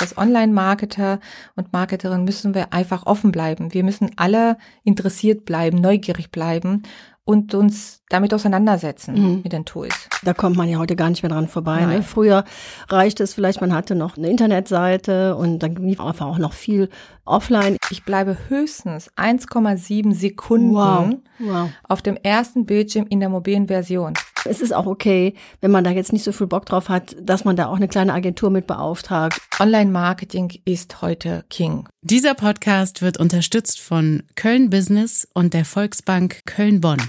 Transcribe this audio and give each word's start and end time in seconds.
Als 0.00 0.16
Online-Marketer 0.16 1.18
und 1.56 1.72
Marketerin 1.72 2.24
müssen 2.24 2.54
wir 2.54 2.72
einfach 2.72 3.06
offen 3.06 3.32
bleiben. 3.32 3.74
Wir 3.74 3.82
müssen 3.82 4.12
alle 4.16 4.56
interessiert 4.84 5.44
bleiben, 5.44 5.80
neugierig 5.80 6.30
bleiben 6.30 6.84
und 7.24 7.54
uns 7.54 8.02
damit 8.08 8.32
auseinandersetzen 8.32 9.14
mhm. 9.14 9.40
mit 9.42 9.52
den 9.52 9.64
Tools. 9.64 9.94
Da 10.22 10.34
kommt 10.34 10.56
man 10.56 10.68
ja 10.68 10.78
heute 10.78 10.96
gar 10.96 11.10
nicht 11.10 11.22
mehr 11.22 11.30
dran 11.30 11.48
vorbei. 11.48 11.84
Ne? 11.84 12.02
Früher 12.02 12.44
reichte 12.88 13.22
es 13.22 13.34
vielleicht, 13.34 13.60
man 13.60 13.72
hatte 13.72 13.94
noch 13.94 14.16
eine 14.16 14.28
Internetseite 14.28 15.36
und 15.36 15.58
dann 15.60 15.76
lief 15.76 16.00
einfach 16.00 16.26
auch 16.26 16.38
noch 16.38 16.52
viel 16.52 16.88
offline. 17.24 17.76
Ich 17.90 18.04
bleibe 18.04 18.36
höchstens 18.48 19.10
1,7 19.16 20.14
Sekunden 20.14 20.74
wow. 20.74 21.10
Wow. 21.38 21.70
auf 21.84 22.02
dem 22.02 22.16
ersten 22.16 22.66
Bildschirm 22.66 23.06
in 23.08 23.20
der 23.20 23.28
mobilen 23.28 23.68
Version. 23.68 24.14
Es 24.44 24.60
ist 24.60 24.72
auch 24.72 24.86
okay, 24.86 25.34
wenn 25.60 25.70
man 25.70 25.84
da 25.84 25.90
jetzt 25.90 26.12
nicht 26.12 26.24
so 26.24 26.32
viel 26.32 26.46
Bock 26.46 26.64
drauf 26.64 26.88
hat, 26.88 27.16
dass 27.20 27.44
man 27.44 27.56
da 27.56 27.66
auch 27.66 27.76
eine 27.76 27.88
kleine 27.88 28.14
Agentur 28.14 28.50
mit 28.50 28.66
beauftragt. 28.66 29.40
Online-Marketing 29.60 30.60
ist 30.64 31.02
heute 31.02 31.44
King. 31.50 31.86
Dieser 32.00 32.34
Podcast 32.34 33.02
wird 33.02 33.18
unterstützt 33.18 33.80
von 33.80 34.22
Köln 34.36 34.70
Business 34.70 35.28
und 35.34 35.52
der 35.54 35.64
Volksbank 35.64 36.46
Köln-Bonn. 36.46 37.02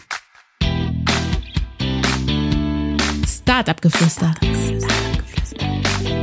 Startup 3.50 3.82
Geflüster. 3.82 4.32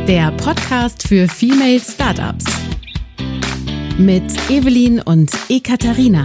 Der 0.06 0.30
Podcast 0.36 1.08
für 1.08 1.26
Female 1.26 1.80
Startups. 1.80 2.44
Mit 3.98 4.22
Evelyn 4.48 5.00
und 5.00 5.32
Ekaterina. 5.48 6.24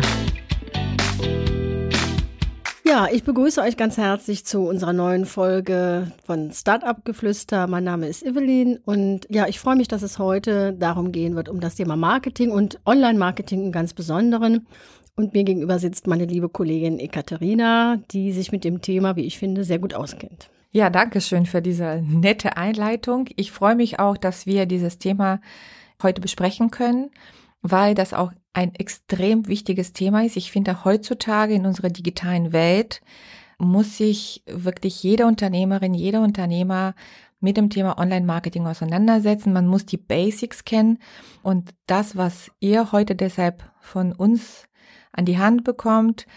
Ja, 2.86 3.08
ich 3.12 3.24
begrüße 3.24 3.62
euch 3.62 3.78
ganz 3.78 3.98
herzlich 3.98 4.46
zu 4.46 4.60
unserer 4.60 4.94
neuen 4.94 5.26
Folge 5.26 6.12
von 6.24 6.52
Startup 6.52 7.04
Geflüster. 7.04 7.66
Mein 7.66 7.84
Name 7.84 8.08
ist 8.08 8.22
Evelyn 8.22 8.78
und 8.86 9.26
ja, 9.28 9.48
ich 9.48 9.60
freue 9.60 9.78
mich, 9.78 9.88
dass 9.88 10.04
es 10.04 10.20
heute 10.20 10.74
darum 10.74 11.12
gehen 11.12 11.36
wird, 11.36 11.50
um 11.50 11.60
das 11.62 11.74
Thema 11.74 11.96
Marketing 11.96 12.52
und 12.52 12.80
Online-Marketing 12.86 13.64
im 13.64 13.72
ganz 13.72 13.96
Besonderen. 13.96 14.68
Und 15.16 15.34
mir 15.34 15.46
gegenüber 15.46 15.80
sitzt 15.80 16.06
meine 16.06 16.26
liebe 16.26 16.48
Kollegin 16.48 17.00
Ekaterina, 17.00 17.98
die 18.12 18.32
sich 18.34 18.52
mit 18.52 18.64
dem 18.64 18.84
Thema, 18.84 19.16
wie 19.16 19.26
ich 19.26 19.40
finde, 19.40 19.64
sehr 19.64 19.80
gut 19.80 19.96
auskennt. 19.96 20.52
Ja, 20.74 20.90
danke 20.90 21.20
schön 21.20 21.46
für 21.46 21.62
diese 21.62 22.02
nette 22.02 22.56
Einleitung. 22.56 23.28
Ich 23.36 23.52
freue 23.52 23.76
mich 23.76 24.00
auch, 24.00 24.16
dass 24.16 24.46
wir 24.46 24.66
dieses 24.66 24.98
Thema 24.98 25.42
heute 26.02 26.22
besprechen 26.22 26.72
können, 26.72 27.12
weil 27.62 27.94
das 27.94 28.14
auch 28.14 28.32
ein 28.54 28.74
extrem 28.76 29.50
wichtiges 29.50 29.92
Thema 29.92 30.24
ist. 30.24 30.38
Ich 30.38 30.50
finde, 30.50 30.86
heutzutage 30.86 31.54
in 31.54 31.66
unserer 31.66 31.90
digitalen 31.90 32.54
Welt 32.54 33.02
muss 33.58 33.98
sich 33.98 34.44
wirklich 34.48 35.04
jede 35.04 35.26
Unternehmerin, 35.26 35.94
jeder 35.94 36.22
Unternehmer 36.22 36.96
mit 37.42 37.58
dem 37.58 37.70
Thema 37.70 37.98
Online-Marketing 37.98 38.66
auseinandersetzen. 38.66 39.52
Man 39.52 39.68
muss 39.68 39.86
die 39.86 39.98
Basics 39.98 40.64
kennen 40.64 41.00
und 41.44 41.72
das, 41.86 42.16
was 42.16 42.50
ihr 42.62 42.94
heute 42.94 43.16
deshalb 43.16 43.70
von 43.82 44.14
uns 44.14 44.70
an 45.12 45.26
die 45.26 45.38
Hand 45.38 45.66
bekommt, 45.66 46.28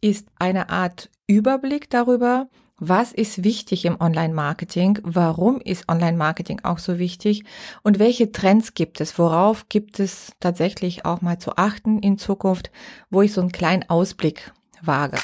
ist 0.00 0.26
eine 0.40 0.70
Art 0.70 1.08
Überblick 1.28 1.88
darüber, 1.88 2.48
was 2.78 3.12
ist 3.12 3.42
wichtig 3.42 3.86
im 3.86 3.98
Online-Marketing? 4.00 4.98
Warum 5.02 5.60
ist 5.62 5.88
Online-Marketing 5.88 6.60
auch 6.62 6.78
so 6.78 6.98
wichtig? 6.98 7.44
Und 7.82 7.98
welche 7.98 8.32
Trends 8.32 8.74
gibt 8.74 9.00
es? 9.00 9.18
Worauf 9.18 9.70
gibt 9.70 9.98
es 9.98 10.32
tatsächlich 10.40 11.06
auch 11.06 11.22
mal 11.22 11.38
zu 11.38 11.56
achten 11.56 12.00
in 12.00 12.18
Zukunft, 12.18 12.70
wo 13.08 13.22
ich 13.22 13.32
so 13.32 13.40
einen 13.40 13.50
kleinen 13.50 13.88
Ausblick 13.88 14.52
wage? 14.82 15.16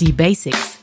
Die 0.00 0.12
Basics. 0.12 0.78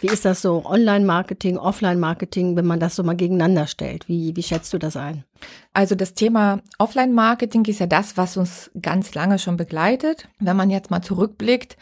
Wie 0.00 0.08
ist 0.08 0.24
das 0.24 0.40
so? 0.40 0.64
Online-Marketing, 0.64 1.58
Offline-Marketing, 1.58 2.56
wenn 2.56 2.66
man 2.66 2.80
das 2.80 2.96
so 2.96 3.02
mal 3.02 3.16
gegeneinander 3.16 3.66
stellt? 3.66 4.08
Wie, 4.08 4.34
wie 4.34 4.42
schätzt 4.42 4.72
du 4.72 4.78
das 4.78 4.96
ein? 4.96 5.24
Also 5.72 5.96
das 5.96 6.14
Thema 6.14 6.60
Offline-Marketing 6.78 7.64
ist 7.64 7.80
ja 7.80 7.86
das, 7.86 8.16
was 8.16 8.36
uns 8.36 8.70
ganz 8.80 9.14
lange 9.14 9.40
schon 9.40 9.56
begleitet. 9.56 10.28
Wenn 10.38 10.56
man 10.56 10.70
jetzt 10.70 10.90
mal 10.90 11.02
zurückblickt, 11.02 11.76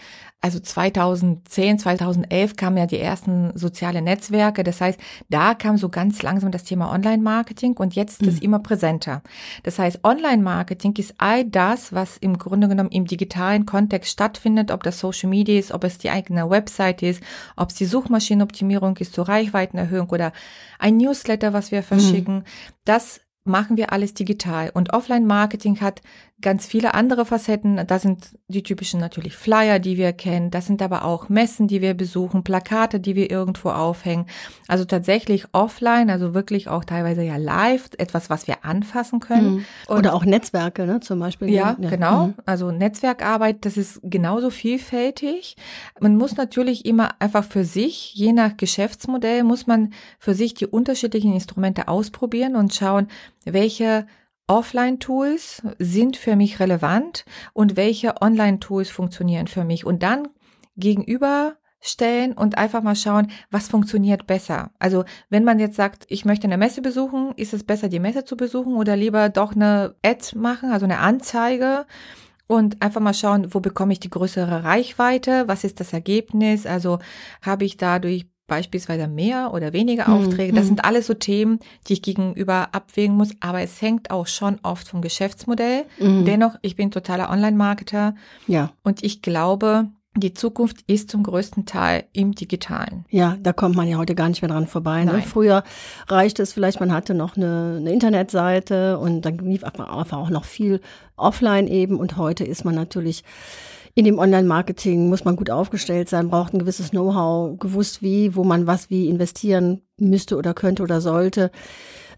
also 0.44 0.58
2010, 0.58 1.78
2011 1.78 2.56
kamen 2.56 2.76
ja 2.76 2.86
die 2.86 2.98
ersten 2.98 3.56
soziale 3.56 4.02
Netzwerke. 4.02 4.64
Das 4.64 4.80
heißt, 4.80 4.98
da 5.30 5.54
kam 5.54 5.78
so 5.78 5.88
ganz 5.88 6.20
langsam 6.20 6.50
das 6.50 6.64
Thema 6.64 6.90
Online-Marketing 6.90 7.76
und 7.76 7.94
jetzt 7.94 8.22
ist 8.22 8.28
es 8.28 8.36
mhm. 8.36 8.42
immer 8.42 8.58
präsenter. 8.58 9.22
Das 9.62 9.78
heißt, 9.78 10.00
Online-Marketing 10.02 10.96
ist 10.96 11.14
all 11.18 11.44
das, 11.44 11.92
was 11.92 12.16
im 12.16 12.38
Grunde 12.38 12.66
genommen 12.66 12.90
im 12.90 13.06
digitalen 13.06 13.66
Kontext 13.66 14.10
stattfindet, 14.10 14.72
ob 14.72 14.82
das 14.82 14.98
Social 14.98 15.30
Media 15.30 15.56
ist, 15.56 15.70
ob 15.70 15.84
es 15.84 15.98
die 15.98 16.10
eigene 16.10 16.50
Website 16.50 17.02
ist, 17.02 17.22
ob 17.56 17.68
es 17.68 17.76
die 17.76 17.86
Suchmaschinenoptimierung 17.86 18.96
ist 18.96 19.14
zur 19.14 19.28
Reichweitenerhöhung 19.28 20.10
oder 20.10 20.32
ein 20.80 20.96
Newsletter, 20.96 21.52
was 21.52 21.70
wir 21.70 21.82
mhm. 21.82 21.84
verschicken. 21.84 22.34
Mhm. 22.34 22.44
Das 22.84 23.20
machen 23.44 23.76
wir 23.76 23.92
alles 23.92 24.14
digital. 24.14 24.70
Und 24.72 24.92
Offline-Marketing 24.92 25.80
hat 25.80 26.00
ganz 26.42 26.66
viele 26.66 26.94
andere 26.94 27.24
Facetten. 27.24 27.86
Da 27.86 27.98
sind 27.98 28.36
die 28.48 28.62
typischen 28.62 29.00
natürlich 29.00 29.36
Flyer, 29.36 29.78
die 29.78 29.96
wir 29.96 30.12
kennen. 30.12 30.50
Das 30.50 30.66
sind 30.66 30.82
aber 30.82 31.04
auch 31.04 31.28
Messen, 31.28 31.68
die 31.68 31.80
wir 31.80 31.94
besuchen, 31.94 32.44
Plakate, 32.44 33.00
die 33.00 33.16
wir 33.16 33.30
irgendwo 33.30 33.70
aufhängen. 33.70 34.26
Also 34.68 34.84
tatsächlich 34.84 35.46
offline, 35.52 36.10
also 36.10 36.34
wirklich 36.34 36.68
auch 36.68 36.84
teilweise 36.84 37.22
ja 37.22 37.36
live, 37.36 37.90
etwas, 37.98 38.28
was 38.28 38.46
wir 38.46 38.64
anfassen 38.64 39.20
können. 39.20 39.54
Mhm. 39.54 39.64
Oder 39.88 40.14
auch 40.14 40.24
Netzwerke, 40.24 40.86
ne, 40.86 41.00
zum 41.00 41.18
Beispiel. 41.18 41.48
Ja, 41.48 41.76
ja. 41.78 41.90
genau. 41.90 42.26
Mhm. 42.28 42.34
Also 42.44 42.70
Netzwerkarbeit, 42.70 43.64
das 43.64 43.76
ist 43.76 44.00
genauso 44.02 44.50
vielfältig. 44.50 45.56
Man 46.00 46.16
muss 46.16 46.36
natürlich 46.36 46.84
immer 46.84 47.20
einfach 47.20 47.44
für 47.44 47.64
sich, 47.64 48.14
je 48.14 48.32
nach 48.32 48.56
Geschäftsmodell, 48.56 49.44
muss 49.44 49.66
man 49.66 49.92
für 50.18 50.34
sich 50.34 50.54
die 50.54 50.66
unterschiedlichen 50.66 51.32
Instrumente 51.32 51.88
ausprobieren 51.88 52.56
und 52.56 52.74
schauen, 52.74 53.08
welche 53.44 54.06
Offline-Tools 54.52 55.62
sind 55.78 56.18
für 56.18 56.36
mich 56.36 56.60
relevant 56.60 57.24
und 57.54 57.76
welche 57.76 58.20
Online-Tools 58.20 58.90
funktionieren 58.90 59.46
für 59.46 59.64
mich. 59.64 59.86
Und 59.86 60.02
dann 60.02 60.28
gegenüberstellen 60.76 62.34
und 62.34 62.58
einfach 62.58 62.82
mal 62.82 62.94
schauen, 62.94 63.30
was 63.50 63.68
funktioniert 63.68 64.26
besser. 64.26 64.70
Also 64.78 65.04
wenn 65.30 65.44
man 65.44 65.58
jetzt 65.58 65.76
sagt, 65.76 66.04
ich 66.08 66.26
möchte 66.26 66.46
eine 66.46 66.58
Messe 66.58 66.82
besuchen, 66.82 67.32
ist 67.36 67.54
es 67.54 67.64
besser, 67.64 67.88
die 67.88 67.98
Messe 67.98 68.24
zu 68.24 68.36
besuchen 68.36 68.74
oder 68.74 68.94
lieber 68.94 69.30
doch 69.30 69.54
eine 69.54 69.94
Ad 70.04 70.36
machen, 70.36 70.70
also 70.70 70.84
eine 70.84 70.98
Anzeige 70.98 71.86
und 72.46 72.82
einfach 72.82 73.00
mal 73.00 73.14
schauen, 73.14 73.54
wo 73.54 73.60
bekomme 73.60 73.94
ich 73.94 74.00
die 74.00 74.10
größere 74.10 74.64
Reichweite, 74.64 75.48
was 75.48 75.64
ist 75.64 75.80
das 75.80 75.94
Ergebnis, 75.94 76.66
also 76.66 76.98
habe 77.40 77.64
ich 77.64 77.78
dadurch 77.78 78.26
beispielsweise 78.52 79.08
mehr 79.08 79.54
oder 79.54 79.72
weniger 79.72 80.08
hm, 80.08 80.12
Aufträge. 80.12 80.52
Das 80.52 80.64
hm. 80.64 80.68
sind 80.68 80.84
alles 80.84 81.06
so 81.06 81.14
Themen, 81.14 81.58
die 81.88 81.94
ich 81.94 82.02
gegenüber 82.02 82.68
abwägen 82.72 83.16
muss. 83.16 83.30
Aber 83.40 83.62
es 83.62 83.80
hängt 83.80 84.10
auch 84.10 84.26
schon 84.26 84.58
oft 84.62 84.86
vom 84.86 85.00
Geschäftsmodell. 85.00 85.86
Mhm. 85.98 86.26
Dennoch, 86.26 86.56
ich 86.60 86.76
bin 86.76 86.90
totaler 86.90 87.30
Online-Marketer. 87.30 88.14
Ja. 88.46 88.72
Und 88.82 89.02
ich 89.02 89.22
glaube, 89.22 89.88
die 90.14 90.34
Zukunft 90.34 90.82
ist 90.86 91.10
zum 91.10 91.22
größten 91.22 91.64
Teil 91.64 92.04
im 92.12 92.34
Digitalen. 92.34 93.06
Ja, 93.08 93.38
da 93.40 93.54
kommt 93.54 93.74
man 93.74 93.88
ja 93.88 93.96
heute 93.96 94.14
gar 94.14 94.28
nicht 94.28 94.42
mehr 94.42 94.50
dran 94.50 94.66
vorbei. 94.66 95.04
Ne? 95.04 95.22
Früher 95.22 95.64
reichte 96.06 96.42
es 96.42 96.52
vielleicht, 96.52 96.80
man 96.80 96.92
hatte 96.92 97.14
noch 97.14 97.38
eine, 97.38 97.78
eine 97.78 97.90
Internetseite 97.90 98.98
und 98.98 99.22
dann 99.22 99.38
lief 99.38 99.64
einfach 99.64 100.12
auch 100.12 100.28
noch 100.28 100.44
viel 100.44 100.82
offline 101.16 101.66
eben. 101.66 101.98
Und 101.98 102.18
heute 102.18 102.44
ist 102.44 102.66
man 102.66 102.74
natürlich 102.74 103.24
in 103.94 104.04
dem 104.04 104.18
Online-Marketing 104.18 105.08
muss 105.08 105.24
man 105.24 105.36
gut 105.36 105.50
aufgestellt 105.50 106.08
sein, 106.08 106.30
braucht 106.30 106.54
ein 106.54 106.58
gewisses 106.58 106.90
Know-how, 106.90 107.58
gewusst 107.58 108.02
wie, 108.02 108.34
wo 108.34 108.44
man 108.44 108.66
was 108.66 108.88
wie 108.88 109.08
investieren 109.08 109.82
müsste 109.98 110.36
oder 110.36 110.54
könnte 110.54 110.82
oder 110.82 111.00
sollte. 111.00 111.50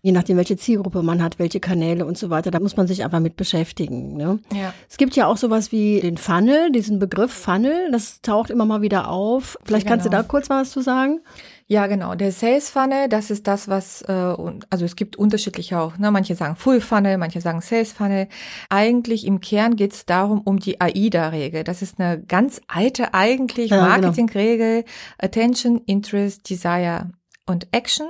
Je 0.00 0.12
nachdem, 0.12 0.36
welche 0.36 0.58
Zielgruppe 0.58 1.02
man 1.02 1.22
hat, 1.22 1.38
welche 1.38 1.60
Kanäle 1.60 2.04
und 2.04 2.18
so 2.18 2.28
weiter, 2.28 2.50
da 2.50 2.60
muss 2.60 2.76
man 2.76 2.86
sich 2.86 3.04
einfach 3.04 3.20
mit 3.20 3.36
beschäftigen. 3.36 4.16
Ne? 4.16 4.38
Ja. 4.52 4.74
Es 4.88 4.98
gibt 4.98 5.16
ja 5.16 5.26
auch 5.26 5.38
sowas 5.38 5.72
wie 5.72 6.00
den 6.00 6.18
Funnel, 6.18 6.70
diesen 6.70 6.98
Begriff 6.98 7.32
Funnel, 7.32 7.90
das 7.90 8.20
taucht 8.20 8.50
immer 8.50 8.66
mal 8.66 8.82
wieder 8.82 9.08
auf. 9.08 9.56
Vielleicht 9.64 9.86
kannst 9.86 10.04
genau. 10.04 10.18
du 10.18 10.22
da 10.22 10.28
kurz 10.28 10.50
was 10.50 10.70
zu 10.70 10.82
sagen? 10.82 11.20
Ja, 11.66 11.86
genau. 11.86 12.14
Der 12.14 12.30
Sales 12.30 12.68
Funnel, 12.68 13.08
das 13.08 13.30
ist 13.30 13.46
das, 13.46 13.68
was, 13.68 14.02
äh, 14.02 14.12
also 14.12 14.84
es 14.84 14.96
gibt 14.96 15.16
unterschiedliche 15.16 15.78
auch. 15.78 15.96
Ne? 15.96 16.10
Manche 16.10 16.34
sagen 16.34 16.56
Full 16.56 16.80
Funnel, 16.82 17.16
manche 17.16 17.40
sagen 17.40 17.62
Sales 17.62 17.92
Funnel. 17.92 18.28
Eigentlich 18.68 19.26
im 19.26 19.40
Kern 19.40 19.74
geht 19.74 19.94
es 19.94 20.04
darum, 20.04 20.42
um 20.42 20.58
die 20.58 20.80
AIDA-Regel. 20.80 21.64
Das 21.64 21.80
ist 21.80 21.98
eine 21.98 22.22
ganz 22.22 22.60
alte 22.68 23.14
eigentlich 23.14 23.70
ja, 23.70 23.78
genau. 23.78 23.88
Marketingregel. 23.88 24.82
Genau. 24.82 24.94
Attention, 25.18 25.80
Interest, 25.86 26.48
Desire 26.50 27.10
und 27.46 27.68
Action. 27.72 28.06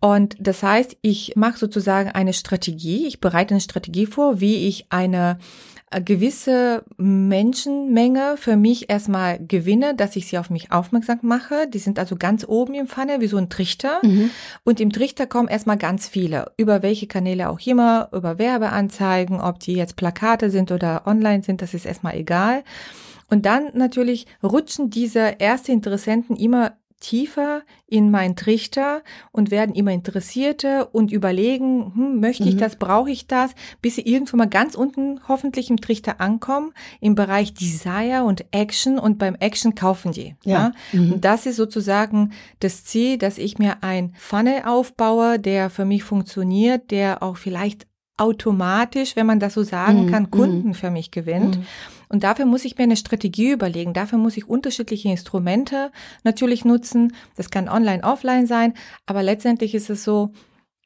Und 0.00 0.36
das 0.38 0.62
heißt, 0.62 0.96
ich 1.02 1.34
mache 1.36 1.58
sozusagen 1.58 2.10
eine 2.10 2.32
Strategie, 2.32 3.06
ich 3.06 3.20
bereite 3.20 3.54
eine 3.54 3.60
Strategie 3.60 4.06
vor, 4.06 4.40
wie 4.40 4.68
ich 4.68 4.86
eine 4.90 5.38
äh, 5.90 6.02
gewisse 6.02 6.84
Menschenmenge 6.96 8.36
für 8.36 8.56
mich 8.56 8.90
erstmal 8.90 9.38
gewinne, 9.38 9.94
dass 9.94 10.16
ich 10.16 10.26
sie 10.26 10.38
auf 10.38 10.50
mich 10.50 10.72
aufmerksam 10.72 11.20
mache. 11.22 11.68
Die 11.68 11.78
sind 11.78 11.98
also 11.98 12.16
ganz 12.16 12.44
oben 12.46 12.74
im 12.74 12.88
Pfanne, 12.88 13.20
wie 13.20 13.28
so 13.28 13.36
ein 13.36 13.48
Trichter. 13.48 14.00
Mhm. 14.02 14.30
Und 14.64 14.80
im 14.80 14.92
Trichter 14.92 15.26
kommen 15.26 15.48
erstmal 15.48 15.78
ganz 15.78 16.08
viele. 16.08 16.52
Über 16.56 16.82
welche 16.82 17.06
Kanäle 17.06 17.48
auch 17.48 17.60
immer, 17.60 18.08
über 18.12 18.38
Werbeanzeigen, 18.38 19.40
ob 19.40 19.60
die 19.60 19.74
jetzt 19.74 19.96
Plakate 19.96 20.50
sind 20.50 20.72
oder 20.72 21.06
online 21.06 21.42
sind, 21.42 21.62
das 21.62 21.72
ist 21.72 21.86
erstmal 21.86 22.16
egal. 22.16 22.64
Und 23.28 23.46
dann 23.46 23.70
natürlich 23.74 24.26
rutschen 24.42 24.90
diese 24.90 25.36
erste 25.38 25.72
Interessenten 25.72 26.36
immer 26.36 26.72
tiefer 27.00 27.62
in 27.86 28.10
meinen 28.10 28.36
Trichter 28.36 29.02
und 29.30 29.50
werden 29.50 29.74
immer 29.74 29.92
interessierter 29.92 30.94
und 30.94 31.12
überlegen, 31.12 31.92
hm, 31.94 32.20
möchte 32.20 32.44
ich 32.44 32.54
mhm. 32.54 32.58
das, 32.58 32.76
brauche 32.76 33.10
ich 33.10 33.26
das, 33.26 33.52
bis 33.82 33.96
sie 33.96 34.02
irgendwo 34.02 34.36
mal 34.36 34.48
ganz 34.48 34.74
unten 34.74 35.20
hoffentlich 35.28 35.70
im 35.70 35.80
Trichter 35.80 36.20
ankommen, 36.20 36.72
im 37.00 37.14
Bereich 37.14 37.54
Desire 37.54 38.24
und 38.24 38.44
Action 38.50 38.98
und 38.98 39.18
beim 39.18 39.34
Action 39.36 39.74
kaufen 39.74 40.12
die. 40.12 40.36
Ja. 40.44 40.72
ja? 40.92 40.98
Mhm. 40.98 41.12
Und 41.14 41.24
das 41.24 41.46
ist 41.46 41.56
sozusagen 41.56 42.32
das 42.60 42.84
Ziel, 42.84 43.18
dass 43.18 43.38
ich 43.38 43.58
mir 43.58 43.82
ein 43.82 44.14
Funnel 44.16 44.62
aufbaue, 44.64 45.38
der 45.38 45.70
für 45.70 45.84
mich 45.84 46.02
funktioniert, 46.02 46.90
der 46.90 47.22
auch 47.22 47.36
vielleicht 47.36 47.86
automatisch, 48.16 49.14
wenn 49.16 49.26
man 49.26 49.40
das 49.40 49.54
so 49.54 49.62
sagen 49.62 50.06
mm, 50.06 50.10
kann, 50.10 50.30
Kunden 50.30 50.70
mm, 50.70 50.74
für 50.74 50.90
mich 50.90 51.10
gewinnt. 51.10 51.58
Und 52.08 52.24
dafür 52.24 52.46
muss 52.46 52.64
ich 52.64 52.76
mir 52.76 52.84
eine 52.84 52.96
Strategie 52.96 53.52
überlegen. 53.52 53.92
Dafür 53.92 54.18
muss 54.18 54.36
ich 54.36 54.48
unterschiedliche 54.48 55.08
Instrumente 55.08 55.90
natürlich 56.24 56.64
nutzen. 56.64 57.14
Das 57.36 57.50
kann 57.50 57.68
online, 57.68 58.04
offline 58.04 58.46
sein. 58.46 58.74
Aber 59.06 59.22
letztendlich 59.22 59.74
ist 59.74 59.90
es 59.90 60.04
so, 60.04 60.32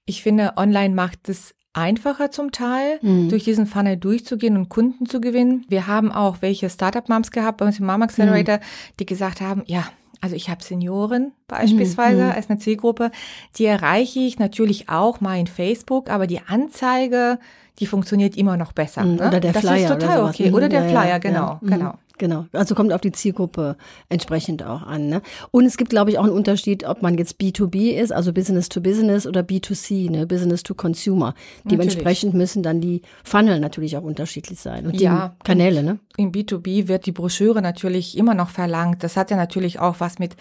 ich 0.06 0.22
finde, 0.22 0.55
online 0.56 0.94
macht 0.94 1.28
es 1.28 1.55
einfacher 1.72 2.31
zum 2.31 2.52
Teil, 2.52 2.99
mhm. 3.02 3.28
durch 3.28 3.44
diesen 3.44 3.67
Funnel 3.67 3.96
durchzugehen 3.96 4.56
und 4.56 4.69
Kunden 4.69 5.06
zu 5.06 5.20
gewinnen. 5.20 5.64
Wir 5.69 5.87
haben 5.87 6.11
auch 6.11 6.38
welche 6.40 6.69
Startup-Moms 6.69 7.31
gehabt 7.31 7.58
bei 7.58 7.66
uns 7.66 7.78
im 7.78 7.87
Mom 7.87 8.02
Accelerator, 8.02 8.56
mhm. 8.56 8.62
die 8.99 9.06
gesagt 9.06 9.40
haben, 9.40 9.62
ja, 9.66 9.84
also 10.20 10.37
ich 10.37 10.50
habe 10.50 10.62
Senioren 10.62 11.32
beispielsweise 11.49 12.25
mhm. 12.25 12.31
als 12.32 12.50
eine 12.50 12.58
Zielgruppe, 12.58 13.11
die 13.56 13.64
erreiche 13.64 14.20
ich 14.20 14.38
natürlich 14.38 14.88
auch 14.88 15.20
mal 15.20 15.38
in 15.38 15.46
Facebook, 15.46 16.11
aber 16.11 16.26
die 16.26 16.40
Anzeige, 16.46 17.38
die 17.78 17.87
funktioniert 17.87 18.37
immer 18.37 18.56
noch 18.56 18.72
besser. 18.72 19.05
Mhm, 19.05 19.17
ne? 19.17 19.28
Oder 19.28 19.40
der 19.40 19.52
das 19.52 19.62
Flyer. 19.62 19.72
Das 19.75 19.82
ist 19.82 19.88
total 19.88 20.20
oder 20.20 20.28
okay. 20.31 20.52
Oder 20.52 20.69
der 20.69 20.88
Flyer, 20.88 21.19
genau, 21.20 21.38
ja. 21.38 21.58
Mhm. 21.61 21.70
genau. 21.70 21.94
Genau, 22.20 22.44
also 22.52 22.75
kommt 22.75 22.93
auf 22.93 23.00
die 23.00 23.12
Zielgruppe 23.12 23.76
entsprechend 24.11 24.62
auch 24.62 24.82
an. 24.82 25.06
Ne? 25.06 25.22
Und 25.52 25.64
es 25.64 25.78
gibt, 25.78 25.88
glaube 25.88 26.11
ich, 26.11 26.19
auch 26.19 26.25
einen 26.25 26.34
Unterschied, 26.34 26.84
ob 26.84 27.00
man 27.00 27.17
jetzt 27.17 27.40
B2B 27.40 27.93
ist, 27.93 28.12
also 28.12 28.34
Business 28.34 28.69
to 28.69 28.82
Business 28.82 29.26
oder 29.26 29.40
B2C, 29.40 30.11
ne? 30.11 30.26
Business 30.26 30.62
to 30.62 30.75
Consumer. 30.75 31.34
Dementsprechend 31.64 32.34
müssen 32.34 32.62
dann 32.62 32.82
die 32.82 33.00
Funnel 33.25 33.58
natürlich 33.58 33.96
auch 33.96 34.02
unterschiedlich 34.02 34.61
sein 34.61 34.87
und 34.87 35.00
ja, 35.00 35.34
die 35.40 35.44
Kanäle. 35.44 35.82
Ne? 35.82 35.99
Im 36.19 36.31
B2B 36.31 36.88
wird 36.88 37.06
die 37.06 37.12
Broschüre 37.12 37.62
natürlich 37.62 38.19
immer 38.19 38.34
noch 38.34 38.50
verlangt. 38.50 39.02
Das 39.02 39.16
hat 39.16 39.31
ja 39.31 39.38
natürlich 39.38 39.78
auch 39.78 39.96
was 40.00 40.19
mit 40.19 40.37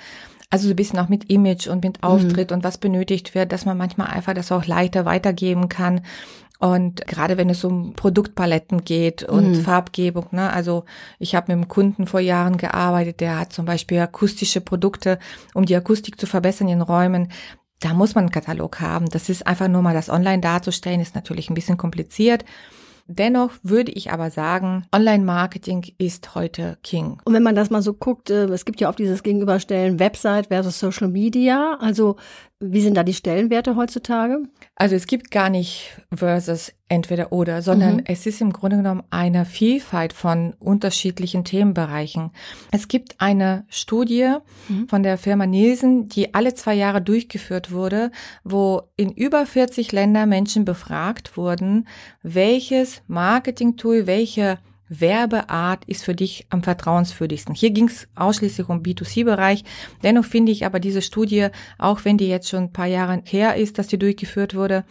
also 0.50 0.68
so 0.68 0.74
ein 0.74 0.75
bisschen 0.75 1.00
auch 1.00 1.10
mit 1.10 1.30
Image 1.30 1.68
und 1.68 1.84
mit 1.84 2.04
Auftritt 2.04 2.50
mhm. 2.50 2.58
und 2.58 2.64
was 2.66 2.78
benötigt 2.78 3.36
wird, 3.36 3.54
dass 3.54 3.66
man 3.66 3.78
manchmal 3.78 4.08
einfach 4.08 4.34
das 4.34 4.52
auch 4.52 4.66
leichter 4.66 5.06
weitergeben 5.06 5.70
kann. 5.70 6.02
Und 6.60 7.08
gerade 7.08 7.38
wenn 7.38 7.50
es 7.50 7.64
um 7.64 7.94
Produktpaletten 7.94 8.84
geht 8.84 9.24
und 9.24 9.52
mhm. 9.52 9.62
Farbgebung, 9.62 10.28
ne, 10.32 10.52
also 10.52 10.84
ich 11.18 11.34
habe 11.34 11.46
mit 11.48 11.56
einem 11.56 11.70
Kunden 11.70 12.06
vor 12.06 12.20
Jahren 12.20 12.58
gearbeitet, 12.58 13.22
der 13.22 13.40
hat 13.40 13.54
zum 13.54 13.66
Beispiel 13.66 14.00
akustische 14.00 14.60
Produkte, 14.60 15.20
um 15.54 15.66
die 15.66 15.76
Akustik 15.76 16.20
zu 16.20 16.28
verbessern 16.28 16.68
in 16.68 16.82
Räumen. 16.82 17.32
Da 17.80 17.94
muss 17.94 18.14
man 18.14 18.26
einen 18.26 18.32
Katalog 18.32 18.82
haben. 18.82 19.10
Das 19.10 19.30
ist 19.30 19.48
einfach 19.48 19.70
nur 19.70 19.82
mal 19.82 19.94
das 19.94 20.10
online 20.10 20.42
darzustellen, 20.42 21.00
ist 21.00 21.16
natürlich 21.16 21.50
ein 21.50 21.54
bisschen 21.54 21.78
kompliziert. 21.78 22.44
Dennoch 23.12 23.54
würde 23.64 23.92
ich 23.92 24.12
aber 24.12 24.30
sagen, 24.30 24.86
Online-Marketing 24.94 25.94
ist 25.98 26.36
heute 26.36 26.78
King. 26.84 27.18
Und 27.26 27.34
wenn 27.34 27.42
man 27.42 27.56
das 27.56 27.72
mal 27.72 27.82
so 27.82 27.94
guckt, 27.94 28.30
äh, 28.30 28.44
es 28.46 28.66
gibt 28.66 28.80
ja 28.82 28.88
oft 28.88 29.00
dieses 29.00 29.24
Gegenüberstellen 29.24 29.98
Website 29.98 30.50
versus 30.50 30.80
Social 30.80 31.08
Media. 31.08 31.76
Also 31.80 32.18
wie 32.62 32.82
sind 32.82 32.96
da 32.96 33.04
die 33.04 33.14
Stellenwerte 33.14 33.78
heutzutage? 33.78 34.44
Also 34.76 34.96
es 34.96 35.08
gibt 35.08 35.32
gar 35.32 35.50
nicht 35.50 35.98
versus 36.14 36.74
entweder 36.90 37.32
oder, 37.32 37.62
sondern 37.62 37.98
mhm. 37.98 38.04
es 38.06 38.26
ist 38.26 38.42
im 38.42 38.52
Grunde 38.52 38.78
genommen 38.78 39.04
eine 39.12 39.46
Vielfalt 39.46 40.12
von 40.12 40.54
unterschiedlichen 40.60 41.46
Themenbereichen. 41.46 42.32
Es 42.72 42.90
gibt 42.90 43.22
eine 43.22 43.64
Studie 43.70 44.36
mhm. 44.68 44.90
von 44.90 45.04
der 45.04 45.18
Firma 45.18 45.46
Nielsen, 45.46 46.10
die 46.10 46.34
alle 46.34 46.54
zwei 46.54 46.74
Jahre 46.74 47.02
durchgeführt 47.02 47.72
wurde, 47.72 48.12
wo 48.44 48.82
in 48.98 49.12
über 49.12 49.46
40 49.46 49.94
Ländern 49.94 50.28
Menschen 50.28 50.66
befragt 50.66 51.38
wurden, 51.38 51.88
welches 52.24 53.02
Marketing-Tool, 53.08 54.06
welche 54.06 54.60
Werbeart 54.89 55.86
ist 55.86 56.03
für 56.03 56.15
dich 56.15 56.47
am 56.50 56.63
vertrauenswürdigsten? 56.63 57.56
Hier 57.56 57.71
ging 57.71 57.88
es 57.88 58.07
ausschließlich 58.15 58.68
um 58.68 58.81
B2C-Bereich. 58.81 59.63
Dennoch 60.03 60.25
finde 60.25 60.51
ich 60.51 60.65
aber 60.65 60.80
diese 60.80 61.01
Studie, 61.01 61.47
auch 61.77 62.06
wenn 62.06 62.18
die 62.18 62.27
jetzt 62.27 62.50
schon 62.50 62.63
ein 62.63 62.74
paar 62.74 62.88
Jahre 62.88 63.21
her 63.24 63.56
ist, 63.56 63.77
dass 63.77 63.88
die 63.88 64.00
durchgeführt 64.00 64.56
wurde, 64.56 64.83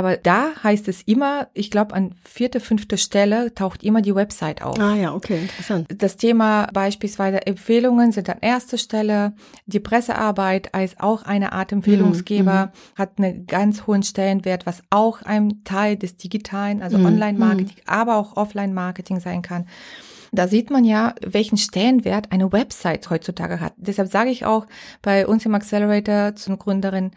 aber 0.00 0.16
da 0.16 0.52
heißt 0.62 0.88
es 0.88 1.02
immer, 1.02 1.48
ich 1.52 1.70
glaube, 1.70 1.94
an 1.94 2.14
vierte, 2.24 2.58
fünfte 2.58 2.96
Stelle 2.96 3.54
taucht 3.54 3.82
immer 3.82 4.00
die 4.00 4.14
Website 4.14 4.62
auf. 4.62 4.80
Ah 4.80 4.94
ja, 4.94 5.12
okay, 5.12 5.42
interessant. 5.42 5.88
Das 5.94 6.16
Thema 6.16 6.68
beispielsweise 6.72 7.46
Empfehlungen 7.46 8.10
sind 8.10 8.30
an 8.30 8.38
erster 8.40 8.78
Stelle. 8.78 9.34
Die 9.66 9.78
Pressearbeit 9.78 10.72
als 10.74 10.98
auch 11.00 11.24
eine 11.24 11.52
Art 11.52 11.70
Empfehlungsgeber 11.72 12.66
mhm, 12.66 12.70
mhm. 12.70 12.98
hat 12.98 13.18
einen 13.18 13.46
ganz 13.46 13.86
hohen 13.86 14.02
Stellenwert, 14.02 14.64
was 14.64 14.82
auch 14.88 15.20
ein 15.20 15.64
Teil 15.64 15.98
des 15.98 16.16
digitalen, 16.16 16.80
also 16.80 16.96
mhm, 16.96 17.04
Online-Marketing, 17.04 17.76
mhm. 17.76 17.92
aber 17.92 18.16
auch 18.16 18.38
Offline-Marketing 18.38 19.20
sein 19.20 19.42
kann. 19.42 19.66
Da 20.32 20.48
sieht 20.48 20.70
man 20.70 20.86
ja, 20.86 21.14
welchen 21.20 21.58
Stellenwert 21.58 22.32
eine 22.32 22.50
Website 22.52 23.10
heutzutage 23.10 23.60
hat. 23.60 23.74
Deshalb 23.76 24.10
sage 24.10 24.30
ich 24.30 24.46
auch 24.46 24.66
bei 25.02 25.26
uns 25.26 25.44
im 25.44 25.54
Accelerator 25.54 26.36
zum 26.36 26.58
Gründerin, 26.58 27.10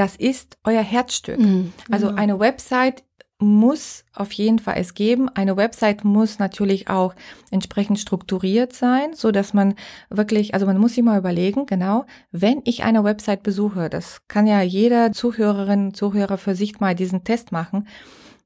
das 0.00 0.16
ist 0.16 0.56
euer 0.64 0.80
Herzstück. 0.80 1.38
Mhm, 1.38 1.74
also 1.90 2.08
eine 2.08 2.40
Website 2.40 3.04
muss 3.38 4.06
auf 4.14 4.32
jeden 4.32 4.58
Fall 4.58 4.76
es 4.78 4.94
geben. 4.94 5.28
Eine 5.28 5.58
Website 5.58 6.04
muss 6.04 6.38
natürlich 6.38 6.88
auch 6.88 7.14
entsprechend 7.50 7.98
strukturiert 7.98 8.72
sein, 8.72 9.12
so 9.12 9.30
dass 9.30 9.52
man 9.52 9.74
wirklich, 10.08 10.54
also 10.54 10.64
man 10.64 10.78
muss 10.78 10.94
sich 10.94 11.04
mal 11.04 11.18
überlegen, 11.18 11.66
genau, 11.66 12.06
wenn 12.30 12.62
ich 12.64 12.82
eine 12.82 13.04
Website 13.04 13.42
besuche, 13.42 13.90
das 13.90 14.22
kann 14.26 14.46
ja 14.46 14.62
jeder 14.62 15.12
Zuhörerin, 15.12 15.92
Zuhörer 15.92 16.38
für 16.38 16.54
sich 16.54 16.80
mal 16.80 16.94
diesen 16.94 17.22
Test 17.22 17.52
machen. 17.52 17.86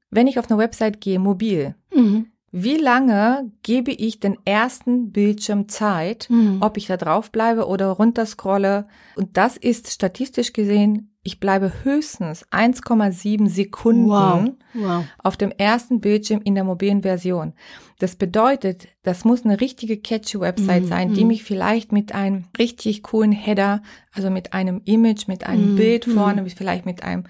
Wenn 0.09 0.27
ich 0.27 0.37
auf 0.37 0.51
eine 0.51 0.59
Website 0.59 0.99
gehe, 0.99 1.19
mobil, 1.19 1.75
mhm. 1.93 2.27
wie 2.51 2.77
lange 2.77 3.49
gebe 3.63 3.91
ich 3.91 4.19
den 4.19 4.37
ersten 4.43 5.13
Bildschirm 5.13 5.69
Zeit, 5.69 6.27
mhm. 6.29 6.57
ob 6.59 6.75
ich 6.75 6.87
da 6.87 6.97
drauf 6.97 7.31
bleibe 7.31 7.65
oder 7.65 7.87
runterscrolle? 7.91 8.87
Und 9.15 9.37
das 9.37 9.55
ist 9.55 9.89
statistisch 9.93 10.51
gesehen 10.51 11.14
ich 11.25 11.39
bleibe 11.39 11.73
höchstens 11.83 12.45
1,7 12.51 13.49
Sekunden 13.49 14.09
wow. 14.09 14.45
Wow. 14.75 15.05
auf 15.17 15.35
dem 15.35 15.49
ersten 15.49 15.99
Bildschirm 15.99 16.39
in 16.43 16.53
der 16.53 16.63
mobilen 16.63 17.01
Version. 17.01 17.53
Das 17.97 18.15
bedeutet, 18.15 18.87
das 19.01 19.25
muss 19.25 19.43
eine 19.43 19.59
richtige 19.59 19.97
catchy 19.97 20.39
Website 20.39 20.83
mm, 20.83 20.87
sein, 20.87 21.13
die 21.13 21.25
mm. 21.25 21.27
mich 21.27 21.43
vielleicht 21.43 21.91
mit 21.91 22.13
einem 22.13 22.45
richtig 22.59 23.01
coolen 23.01 23.31
Header, 23.31 23.81
also 24.13 24.29
mit 24.29 24.53
einem 24.53 24.81
Image, 24.85 25.27
mit 25.27 25.47
einem 25.47 25.73
mm, 25.73 25.75
Bild 25.77 26.05
vorne, 26.05 26.43
mm. 26.43 26.49
vielleicht 26.49 26.85
mit 26.85 27.01
einem 27.01 27.23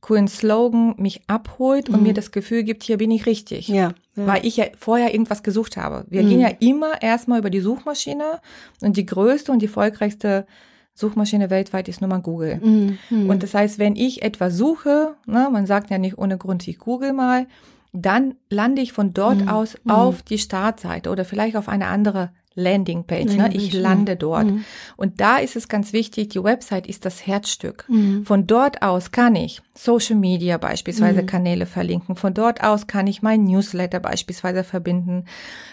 coolen 0.00 0.26
Slogan 0.26 0.94
mich 0.96 1.20
abholt 1.26 1.90
und 1.90 2.02
mir 2.02 2.12
mm. 2.12 2.16
das 2.16 2.32
Gefühl 2.32 2.62
gibt, 2.62 2.82
hier 2.82 2.96
bin 2.96 3.10
ich 3.10 3.26
richtig. 3.26 3.68
Ja, 3.68 3.92
ja. 4.16 4.26
Weil 4.26 4.46
ich 4.46 4.56
ja 4.56 4.64
vorher 4.78 5.12
irgendwas 5.12 5.42
gesucht 5.42 5.76
habe. 5.76 6.06
Wir 6.08 6.22
gehen 6.22 6.40
ja 6.40 6.50
immer 6.60 7.02
erstmal 7.02 7.40
über 7.40 7.50
die 7.50 7.60
Suchmaschine 7.60 8.40
und 8.80 8.96
die 8.96 9.04
größte 9.04 9.52
und 9.52 9.60
die 9.60 9.66
erfolgreichste 9.66 10.46
Suchmaschine 10.94 11.50
weltweit 11.50 11.88
ist 11.88 12.00
nur 12.00 12.08
mal 12.08 12.20
Google. 12.20 12.60
Mhm, 12.62 12.98
mhm. 13.10 13.30
Und 13.30 13.42
das 13.42 13.54
heißt, 13.54 13.78
wenn 13.78 13.96
ich 13.96 14.22
etwas 14.22 14.56
suche, 14.56 15.16
ne, 15.26 15.48
man 15.52 15.66
sagt 15.66 15.90
ja 15.90 15.98
nicht 15.98 16.18
ohne 16.18 16.38
Grund, 16.38 16.66
ich 16.68 16.78
google 16.78 17.12
mal, 17.12 17.46
dann 17.92 18.34
lande 18.50 18.82
ich 18.82 18.92
von 18.92 19.12
dort 19.14 19.42
mhm. 19.42 19.48
aus 19.48 19.76
mhm. 19.84 19.90
auf 19.90 20.22
die 20.22 20.38
Startseite 20.38 21.10
oder 21.10 21.24
vielleicht 21.24 21.56
auf 21.56 21.68
eine 21.68 21.86
andere 21.86 22.30
Landingpage. 22.54 23.36
Ne? 23.36 23.50
Ich 23.52 23.72
lande 23.72 24.16
dort. 24.16 24.46
Mhm. 24.46 24.64
Und 24.96 25.20
da 25.20 25.38
ist 25.38 25.56
es 25.56 25.68
ganz 25.68 25.92
wichtig, 25.92 26.28
die 26.30 26.42
Website 26.42 26.86
ist 26.86 27.04
das 27.04 27.26
Herzstück. 27.26 27.84
Mhm. 27.88 28.24
Von 28.24 28.46
dort 28.46 28.82
aus 28.82 29.10
kann 29.10 29.34
ich 29.34 29.60
Social 29.74 30.16
Media 30.16 30.58
beispielsweise 30.58 31.22
mhm. 31.22 31.26
Kanäle 31.26 31.66
verlinken. 31.66 32.16
Von 32.16 32.34
dort 32.34 32.62
aus 32.62 32.86
kann 32.86 33.06
ich 33.06 33.22
mein 33.22 33.44
Newsletter 33.44 34.00
beispielsweise 34.00 34.62
verbinden. 34.64 35.24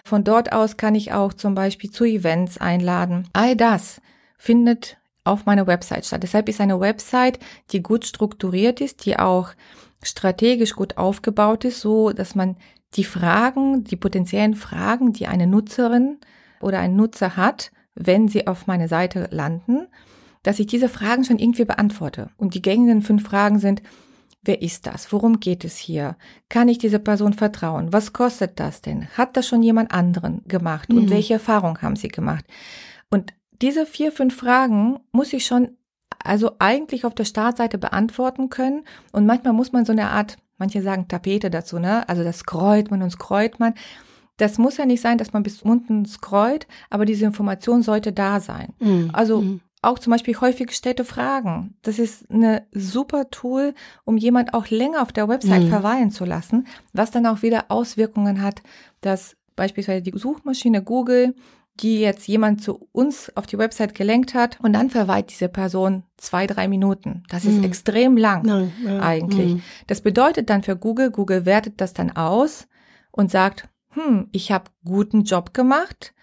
Von 0.03 0.23
dort 0.23 0.53
aus 0.53 0.77
kann 0.77 0.95
ich 0.95 1.13
auch 1.13 1.33
zum 1.33 1.53
Beispiel 1.53 1.91
zu 1.91 2.03
Events 2.03 2.57
einladen. 2.57 3.27
All 3.33 3.55
das 3.55 4.01
findet 4.37 4.97
auf 5.23 5.45
meiner 5.45 5.67
Website 5.67 6.05
statt. 6.05 6.23
Deshalb 6.23 6.49
ist 6.49 6.61
eine 6.61 6.79
Website, 6.79 7.39
die 7.71 7.81
gut 7.81 8.05
strukturiert 8.05 8.81
ist, 8.81 9.05
die 9.05 9.17
auch 9.19 9.51
strategisch 10.03 10.73
gut 10.73 10.97
aufgebaut 10.97 11.65
ist, 11.65 11.81
so 11.81 12.11
dass 12.11 12.35
man 12.35 12.57
die 12.95 13.03
Fragen, 13.03 13.83
die 13.83 13.95
potenziellen 13.95 14.55
Fragen, 14.55 15.13
die 15.13 15.27
eine 15.27 15.47
Nutzerin 15.47 16.17
oder 16.59 16.79
ein 16.79 16.95
Nutzer 16.95 17.37
hat, 17.37 17.71
wenn 17.95 18.27
sie 18.27 18.47
auf 18.47 18.67
meine 18.67 18.87
Seite 18.87 19.27
landen, 19.31 19.87
dass 20.43 20.59
ich 20.59 20.67
diese 20.67 20.89
Fragen 20.89 21.23
schon 21.23 21.39
irgendwie 21.39 21.65
beantworte. 21.65 22.29
Und 22.37 22.55
die 22.55 22.61
gängigen 22.61 23.01
fünf 23.01 23.23
Fragen 23.23 23.59
sind, 23.59 23.81
wer 24.41 24.61
ist 24.61 24.87
das? 24.87 25.11
Worum 25.13 25.39
geht 25.39 25.63
es 25.63 25.77
hier? 25.77 26.17
Kann 26.49 26.67
ich 26.67 26.79
dieser 26.79 26.99
Person 26.99 27.33
vertrauen? 27.33 27.93
Was 27.93 28.11
kostet 28.11 28.59
das 28.59 28.81
denn? 28.81 29.07
Hat 29.09 29.37
das 29.37 29.47
schon 29.47 29.61
jemand 29.61 29.93
anderen 29.93 30.41
gemacht? 30.47 30.89
Und 30.89 31.05
mhm. 31.05 31.09
welche 31.11 31.35
Erfahrung 31.35 31.81
haben 31.81 31.95
sie 31.95 32.07
gemacht? 32.07 32.45
Und 33.09 33.33
diese 33.61 33.85
vier, 33.85 34.11
fünf 34.11 34.35
Fragen 34.35 34.99
muss 35.11 35.33
ich 35.33 35.45
schon 35.45 35.77
also 36.23 36.51
eigentlich 36.59 37.05
auf 37.05 37.15
der 37.15 37.25
Startseite 37.25 37.77
beantworten 37.77 38.49
können. 38.49 38.83
Und 39.11 39.25
manchmal 39.25 39.53
muss 39.53 39.71
man 39.71 39.85
so 39.85 39.91
eine 39.91 40.09
Art, 40.09 40.37
manche 40.57 40.81
sagen 40.81 41.07
Tapete 41.07 41.49
dazu, 41.49 41.79
ne? 41.79 42.07
Also 42.07 42.23
das 42.23 42.39
scrollt 42.39 42.91
man 42.91 43.01
und 43.01 43.11
scrollt 43.11 43.59
man. 43.59 43.73
Das 44.37 44.57
muss 44.57 44.77
ja 44.77 44.85
nicht 44.85 45.01
sein, 45.01 45.17
dass 45.17 45.33
man 45.33 45.43
bis 45.43 45.61
unten 45.61 46.05
scrollt, 46.05 46.67
aber 46.89 47.05
diese 47.05 47.25
Information 47.25 47.83
sollte 47.83 48.11
da 48.11 48.39
sein. 48.39 48.73
Mhm. 48.79 49.09
Also 49.13 49.41
mhm. 49.41 49.61
auch 49.81 49.99
zum 49.99 50.11
Beispiel 50.11 50.39
häufig 50.39 50.67
gestellte 50.67 51.05
Fragen. 51.05 51.75
Das 51.81 51.99
ist 51.99 52.29
eine 52.31 52.65
super 52.71 53.29
Tool, 53.29 53.73
um 54.03 54.17
jemand 54.17 54.53
auch 54.53 54.67
länger 54.69 55.01
auf 55.01 55.11
der 55.11 55.27
Website 55.27 55.63
mhm. 55.63 55.69
verweilen 55.69 56.11
zu 56.11 56.25
lassen, 56.25 56.65
was 56.93 57.11
dann 57.11 57.27
auch 57.27 57.41
wieder 57.41 57.65
Auswirkungen 57.69 58.41
hat, 58.41 58.63
dass 59.01 59.35
beispielsweise 59.55 60.01
die 60.01 60.17
Suchmaschine 60.17 60.81
Google, 60.81 61.35
die 61.79 61.99
jetzt 61.99 62.27
jemand 62.27 62.61
zu 62.61 62.87
uns 62.91 63.35
auf 63.35 63.45
die 63.45 63.57
Website 63.57 63.95
gelenkt 63.95 64.33
hat 64.33 64.59
und 64.61 64.73
dann 64.73 64.89
verweilt 64.89 65.31
diese 65.31 65.49
Person 65.49 66.03
zwei, 66.17 66.45
drei 66.45 66.67
Minuten. 66.67 67.23
Das 67.29 67.45
ist 67.45 67.57
mhm. 67.57 67.63
extrem 67.63 68.17
lang 68.17 68.45
ja, 68.45 68.91
ja, 68.91 68.99
eigentlich. 68.99 69.55
Mhm. 69.55 69.63
Das 69.87 70.01
bedeutet 70.01 70.49
dann 70.49 70.63
für 70.63 70.75
Google, 70.75 71.11
Google 71.11 71.45
wertet 71.45 71.79
das 71.81 71.93
dann 71.93 72.11
aus 72.11 72.67
und 73.11 73.31
sagt, 73.31 73.69
hm, 73.89 74.27
ich 74.31 74.51
habe 74.51 74.65
guten 74.83 75.23
Job 75.23 75.53
gemacht, 75.53 76.13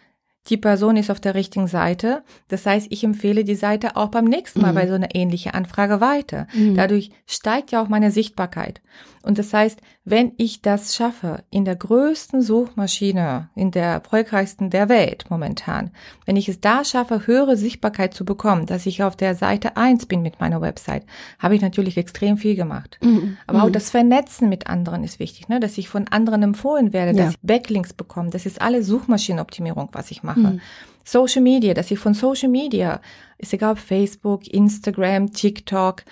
die 0.47 0.57
Person 0.57 0.97
ist 0.97 1.11
auf 1.11 1.21
der 1.21 1.35
richtigen 1.35 1.67
Seite. 1.67 2.23
Das 2.49 2.65
heißt, 2.65 2.87
ich 2.91 3.05
empfehle 3.05 3.45
die 3.45 3.55
Seite 3.55 3.97
auch 3.97 4.09
beim 4.09 4.25
nächsten 4.25 4.61
Mal 4.61 4.73
mhm. 4.73 4.77
bei 4.77 4.87
so 4.87 4.95
einer 4.95 5.15
ähnlichen 5.15 5.53
Anfrage 5.53 6.01
weiter. 6.01 6.47
Mhm. 6.55 6.75
Dadurch 6.75 7.11
steigt 7.27 7.73
ja 7.73 7.83
auch 7.83 7.89
meine 7.89 8.11
Sichtbarkeit. 8.11 8.81
Und 9.23 9.39
das 9.39 9.53
heißt, 9.53 9.81
wenn 10.05 10.33
ich 10.39 10.63
das 10.63 10.95
schaffe, 10.95 11.45
in 11.51 11.67
der 11.67 11.77
größten 11.77 12.41
Suchmaschine, 12.41 13.51
in 13.55 13.71
der 13.71 13.85
erfolgreichsten 13.85 14.71
der 14.71 14.89
Welt 14.89 15.27
momentan, 15.29 15.91
wenn 16.25 16.37
ich 16.37 16.49
es 16.49 16.61
da 16.61 16.83
schaffe, 16.83 17.27
höhere 17.27 17.59
Sichtbarkeit 17.59 18.15
zu 18.15 18.25
bekommen, 18.25 18.65
dass 18.65 18.87
ich 18.87 19.03
auf 19.03 19.17
der 19.17 19.35
Seite 19.35 19.77
eins 19.77 20.07
bin 20.07 20.23
mit 20.23 20.41
meiner 20.41 20.63
Website, 20.63 21.05
habe 21.39 21.57
ich 21.57 21.61
natürlich 21.61 21.99
extrem 21.99 22.39
viel 22.39 22.55
gemacht. 22.55 22.99
Mhm. 23.03 23.37
Aber 23.47 23.65
auch 23.65 23.69
mhm. 23.69 23.73
das 23.73 23.91
Vernetzen 23.91 24.49
mit 24.49 24.67
anderen 24.67 25.05
ist 25.05 25.19
wichtig, 25.19 25.49
ne? 25.49 25.61
dass 25.61 25.77
ich 25.77 25.91
von 25.91 26.09
anderen 26.09 26.43
empfohlen 26.43 26.95
werde, 26.95 27.17
ja. 27.19 27.25
dass 27.25 27.35
ich 27.35 27.41
Backlinks 27.43 27.93
bekomme. 27.93 28.31
Das 28.31 28.47
ist 28.47 28.63
alle 28.63 28.83
Suchmaschinenoptimierung, 28.83 29.91
was 29.93 30.11
ich 30.11 30.23
mache. 30.23 30.38
Mhm. 30.43 30.61
Social 31.05 31.43
Media, 31.43 31.75
dass 31.75 31.91
ich 31.91 31.99
von 31.99 32.15
Social 32.15 32.51
Media, 32.51 33.01
ist 33.39 33.53
egal 33.53 33.73
ob 33.73 33.79
Facebook, 33.79 34.47
Instagram, 34.47 35.33
TikTok, 35.33 36.05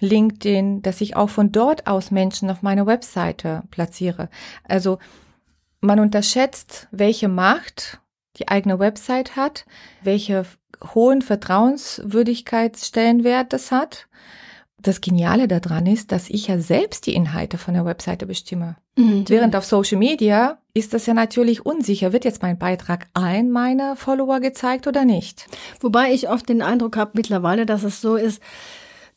LinkedIn, 0.00 0.82
dass 0.82 1.00
ich 1.00 1.14
auch 1.14 1.30
von 1.30 1.52
dort 1.52 1.86
aus 1.86 2.10
Menschen 2.10 2.50
auf 2.50 2.62
meine 2.62 2.86
Webseite 2.86 3.62
platziere. 3.70 4.28
Also 4.64 4.98
man 5.80 6.00
unterschätzt, 6.00 6.88
welche 6.90 7.28
Macht 7.28 8.00
die 8.38 8.48
eigene 8.48 8.78
Website 8.78 9.36
hat, 9.36 9.66
welche 10.02 10.46
hohen 10.94 11.20
Vertrauenswürdigkeitsstellenwert 11.22 13.52
das 13.52 13.70
hat. 13.70 14.08
Das 14.82 15.00
Geniale 15.00 15.48
daran 15.48 15.86
ist, 15.86 16.12
dass 16.12 16.30
ich 16.30 16.46
ja 16.46 16.58
selbst 16.58 17.06
die 17.06 17.14
Inhalte 17.14 17.58
von 17.58 17.74
der 17.74 17.84
Webseite 17.84 18.26
bestimme. 18.26 18.76
Mhm. 18.96 19.24
Während 19.28 19.54
auf 19.56 19.64
Social 19.64 19.98
Media 19.98 20.58
ist 20.74 20.94
das 20.94 21.06
ja 21.06 21.14
natürlich 21.14 21.66
unsicher. 21.66 22.12
Wird 22.12 22.24
jetzt 22.24 22.42
mein 22.42 22.58
Beitrag 22.58 23.06
allen 23.12 23.50
meine 23.50 23.96
Follower 23.96 24.40
gezeigt 24.40 24.86
oder 24.86 25.04
nicht? 25.04 25.46
Wobei 25.80 26.12
ich 26.12 26.28
oft 26.28 26.48
den 26.48 26.62
Eindruck 26.62 26.96
habe 26.96 27.12
mittlerweile, 27.14 27.66
dass 27.66 27.82
es 27.82 28.00
so 28.00 28.16
ist, 28.16 28.42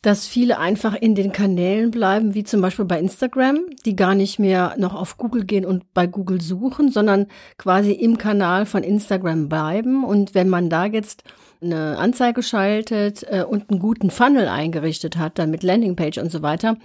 dass 0.04 0.26
viele 0.26 0.58
einfach 0.58 0.94
in 0.94 1.14
den 1.14 1.32
Kanälen 1.32 1.90
bleiben, 1.90 2.34
wie 2.34 2.44
zum 2.44 2.60
Beispiel 2.60 2.84
bei 2.84 3.00
Instagram, 3.00 3.60
die 3.86 3.96
gar 3.96 4.14
nicht 4.14 4.38
mehr 4.38 4.74
noch 4.76 4.94
auf 4.94 5.16
Google 5.16 5.46
gehen 5.46 5.64
und 5.64 5.94
bei 5.94 6.06
Google 6.06 6.42
suchen, 6.42 6.90
sondern 6.90 7.26
quasi 7.56 7.92
im 7.92 8.18
Kanal 8.18 8.66
von 8.66 8.82
Instagram 8.82 9.48
bleiben. 9.48 10.04
Und 10.04 10.34
wenn 10.34 10.50
man 10.50 10.68
da 10.68 10.84
jetzt 10.84 11.24
eine 11.62 11.96
Anzeige 11.96 12.42
schaltet 12.42 13.24
äh, 13.30 13.44
und 13.44 13.70
einen 13.70 13.80
guten 13.80 14.10
Funnel 14.10 14.46
eingerichtet 14.46 15.16
hat, 15.16 15.38
dann 15.38 15.50
mit 15.50 15.62
Landingpage 15.62 16.18
und 16.18 16.30
so 16.30 16.42
weiter, 16.42 16.76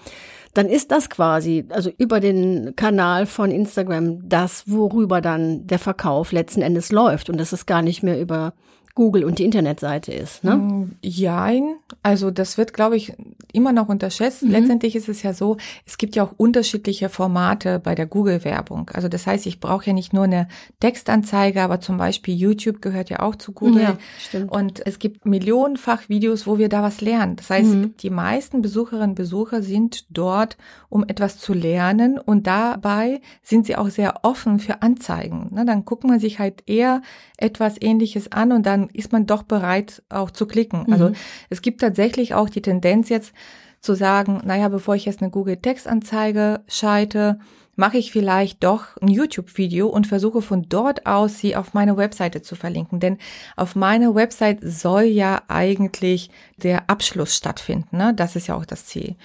dann 0.54 0.68
ist 0.68 0.90
das 0.90 1.10
quasi, 1.10 1.66
also 1.68 1.92
über 1.98 2.22
den 2.22 2.74
Kanal 2.78 3.26
von 3.26 3.52
Instagram, 3.52 4.30
das, 4.30 4.64
worüber 4.66 5.20
dann 5.20 5.68
der 5.68 5.80
Verkauf 5.80 6.32
letzten 6.32 6.62
Endes 6.62 6.90
läuft. 6.94 7.30
Und 7.30 7.38
das 7.38 7.52
ist 7.52 7.66
gar 7.66 7.82
nicht 7.82 8.02
mehr 8.02 8.18
über 8.18 8.54
Google 9.00 9.24
und 9.24 9.40
die 9.40 9.46
Internetseite 9.46 10.12
ist. 10.12 10.44
Ne? 10.44 10.58
Mm, 10.58 10.96
Jein. 11.02 11.78
Also 12.04 12.32
das 12.32 12.58
wird, 12.58 12.74
glaube 12.74 12.98
ich, 12.98 13.14
immer 13.54 13.72
noch 13.72 13.88
unterschätzt. 13.88 14.44
Mhm. 14.44 14.52
Letztendlich 14.52 14.94
ist 14.94 15.08
es 15.08 15.24
ja 15.24 15.34
so, 15.34 15.56
es 15.86 15.98
gibt 15.98 16.18
ja 16.18 16.24
auch 16.24 16.34
unterschiedliche 16.36 17.08
Formate 17.08 17.80
bei 17.80 17.96
der 17.96 18.08
Google-Werbung. 18.08 18.92
Also 18.94 19.08
das 19.08 19.26
heißt, 19.26 19.46
ich 19.46 19.62
brauche 19.62 19.86
ja 19.86 19.94
nicht 19.94 20.12
nur 20.12 20.26
eine 20.26 20.50
Textanzeige, 20.82 21.62
aber 21.62 21.80
zum 21.80 21.98
Beispiel 21.98 22.36
YouTube 22.36 22.82
gehört 22.82 23.10
ja 23.10 23.22
auch 23.22 23.38
zu 23.38 23.54
Google. 23.54 23.84
Ja, 23.84 23.98
stimmt. 24.20 24.52
Und 24.52 24.86
es 24.86 25.00
gibt 25.00 25.26
millionenfach 25.26 26.10
Videos, 26.10 26.46
wo 26.46 26.58
wir 26.58 26.68
da 26.68 26.84
was 26.84 27.00
lernen. 27.00 27.38
Das 27.38 27.50
heißt, 27.50 27.70
mhm. 27.70 27.94
die 28.02 28.10
meisten 28.10 28.62
Besucherinnen 28.62 29.12
und 29.12 29.16
Besucher 29.16 29.64
sind 29.64 30.08
dort, 30.10 30.58
um 30.90 31.06
etwas 31.08 31.38
zu 31.38 31.54
lernen 31.54 32.20
und 32.20 32.48
dabei 32.48 33.22
sind 33.44 33.66
sie 33.66 33.78
auch 33.78 33.88
sehr 33.88 34.26
offen 34.26 34.60
für 34.60 34.82
Anzeigen. 34.82 35.52
Ne, 35.52 35.64
dann 35.64 35.86
guckt 35.86 36.04
man 36.04 36.20
sich 36.20 36.40
halt 36.40 36.64
eher 36.66 37.02
etwas 37.42 37.76
Ähnliches 37.80 38.32
an 38.32 38.52
und 38.52 38.66
dann 38.66 38.90
ist 38.90 39.12
man 39.12 39.26
doch 39.26 39.44
bereit, 39.44 40.04
auch 40.10 40.32
zu 40.32 40.46
klicken. 40.46 40.82
Also 40.92 41.10
mhm. 41.10 41.10
Also 41.10 41.16
es 41.50 41.62
gibt 41.62 41.82
tatsächlich 41.82 42.34
auch 42.34 42.50
die 42.50 42.62
Tendenz 42.62 43.10
jetzt 43.10 43.34
zu 43.82 43.96
sagen, 43.96 44.42
naja, 44.44 44.68
bevor 44.68 44.96
ich 44.96 45.06
jetzt 45.06 45.22
eine 45.22 45.32
Google-Textanzeige 45.32 46.62
schalte, 46.68 47.40
mache 47.80 47.98
ich 47.98 48.12
vielleicht 48.12 48.64
doch 48.66 48.98
ein 49.02 49.08
YouTube-Video 49.08 49.88
und 49.88 50.06
versuche 50.06 50.42
von 50.42 50.68
dort 50.68 51.06
aus 51.06 51.40
sie 51.40 51.56
auf 51.56 51.74
meine 51.74 51.96
Webseite 51.96 52.42
zu 52.42 52.56
verlinken. 52.56 53.00
Denn 53.00 53.18
auf 53.56 53.76
meiner 53.76 54.14
Website 54.14 54.60
soll 54.62 55.04
ja 55.04 55.42
eigentlich 55.48 56.30
der 56.58 56.90
Abschluss 56.90 57.36
stattfinden. 57.36 57.96
Ne? 57.96 58.14
Das 58.14 58.36
ist 58.36 58.48
ja 58.48 58.56
auch 58.56 58.66
das 58.66 58.86
Ziel. 58.86 59.16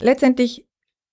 Letztendlich 0.00 0.66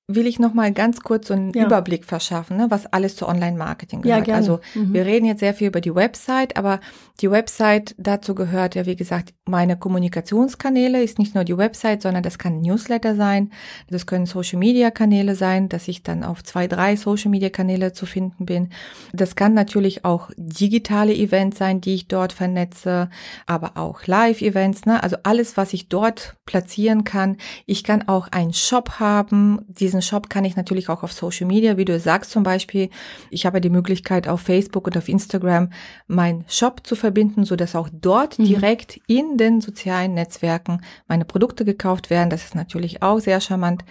will 0.09 0.25
ich 0.25 0.39
noch 0.39 0.53
mal 0.53 0.71
ganz 0.71 1.01
kurz 1.01 1.27
so 1.27 1.33
einen 1.33 1.51
ja. 1.51 1.65
Überblick 1.65 2.05
verschaffen, 2.05 2.55
ne, 2.55 2.67
was 2.69 2.85
alles 2.85 3.17
zu 3.17 3.27
Online-Marketing 3.27 4.03
gehört. 4.03 4.19
Ja, 4.19 4.23
gerne. 4.23 4.37
Also 4.37 4.59
mhm. 4.73 4.93
wir 4.93 5.05
reden 5.05 5.25
jetzt 5.25 5.41
sehr 5.41 5.53
viel 5.53 5.67
über 5.67 5.81
die 5.81 5.93
Website, 5.93 6.55
aber 6.55 6.79
die 7.19 7.29
Website, 7.29 7.93
dazu 7.97 8.33
gehört 8.33 8.75
ja, 8.75 8.85
wie 8.85 8.95
gesagt, 8.95 9.33
meine 9.45 9.75
Kommunikationskanäle, 9.75 11.03
ist 11.03 11.19
nicht 11.19 11.35
nur 11.35 11.43
die 11.43 11.57
Website, 11.57 12.01
sondern 12.01 12.23
das 12.23 12.37
kann 12.37 12.61
Newsletter 12.61 13.15
sein, 13.15 13.51
das 13.89 14.05
können 14.05 14.25
Social-Media-Kanäle 14.25 15.35
sein, 15.35 15.67
dass 15.67 15.89
ich 15.89 16.03
dann 16.03 16.23
auf 16.23 16.41
zwei, 16.41 16.67
drei 16.67 16.95
Social-Media-Kanäle 16.95 17.91
zu 17.91 18.05
finden 18.05 18.45
bin. 18.45 18.69
Das 19.11 19.35
kann 19.35 19.53
natürlich 19.53 20.05
auch 20.05 20.29
digitale 20.37 21.13
Events 21.15 21.57
sein, 21.57 21.81
die 21.81 21.95
ich 21.95 22.07
dort 22.07 22.31
vernetze, 22.31 23.09
aber 23.45 23.75
auch 23.75 24.05
Live-Events, 24.05 24.85
ne, 24.85 25.03
also 25.03 25.17
alles, 25.23 25.57
was 25.57 25.73
ich 25.73 25.89
dort 25.89 26.37
platzieren 26.45 27.03
kann. 27.03 27.35
Ich 27.65 27.83
kann 27.83 28.07
auch 28.07 28.29
einen 28.29 28.53
Shop 28.53 28.99
haben, 28.99 29.59
diesen 29.67 29.96
diesen 29.97 30.07
Shop 30.07 30.29
kann 30.29 30.45
ich 30.45 30.55
natürlich 30.55 30.89
auch 30.89 31.03
auf 31.03 31.11
Social 31.11 31.47
Media, 31.47 31.77
wie 31.77 31.85
du 31.85 31.99
sagst 31.99 32.31
zum 32.31 32.43
Beispiel. 32.43 32.89
Ich 33.31 33.45
habe 33.45 33.61
die 33.61 33.69
Möglichkeit 33.69 34.27
auf 34.27 34.41
Facebook 34.41 34.85
und 34.85 34.97
auf 34.97 35.09
Instagram 35.09 35.71
meinen 36.07 36.45
Shop 36.47 36.85
zu 36.85 36.95
verbinden, 36.95 37.45
so 37.45 37.55
dass 37.55 37.75
auch 37.75 37.89
dort 37.91 38.37
mhm. 38.37 38.45
direkt 38.45 38.99
in 39.07 39.37
den 39.37 39.59
sozialen 39.61 40.13
Netzwerken 40.13 40.81
meine 41.07 41.25
Produkte 41.25 41.65
gekauft 41.65 42.09
werden. 42.09 42.29
Das 42.29 42.45
ist 42.45 42.55
natürlich 42.55 43.01
auch 43.01 43.19
sehr 43.19 43.41
charmant. 43.41 43.83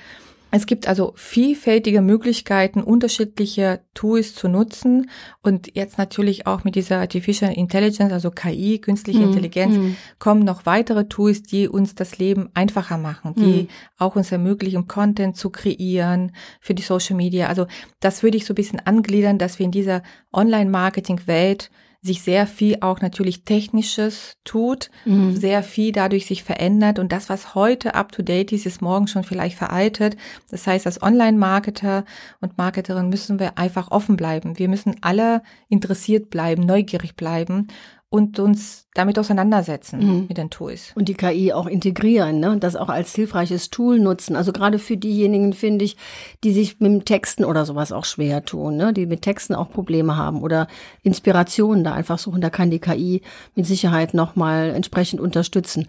Es 0.52 0.66
gibt 0.66 0.86
also 0.86 1.12
vielfältige 1.16 2.00
Möglichkeiten, 2.00 2.80
unterschiedliche 2.80 3.80
Tools 3.94 4.34
zu 4.34 4.48
nutzen 4.48 5.10
und 5.42 5.74
jetzt 5.74 5.98
natürlich 5.98 6.46
auch 6.46 6.62
mit 6.62 6.76
dieser 6.76 6.98
Artificial 6.98 7.52
Intelligence, 7.52 8.12
also 8.12 8.30
KI, 8.30 8.78
künstliche 8.78 9.20
mm, 9.20 9.24
Intelligenz, 9.24 9.76
mm. 9.76 9.96
kommen 10.18 10.44
noch 10.44 10.64
weitere 10.64 11.08
Tools, 11.08 11.42
die 11.42 11.68
uns 11.68 11.94
das 11.94 12.18
Leben 12.18 12.48
einfacher 12.54 12.96
machen, 12.96 13.34
die 13.34 13.64
mm. 13.64 13.68
auch 13.98 14.14
uns 14.14 14.30
ermöglichen, 14.30 14.86
Content 14.86 15.36
zu 15.36 15.50
kreieren 15.50 16.32
für 16.60 16.74
die 16.74 16.82
Social 16.82 17.16
Media. 17.16 17.48
Also 17.48 17.66
das 18.00 18.22
würde 18.22 18.36
ich 18.36 18.46
so 18.46 18.52
ein 18.52 18.56
bisschen 18.56 18.80
angliedern, 18.80 19.38
dass 19.38 19.58
wir 19.58 19.66
in 19.66 19.72
dieser 19.72 20.02
Online-Marketing-Welt 20.32 21.70
sich 22.02 22.22
sehr 22.22 22.46
viel 22.46 22.78
auch 22.80 23.00
natürlich 23.00 23.44
Technisches 23.44 24.36
tut, 24.44 24.90
mhm. 25.04 25.36
sehr 25.36 25.62
viel 25.62 25.92
dadurch 25.92 26.26
sich 26.26 26.44
verändert 26.44 26.98
und 26.98 27.12
das, 27.12 27.28
was 27.28 27.54
heute 27.54 27.94
up 27.94 28.12
to 28.12 28.22
date 28.22 28.52
ist, 28.52 28.66
ist 28.66 28.82
morgen 28.82 29.08
schon 29.08 29.24
vielleicht 29.24 29.56
veraltet. 29.56 30.16
Das 30.50 30.66
heißt, 30.66 30.86
als 30.86 31.02
Online-Marketer 31.02 32.04
und 32.40 32.58
Marketerin 32.58 33.08
müssen 33.08 33.38
wir 33.38 33.58
einfach 33.58 33.90
offen 33.90 34.16
bleiben. 34.16 34.58
Wir 34.58 34.68
müssen 34.68 34.96
alle 35.00 35.42
interessiert 35.68 36.30
bleiben, 36.30 36.62
neugierig 36.64 37.16
bleiben 37.16 37.68
und 38.08 38.38
uns 38.38 38.85
damit 38.96 39.18
auseinandersetzen 39.18 39.98
mhm. 39.98 40.26
mit 40.28 40.38
den 40.38 40.50
Tools. 40.50 40.92
Und 40.94 41.08
die 41.08 41.14
KI 41.14 41.52
auch 41.52 41.66
integrieren 41.66 42.40
ne? 42.40 42.50
und 42.50 42.64
das 42.64 42.76
auch 42.76 42.88
als 42.88 43.14
hilfreiches 43.14 43.70
Tool 43.70 43.98
nutzen. 43.98 44.36
Also 44.36 44.52
gerade 44.52 44.78
für 44.78 44.96
diejenigen, 44.96 45.52
finde 45.52 45.84
ich, 45.84 45.96
die 46.44 46.52
sich 46.52 46.80
mit 46.80 47.06
Texten 47.06 47.44
oder 47.44 47.66
sowas 47.66 47.92
auch 47.92 48.04
schwer 48.04 48.44
tun, 48.44 48.76
ne? 48.76 48.92
die 48.92 49.06
mit 49.06 49.22
Texten 49.22 49.54
auch 49.54 49.70
Probleme 49.70 50.16
haben 50.16 50.42
oder 50.42 50.66
Inspirationen 51.02 51.84
da 51.84 51.92
einfach 51.92 52.18
suchen. 52.18 52.40
Da 52.40 52.50
kann 52.50 52.70
die 52.70 52.78
KI 52.78 53.22
mit 53.54 53.66
Sicherheit 53.66 54.14
nochmal 54.14 54.70
entsprechend 54.70 55.20
unterstützen. 55.20 55.88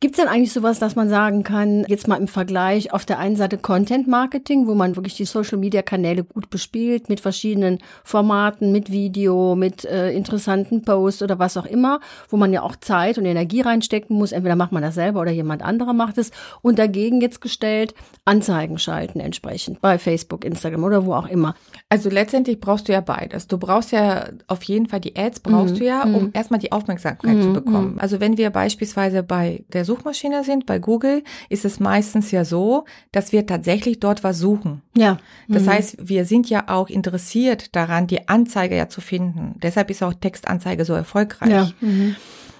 Gibt 0.00 0.16
es 0.16 0.24
denn 0.24 0.32
eigentlich 0.32 0.52
sowas, 0.52 0.78
dass 0.78 0.96
man 0.96 1.08
sagen 1.08 1.42
kann, 1.42 1.84
jetzt 1.88 2.08
mal 2.08 2.16
im 2.16 2.28
Vergleich 2.28 2.92
auf 2.92 3.04
der 3.04 3.18
einen 3.18 3.36
Seite 3.36 3.58
Content 3.58 4.08
Marketing, 4.08 4.66
wo 4.66 4.74
man 4.74 4.96
wirklich 4.96 5.16
die 5.16 5.26
Social-Media-Kanäle 5.26 6.24
gut 6.24 6.48
bespielt 6.48 7.08
mit 7.08 7.20
verschiedenen 7.20 7.78
Formaten, 8.04 8.72
mit 8.72 8.90
Video, 8.90 9.54
mit 9.54 9.84
äh, 9.84 10.12
interessanten 10.12 10.82
Posts 10.82 11.22
oder 11.22 11.38
was 11.38 11.56
auch 11.56 11.66
immer, 11.66 12.00
wo 12.30 12.37
man 12.38 12.52
ja 12.52 12.62
auch 12.62 12.76
Zeit 12.76 13.18
und 13.18 13.26
Energie 13.26 13.60
reinstecken 13.60 14.16
muss. 14.16 14.32
Entweder 14.32 14.56
macht 14.56 14.72
man 14.72 14.82
das 14.82 14.94
selber 14.94 15.20
oder 15.20 15.30
jemand 15.30 15.62
anderer 15.62 15.92
macht 15.92 16.18
es. 16.18 16.30
Und 16.62 16.78
dagegen 16.78 17.20
jetzt 17.20 17.40
gestellt, 17.40 17.94
Anzeigen 18.24 18.78
schalten 18.78 19.20
entsprechend 19.20 19.80
bei 19.80 19.98
Facebook, 19.98 20.44
Instagram 20.44 20.84
oder 20.84 21.04
wo 21.04 21.14
auch 21.14 21.28
immer. 21.28 21.54
Also 21.88 22.10
letztendlich 22.10 22.60
brauchst 22.60 22.88
du 22.88 22.92
ja 22.92 23.00
beides. 23.00 23.46
Du 23.46 23.58
brauchst 23.58 23.92
ja 23.92 24.28
auf 24.46 24.62
jeden 24.64 24.86
Fall 24.86 25.00
die 25.00 25.16
Ads 25.16 25.40
brauchst 25.40 25.74
mhm. 25.74 25.78
du 25.78 25.84
ja, 25.84 26.02
um 26.02 26.12
mhm. 26.24 26.30
erstmal 26.32 26.60
die 26.60 26.72
Aufmerksamkeit 26.72 27.36
mhm. 27.36 27.42
zu 27.42 27.52
bekommen. 27.52 27.92
Mhm. 27.94 27.98
Also 27.98 28.20
wenn 28.20 28.36
wir 28.38 28.50
beispielsweise 28.50 29.22
bei 29.22 29.64
der 29.72 29.84
Suchmaschine 29.84 30.44
sind, 30.44 30.66
bei 30.66 30.78
Google, 30.78 31.22
ist 31.48 31.64
es 31.64 31.80
meistens 31.80 32.30
ja 32.30 32.44
so, 32.44 32.84
dass 33.12 33.32
wir 33.32 33.46
tatsächlich 33.46 34.00
dort 34.00 34.24
was 34.24 34.38
suchen. 34.38 34.82
Ja. 34.96 35.18
Das 35.48 35.64
mhm. 35.64 35.70
heißt, 35.70 35.96
wir 36.00 36.24
sind 36.24 36.50
ja 36.50 36.64
auch 36.68 36.88
interessiert 36.88 37.74
daran, 37.74 38.06
die 38.06 38.28
Anzeige 38.28 38.76
ja 38.76 38.88
zu 38.88 39.00
finden. 39.00 39.54
Deshalb 39.62 39.90
ist 39.90 40.02
auch 40.02 40.14
Textanzeige 40.14 40.84
so 40.84 40.94
erfolgreich. 40.94 41.50
Ja. 41.50 41.70
Mhm. 41.80 42.16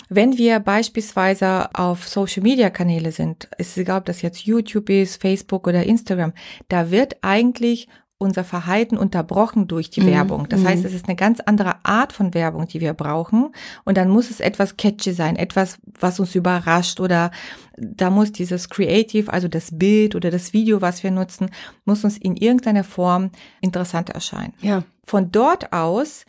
Wenn 0.09 0.39
wir 0.39 0.59
beispielsweise 0.61 1.69
auf 1.75 2.09
Social 2.09 2.43
Media 2.43 2.71
Kanäle 2.71 3.13
sind, 3.13 3.49
ist 3.59 3.77
egal, 3.77 3.99
ob 3.99 4.07
das 4.07 4.23
jetzt 4.23 4.41
YouTube 4.41 4.89
ist, 4.89 5.21
Facebook 5.21 5.67
oder 5.67 5.85
Instagram, 5.85 6.33
da 6.69 6.91
wird 6.91 7.17
eigentlich 7.21 7.89
unser 8.21 8.43
Verhalten 8.43 8.97
unterbrochen 8.97 9.69
durch 9.69 9.91
die 9.91 10.01
mhm. 10.01 10.07
Werbung. 10.07 10.49
Das 10.49 10.65
heißt, 10.65 10.81
mhm. 10.81 10.89
es 10.89 10.93
ist 10.93 11.07
eine 11.07 11.15
ganz 11.15 11.39
andere 11.41 11.77
Art 11.85 12.13
von 12.13 12.35
Werbung, 12.35 12.67
die 12.67 12.81
wir 12.81 12.93
brauchen. 12.93 13.53
Und 13.85 13.97
dann 13.97 14.09
muss 14.09 14.31
es 14.31 14.41
etwas 14.41 14.77
catchy 14.77 15.13
sein, 15.13 15.37
etwas, 15.37 15.79
was 16.01 16.19
uns 16.19 16.35
überrascht 16.35 16.99
oder 16.99 17.31
da 17.77 18.11
muss 18.11 18.33
dieses 18.33 18.69
Creative, 18.71 19.33
also 19.33 19.47
das 19.47 19.71
Bild 19.73 20.17
oder 20.17 20.33
das 20.33 20.53
Video, 20.53 20.81
was 20.81 21.05
wir 21.05 21.13
nutzen, 21.13 21.51
muss 21.85 22.03
uns 22.03 22.19
in 22.19 22.37
irgendeiner 22.37 22.83
Form 22.83 23.31
interessant 23.61 24.11
erscheinen. 24.11 24.53
Ja. 24.61 24.83
Von 25.05 25.31
dort 25.31 25.73
aus 25.73 26.25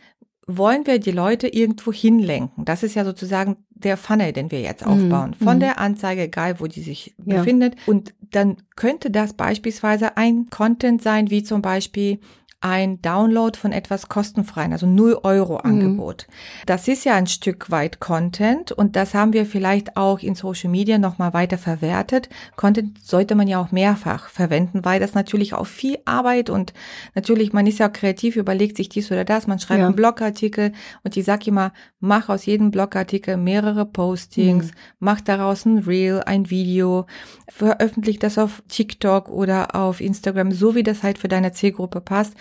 wollen 0.56 0.86
wir 0.86 0.98
die 0.98 1.10
Leute 1.10 1.48
irgendwo 1.48 1.92
hinlenken. 1.92 2.64
Das 2.64 2.82
ist 2.82 2.94
ja 2.94 3.04
sozusagen 3.04 3.56
der 3.70 3.96
Funnel, 3.96 4.32
den 4.32 4.50
wir 4.50 4.60
jetzt 4.60 4.84
mhm. 4.84 4.92
aufbauen. 4.92 5.34
Von 5.34 5.56
mhm. 5.56 5.60
der 5.60 5.78
Anzeige, 5.78 6.22
egal 6.22 6.60
wo 6.60 6.66
die 6.66 6.82
sich 6.82 7.14
ja. 7.24 7.38
befindet. 7.38 7.76
Und 7.86 8.14
dann 8.30 8.56
könnte 8.76 9.10
das 9.10 9.32
beispielsweise 9.32 10.16
ein 10.16 10.48
Content 10.50 11.02
sein, 11.02 11.30
wie 11.30 11.42
zum 11.42 11.62
Beispiel 11.62 12.20
ein 12.60 13.00
Download 13.00 13.58
von 13.58 13.72
etwas 13.72 14.08
kostenfreien, 14.08 14.72
also 14.72 14.86
0 14.86 15.20
Euro 15.22 15.54
mhm. 15.54 15.70
Angebot. 15.70 16.26
Mhm. 16.28 16.32
Das 16.66 16.88
ist 16.88 17.04
ja 17.04 17.14
ein 17.14 17.26
Stück 17.26 17.70
weit 17.70 18.00
Content 18.00 18.70
und 18.70 18.96
das 18.96 19.14
haben 19.14 19.32
wir 19.32 19.46
vielleicht 19.46 19.96
auch 19.96 20.18
in 20.18 20.34
Social 20.34 20.70
Media 20.70 20.98
nochmal 20.98 21.32
weiter 21.32 21.56
verwertet. 21.56 22.28
Content 22.56 23.02
sollte 23.02 23.34
man 23.34 23.48
ja 23.48 23.60
auch 23.60 23.72
mehrfach 23.72 24.28
verwenden, 24.28 24.84
weil 24.84 25.00
das 25.00 25.14
natürlich 25.14 25.54
auch 25.54 25.66
viel 25.66 25.98
Arbeit 26.04 26.50
und 26.50 26.74
natürlich, 27.14 27.54
man 27.54 27.66
ist 27.66 27.78
ja 27.78 27.88
kreativ, 27.88 28.36
überlegt 28.36 28.76
sich 28.76 28.90
dies 28.90 29.10
oder 29.10 29.24
das, 29.24 29.46
man 29.46 29.58
schreibt 29.58 29.80
ja. 29.80 29.86
einen 29.86 29.96
Blogartikel 29.96 30.72
und 31.02 31.16
ich 31.16 31.24
sage 31.24 31.46
immer, 31.46 31.72
mach 31.98 32.28
aus 32.28 32.44
jedem 32.44 32.70
Blogartikel 32.70 33.38
mehrere 33.38 33.86
Postings, 33.86 34.66
mhm. 34.66 34.76
mach 34.98 35.22
daraus 35.22 35.64
ein 35.64 35.78
Reel, 35.78 36.22
ein 36.26 36.50
Video, 36.50 37.06
veröffentlicht 37.48 38.22
das 38.22 38.36
auf 38.36 38.62
TikTok 38.68 39.30
oder 39.30 39.74
auf 39.74 40.02
Instagram, 40.02 40.52
so 40.52 40.74
wie 40.74 40.82
das 40.82 41.02
halt 41.02 41.16
für 41.16 41.28
deine 41.28 41.52
Zielgruppe 41.52 42.02
passt. 42.02 42.34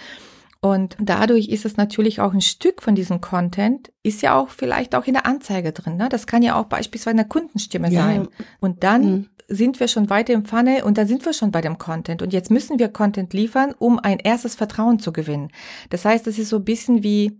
Und 0.62 0.98
dadurch 1.00 1.48
ist 1.48 1.64
es 1.64 1.78
natürlich 1.78 2.20
auch 2.20 2.34
ein 2.34 2.42
Stück 2.42 2.82
von 2.82 2.94
diesem 2.94 3.22
Content, 3.22 3.92
ist 4.04 4.22
ja 4.22 4.38
auch 4.38 4.50
vielleicht 4.50 4.94
auch 4.94 5.06
in 5.06 5.14
der 5.14 5.26
Anzeige 5.26 5.72
drin. 5.72 5.96
Ne? 5.96 6.10
Das 6.10 6.28
kann 6.28 6.44
ja 6.44 6.60
auch 6.60 6.66
beispielsweise 6.66 7.18
eine 7.18 7.28
Kundenstimme 7.28 7.90
ja. 7.90 8.02
sein. 8.02 8.28
Und 8.60 8.84
dann 8.84 9.12
mhm. 9.12 9.30
sind 9.48 9.80
wir 9.80 9.88
schon 9.88 10.10
weiter 10.10 10.34
im 10.34 10.44
Funnel 10.44 10.84
und 10.84 10.98
dann 10.98 11.08
sind 11.08 11.26
wir 11.26 11.32
schon 11.32 11.52
bei 11.52 11.62
dem 11.62 11.78
Content. 11.78 12.22
Und 12.22 12.34
jetzt 12.34 12.52
müssen 12.52 12.78
wir 12.78 12.90
Content 12.90 13.34
liefern, 13.34 13.74
um 13.78 14.00
ein 14.00 14.20
erstes 14.20 14.56
Vertrauen 14.56 15.00
zu 15.00 15.14
gewinnen. 15.14 15.50
Das 15.92 16.04
heißt, 16.04 16.28
es 16.28 16.38
ist 16.38 16.50
so 16.50 16.58
ein 16.58 16.66
bisschen 16.66 17.04
wie, 17.04 17.38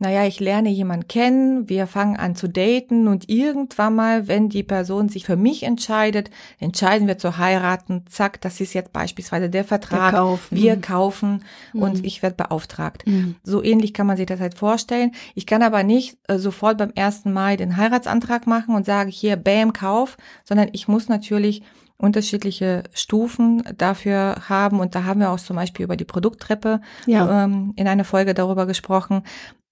naja, 0.00 0.24
ich 0.24 0.40
lerne 0.40 0.70
jemanden 0.70 1.08
kennen, 1.08 1.68
wir 1.68 1.86
fangen 1.86 2.16
an 2.16 2.34
zu 2.34 2.48
daten 2.48 3.06
und 3.06 3.28
irgendwann 3.28 3.94
mal, 3.94 4.28
wenn 4.28 4.48
die 4.48 4.62
Person 4.62 5.10
sich 5.10 5.26
für 5.26 5.36
mich 5.36 5.62
entscheidet, 5.62 6.30
entscheiden 6.58 7.06
wir 7.06 7.18
zu 7.18 7.36
heiraten, 7.36 8.04
zack, 8.08 8.40
das 8.40 8.62
ist 8.62 8.72
jetzt 8.72 8.94
beispielsweise 8.94 9.50
der 9.50 9.62
Vertrag, 9.62 10.12
der 10.12 10.20
Kauf. 10.20 10.48
wir 10.50 10.76
mhm. 10.76 10.80
kaufen 10.80 11.44
und 11.74 11.98
mhm. 11.98 12.04
ich 12.04 12.22
werde 12.22 12.36
beauftragt. 12.36 13.06
Mhm. 13.06 13.36
So 13.44 13.62
ähnlich 13.62 13.92
kann 13.92 14.06
man 14.06 14.16
sich 14.16 14.24
das 14.24 14.40
halt 14.40 14.54
vorstellen. 14.54 15.12
Ich 15.34 15.44
kann 15.44 15.62
aber 15.62 15.82
nicht 15.82 16.16
äh, 16.28 16.38
sofort 16.38 16.78
beim 16.78 16.92
ersten 16.94 17.30
Mal 17.30 17.58
den 17.58 17.76
Heiratsantrag 17.76 18.46
machen 18.46 18.74
und 18.74 18.86
sage 18.86 19.10
hier, 19.10 19.36
bam, 19.36 19.74
Kauf, 19.74 20.16
sondern 20.44 20.70
ich 20.72 20.88
muss 20.88 21.10
natürlich 21.10 21.62
unterschiedliche 22.00 22.84
Stufen 22.94 23.62
dafür 23.76 24.36
haben. 24.48 24.80
Und 24.80 24.94
da 24.94 25.04
haben 25.04 25.20
wir 25.20 25.30
auch 25.30 25.38
zum 25.38 25.56
Beispiel 25.56 25.84
über 25.84 25.96
die 25.96 26.04
Produkttreppe 26.04 26.80
ja. 27.06 27.44
ähm, 27.44 27.74
in 27.76 27.86
einer 27.86 28.04
Folge 28.04 28.34
darüber 28.34 28.66
gesprochen. 28.66 29.22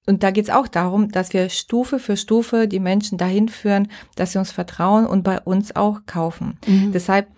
Und 0.08 0.22
da 0.22 0.30
geht 0.30 0.44
es 0.44 0.50
auch 0.50 0.68
darum, 0.68 1.10
dass 1.10 1.34
wir 1.34 1.50
Stufe 1.50 1.98
für 1.98 2.16
Stufe 2.16 2.66
die 2.66 2.80
Menschen 2.80 3.18
dahin 3.18 3.50
führen, 3.50 3.88
dass 4.16 4.32
sie 4.32 4.38
uns 4.38 4.50
vertrauen 4.50 5.06
und 5.06 5.22
bei 5.22 5.38
uns 5.38 5.76
auch 5.76 6.00
kaufen. 6.06 6.58
Mhm. 6.66 6.92
Deshalb 6.92 7.28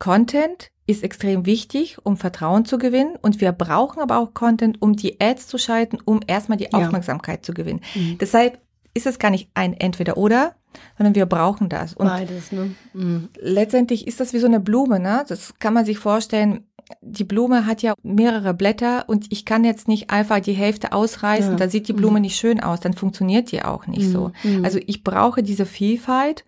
Content 0.00 0.70
ist 0.88 1.04
extrem 1.04 1.46
wichtig, 1.46 1.98
um 2.04 2.16
Vertrauen 2.16 2.64
zu 2.64 2.78
gewinnen. 2.78 3.16
Und 3.22 3.40
wir 3.40 3.52
brauchen 3.52 4.00
aber 4.00 4.18
auch 4.18 4.34
Content, 4.34 4.82
um 4.82 4.96
die 4.96 5.20
Ads 5.20 5.46
zu 5.46 5.56
schalten, 5.56 5.98
um 6.04 6.20
erstmal 6.26 6.58
die 6.58 6.74
Aufmerksamkeit 6.74 7.38
ja. 7.38 7.42
zu 7.42 7.54
gewinnen. 7.54 7.80
Mhm. 7.94 8.18
Deshalb 8.18 8.58
ist 8.92 9.06
es 9.06 9.20
gar 9.20 9.30
nicht 9.30 9.48
ein 9.54 9.74
Entweder-Oder, 9.74 10.56
sondern 10.96 11.14
wir 11.14 11.26
brauchen 11.26 11.68
das. 11.68 11.94
Und 11.94 12.06
Beides, 12.06 12.50
ne? 12.50 12.74
Mhm. 12.92 13.28
Letztendlich 13.40 14.06
ist 14.06 14.18
das 14.18 14.32
wie 14.32 14.38
so 14.38 14.46
eine 14.46 14.60
Blume, 14.60 14.98
ne? 14.98 15.24
Das 15.28 15.54
kann 15.58 15.74
man 15.74 15.84
sich 15.84 15.98
vorstellen 15.98 16.64
die 17.00 17.24
Blume 17.24 17.66
hat 17.66 17.82
ja 17.82 17.94
mehrere 18.02 18.54
Blätter 18.54 19.08
und 19.08 19.26
ich 19.30 19.44
kann 19.44 19.64
jetzt 19.64 19.88
nicht 19.88 20.10
einfach 20.10 20.40
die 20.40 20.52
Hälfte 20.52 20.92
ausreißen, 20.92 21.52
ja. 21.52 21.56
da 21.56 21.68
sieht 21.68 21.88
die 21.88 21.92
Blume 21.92 22.18
mhm. 22.18 22.22
nicht 22.22 22.36
schön 22.36 22.60
aus, 22.60 22.80
dann 22.80 22.94
funktioniert 22.94 23.50
die 23.52 23.62
auch 23.62 23.86
nicht 23.86 24.08
mhm. 24.08 24.12
so. 24.12 24.32
Mhm. 24.44 24.64
Also 24.64 24.78
ich 24.86 25.02
brauche 25.02 25.42
diese 25.42 25.66
Vielfalt 25.66 26.44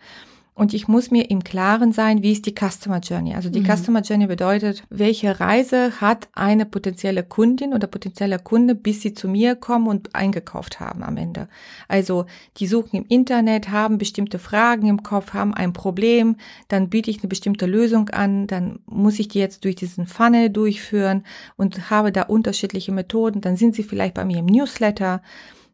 und 0.58 0.74
ich 0.74 0.88
muss 0.88 1.12
mir 1.12 1.30
im 1.30 1.44
Klaren 1.44 1.92
sein, 1.92 2.24
wie 2.24 2.32
ist 2.32 2.44
die 2.44 2.54
Customer 2.54 2.98
Journey. 2.98 3.34
Also 3.36 3.48
die 3.48 3.60
mhm. 3.60 3.66
Customer 3.76 4.00
Journey 4.00 4.26
bedeutet, 4.26 4.82
welche 4.90 5.38
Reise 5.38 6.00
hat 6.00 6.28
eine 6.32 6.66
potenzielle 6.66 7.22
Kundin 7.22 7.74
oder 7.74 7.86
potenzieller 7.86 8.40
Kunde, 8.40 8.74
bis 8.74 9.02
sie 9.02 9.14
zu 9.14 9.28
mir 9.28 9.54
kommen 9.54 9.86
und 9.86 10.16
eingekauft 10.16 10.80
haben 10.80 11.04
am 11.04 11.16
Ende. 11.16 11.48
Also 11.86 12.26
die 12.56 12.66
suchen 12.66 12.96
im 12.96 13.04
Internet, 13.08 13.70
haben 13.70 13.98
bestimmte 13.98 14.40
Fragen 14.40 14.88
im 14.88 15.04
Kopf, 15.04 15.32
haben 15.32 15.54
ein 15.54 15.72
Problem, 15.72 16.34
dann 16.66 16.88
biete 16.88 17.08
ich 17.12 17.20
eine 17.20 17.28
bestimmte 17.28 17.66
Lösung 17.66 18.08
an, 18.08 18.48
dann 18.48 18.80
muss 18.86 19.20
ich 19.20 19.28
die 19.28 19.38
jetzt 19.38 19.64
durch 19.64 19.76
diesen 19.76 20.08
Funnel 20.08 20.50
durchführen 20.50 21.22
und 21.56 21.88
habe 21.88 22.10
da 22.10 22.22
unterschiedliche 22.22 22.90
Methoden. 22.90 23.40
Dann 23.40 23.56
sind 23.56 23.76
sie 23.76 23.84
vielleicht 23.84 24.14
bei 24.14 24.24
mir 24.24 24.38
im 24.38 24.46
Newsletter 24.46 25.22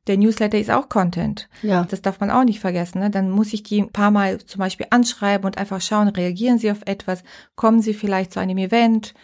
der 0.07 0.19
Newsletter 0.19 0.59
ist 0.59 0.71
auch 0.71 0.88
Content. 0.88 1.49
Ja. 1.62 1.87
Das 1.88 2.03
darf 2.03 2.21
man 2.21 2.31
auch 2.31 2.45
nicht 2.45 2.61
vergessen. 2.61 3.01
Ne? 3.01 3.11
Dann 3.11 3.31
muss 3.31 3.53
ich 3.53 3.62
die 3.62 3.81
ein 3.81 3.93
paar 3.93 4.11
Mal 4.11 4.38
zum 4.38 4.59
Beispiel 4.59 4.87
anschreiben 4.90 5.47
und 5.47 5.59
einfach 5.59 5.81
schauen, 5.81 6.09
reagieren 6.09 6.59
sie 6.59 6.71
auf 6.71 6.83
etwas, 6.85 7.23
kommen 7.55 7.81
sie 7.81 7.95
vielleicht 7.95 8.33
zu 8.33 8.40
einem 8.40 8.59
Event, 8.59 9.14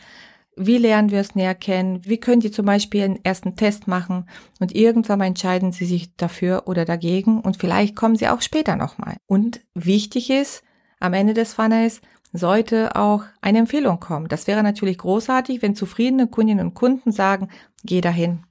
wie 0.56 0.78
lernen 0.78 1.10
wir 1.10 1.20
es 1.20 1.34
näher 1.34 1.54
kennen, 1.54 2.00
wie 2.04 2.18
können 2.18 2.40
die 2.40 2.50
zum 2.50 2.66
Beispiel 2.66 3.04
einen 3.04 3.24
ersten 3.24 3.56
Test 3.56 3.88
machen 3.88 4.26
und 4.58 4.74
irgendwann 4.74 5.18
mal 5.18 5.26
entscheiden 5.26 5.72
sie 5.72 5.86
sich 5.86 6.14
dafür 6.16 6.64
oder 6.66 6.84
dagegen 6.84 7.40
und 7.40 7.56
vielleicht 7.56 7.96
kommen 7.96 8.16
sie 8.16 8.28
auch 8.28 8.42
später 8.42 8.76
nochmal. 8.76 9.16
Und 9.26 9.60
wichtig 9.74 10.28
ist, 10.30 10.62
am 10.98 11.14
Ende 11.14 11.34
des 11.34 11.54
Funnels 11.54 12.02
sollte 12.32 12.94
auch 12.94 13.24
eine 13.40 13.58
Empfehlung 13.58 14.00
kommen. 14.00 14.28
Das 14.28 14.46
wäre 14.46 14.62
natürlich 14.62 14.98
großartig, 14.98 15.62
wenn 15.62 15.74
zufriedene 15.74 16.26
Kundinnen 16.26 16.66
und 16.66 16.74
Kunden 16.74 17.10
sagen, 17.10 17.48
geh 17.82 18.00
dahin, 18.00 18.44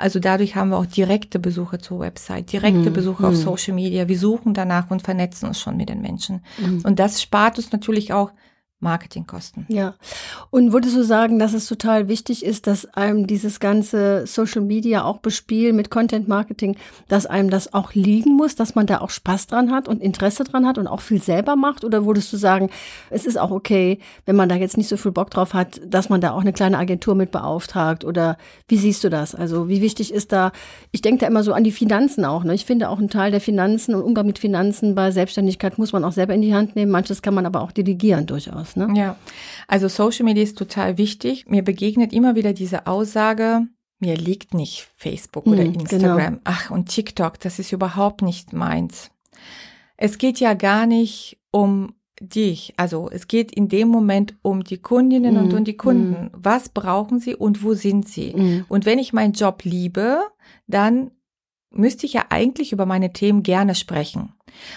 also 0.00 0.18
dadurch 0.18 0.56
haben 0.56 0.70
wir 0.70 0.78
auch 0.78 0.86
direkte 0.86 1.38
Besuche 1.38 1.78
zur 1.78 2.00
Website, 2.00 2.52
direkte 2.52 2.86
hm, 2.86 2.92
Besuche 2.92 3.26
auf 3.26 3.36
Social 3.36 3.74
Media. 3.74 4.08
Wir 4.08 4.18
suchen 4.18 4.54
danach 4.54 4.90
und 4.90 5.02
vernetzen 5.02 5.46
uns 5.46 5.60
schon 5.60 5.76
mit 5.76 5.88
den 5.88 6.00
Menschen. 6.00 6.42
Hm. 6.56 6.82
Und 6.84 6.98
das 6.98 7.22
spart 7.22 7.58
uns 7.58 7.72
natürlich 7.72 8.12
auch 8.12 8.32
Marketingkosten. 8.80 9.66
Ja. 9.68 9.94
Und 10.50 10.72
würdest 10.72 10.96
du 10.96 11.04
sagen, 11.04 11.38
dass 11.38 11.52
es 11.52 11.66
total 11.66 12.08
wichtig 12.08 12.44
ist, 12.44 12.66
dass 12.66 12.86
einem 12.86 13.26
dieses 13.26 13.60
ganze 13.60 14.26
Social 14.26 14.62
Media 14.62 15.04
auch 15.04 15.18
bespielen 15.18 15.76
mit 15.76 15.90
Content 15.90 16.28
Marketing, 16.28 16.76
dass 17.08 17.26
einem 17.26 17.50
das 17.50 17.74
auch 17.74 17.92
liegen 17.92 18.36
muss, 18.36 18.56
dass 18.56 18.74
man 18.74 18.86
da 18.86 19.00
auch 19.00 19.10
Spaß 19.10 19.46
dran 19.48 19.70
hat 19.70 19.86
und 19.86 20.02
Interesse 20.02 20.44
dran 20.44 20.66
hat 20.66 20.78
und 20.78 20.86
auch 20.86 21.02
viel 21.02 21.22
selber 21.22 21.56
macht? 21.56 21.84
Oder 21.84 22.06
würdest 22.06 22.32
du 22.32 22.38
sagen, 22.38 22.70
es 23.10 23.26
ist 23.26 23.38
auch 23.38 23.50
okay, 23.50 23.98
wenn 24.24 24.36
man 24.36 24.48
da 24.48 24.54
jetzt 24.54 24.78
nicht 24.78 24.88
so 24.88 24.96
viel 24.96 25.12
Bock 25.12 25.30
drauf 25.30 25.52
hat, 25.52 25.80
dass 25.86 26.08
man 26.08 26.22
da 26.22 26.32
auch 26.32 26.40
eine 26.40 26.54
kleine 26.54 26.78
Agentur 26.78 27.14
mit 27.14 27.30
beauftragt? 27.30 28.04
Oder 28.04 28.38
wie 28.66 28.78
siehst 28.78 29.04
du 29.04 29.10
das? 29.10 29.34
Also 29.34 29.68
wie 29.68 29.82
wichtig 29.82 30.12
ist 30.12 30.32
da, 30.32 30.52
ich 30.90 31.02
denke 31.02 31.20
da 31.20 31.26
immer 31.26 31.42
so 31.42 31.52
an 31.52 31.64
die 31.64 31.72
Finanzen 31.72 32.24
auch. 32.24 32.44
Ne? 32.44 32.54
Ich 32.54 32.64
finde 32.64 32.88
auch 32.88 32.98
einen 32.98 33.10
Teil 33.10 33.30
der 33.30 33.42
Finanzen 33.42 33.94
und 33.94 34.02
Umgang 34.02 34.26
mit 34.26 34.38
Finanzen 34.38 34.94
bei 34.94 35.10
Selbstständigkeit 35.10 35.76
muss 35.76 35.92
man 35.92 36.02
auch 36.02 36.12
selber 36.12 36.32
in 36.32 36.40
die 36.40 36.54
Hand 36.54 36.76
nehmen. 36.76 36.90
Manches 36.90 37.20
kann 37.20 37.34
man 37.34 37.44
aber 37.44 37.60
auch 37.60 37.72
delegieren 37.72 38.24
durchaus 38.24 38.69
aus. 38.70 38.76
Ne? 38.76 38.88
Ja, 38.96 39.16
also 39.68 39.88
Social 39.88 40.24
Media 40.24 40.42
ist 40.42 40.58
total 40.58 40.98
wichtig. 40.98 41.46
Mir 41.48 41.62
begegnet 41.62 42.12
immer 42.12 42.34
wieder 42.34 42.52
diese 42.52 42.86
Aussage, 42.86 43.66
mir 43.98 44.16
liegt 44.16 44.54
nicht 44.54 44.88
Facebook 44.96 45.46
oder 45.46 45.64
mhm, 45.64 45.74
Instagram. 45.74 46.16
Genau. 46.16 46.40
Ach, 46.44 46.70
und 46.70 46.88
TikTok, 46.88 47.38
das 47.40 47.58
ist 47.58 47.72
überhaupt 47.72 48.22
nicht 48.22 48.52
meins. 48.52 49.10
Es 49.96 50.16
geht 50.16 50.40
ja 50.40 50.54
gar 50.54 50.86
nicht 50.86 51.38
um 51.50 51.94
dich. 52.20 52.74
Also 52.76 53.10
es 53.10 53.28
geht 53.28 53.52
in 53.52 53.68
dem 53.68 53.88
Moment 53.88 54.36
um 54.42 54.64
die 54.64 54.78
Kundinnen 54.78 55.34
mm, 55.34 55.38
und 55.38 55.54
um 55.54 55.64
die 55.64 55.76
Kunden. 55.76 56.26
Mm. 56.26 56.30
Was 56.32 56.68
brauchen 56.68 57.18
sie 57.18 57.34
und 57.34 57.62
wo 57.62 57.74
sind 57.74 58.08
sie? 58.08 58.34
Mm. 58.34 58.64
Und 58.68 58.86
wenn 58.86 58.98
ich 58.98 59.12
meinen 59.12 59.32
Job 59.32 59.64
liebe, 59.64 60.20
dann 60.66 61.10
müsste 61.70 62.06
ich 62.06 62.12
ja 62.12 62.26
eigentlich 62.30 62.72
über 62.72 62.86
meine 62.86 63.12
Themen 63.12 63.42
gerne 63.42 63.74
sprechen. 63.74 64.32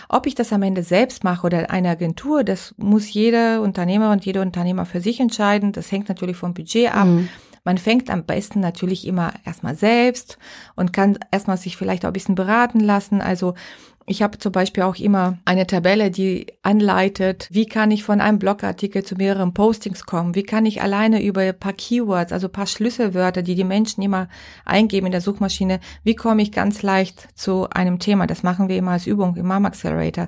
Ob 0.09 0.27
ich 0.27 0.35
das 0.35 0.53
am 0.53 0.61
Ende 0.61 0.83
selbst 0.83 1.23
mache 1.23 1.45
oder 1.45 1.71
eine 1.71 1.89
Agentur, 1.89 2.43
das 2.43 2.73
muss 2.77 3.11
jeder 3.11 3.61
Unternehmer 3.61 4.11
und 4.11 4.25
jeder 4.25 4.41
Unternehmer 4.41 4.85
für 4.85 5.01
sich 5.01 5.19
entscheiden. 5.19 5.71
Das 5.71 5.91
hängt 5.91 6.09
natürlich 6.09 6.37
vom 6.37 6.53
Budget 6.53 6.93
ab. 6.93 7.07
Mhm. 7.07 7.29
Man 7.65 7.77
fängt 7.77 8.09
am 8.09 8.25
besten 8.25 8.59
natürlich 8.59 9.07
immer 9.07 9.33
erstmal 9.45 9.75
selbst 9.75 10.37
und 10.75 10.91
kann 10.91 11.17
erstmal 11.31 11.57
sich 11.57 11.77
vielleicht 11.77 12.03
auch 12.03 12.09
ein 12.09 12.13
bisschen 12.13 12.35
beraten 12.35 12.81
lassen. 12.81 13.21
Also 13.21 13.53
ich 14.05 14.21
habe 14.21 14.37
zum 14.37 14.51
Beispiel 14.51 14.83
auch 14.83 14.95
immer 14.95 15.37
eine 15.45 15.67
Tabelle, 15.67 16.11
die 16.11 16.47
anleitet, 16.61 17.47
wie 17.51 17.65
kann 17.65 17.91
ich 17.91 18.03
von 18.03 18.21
einem 18.21 18.39
Blogartikel 18.39 19.03
zu 19.03 19.15
mehreren 19.15 19.53
Postings 19.53 20.05
kommen, 20.05 20.35
wie 20.35 20.43
kann 20.43 20.65
ich 20.65 20.81
alleine 20.81 21.23
über 21.23 21.41
ein 21.41 21.57
paar 21.57 21.73
Keywords, 21.73 22.31
also 22.31 22.47
ein 22.47 22.51
paar 22.51 22.67
Schlüsselwörter, 22.67 23.41
die 23.41 23.55
die 23.55 23.63
Menschen 23.63 24.01
immer 24.03 24.27
eingeben 24.65 25.07
in 25.07 25.11
der 25.11 25.21
Suchmaschine, 25.21 25.79
wie 26.03 26.15
komme 26.15 26.41
ich 26.41 26.51
ganz 26.51 26.81
leicht 26.81 27.27
zu 27.35 27.69
einem 27.69 27.99
Thema. 27.99 28.27
Das 28.27 28.43
machen 28.43 28.67
wir 28.67 28.77
immer 28.77 28.91
als 28.91 29.07
Übung 29.07 29.35
im 29.35 29.47
Mom 29.47 29.65
Accelerator. 29.65 30.27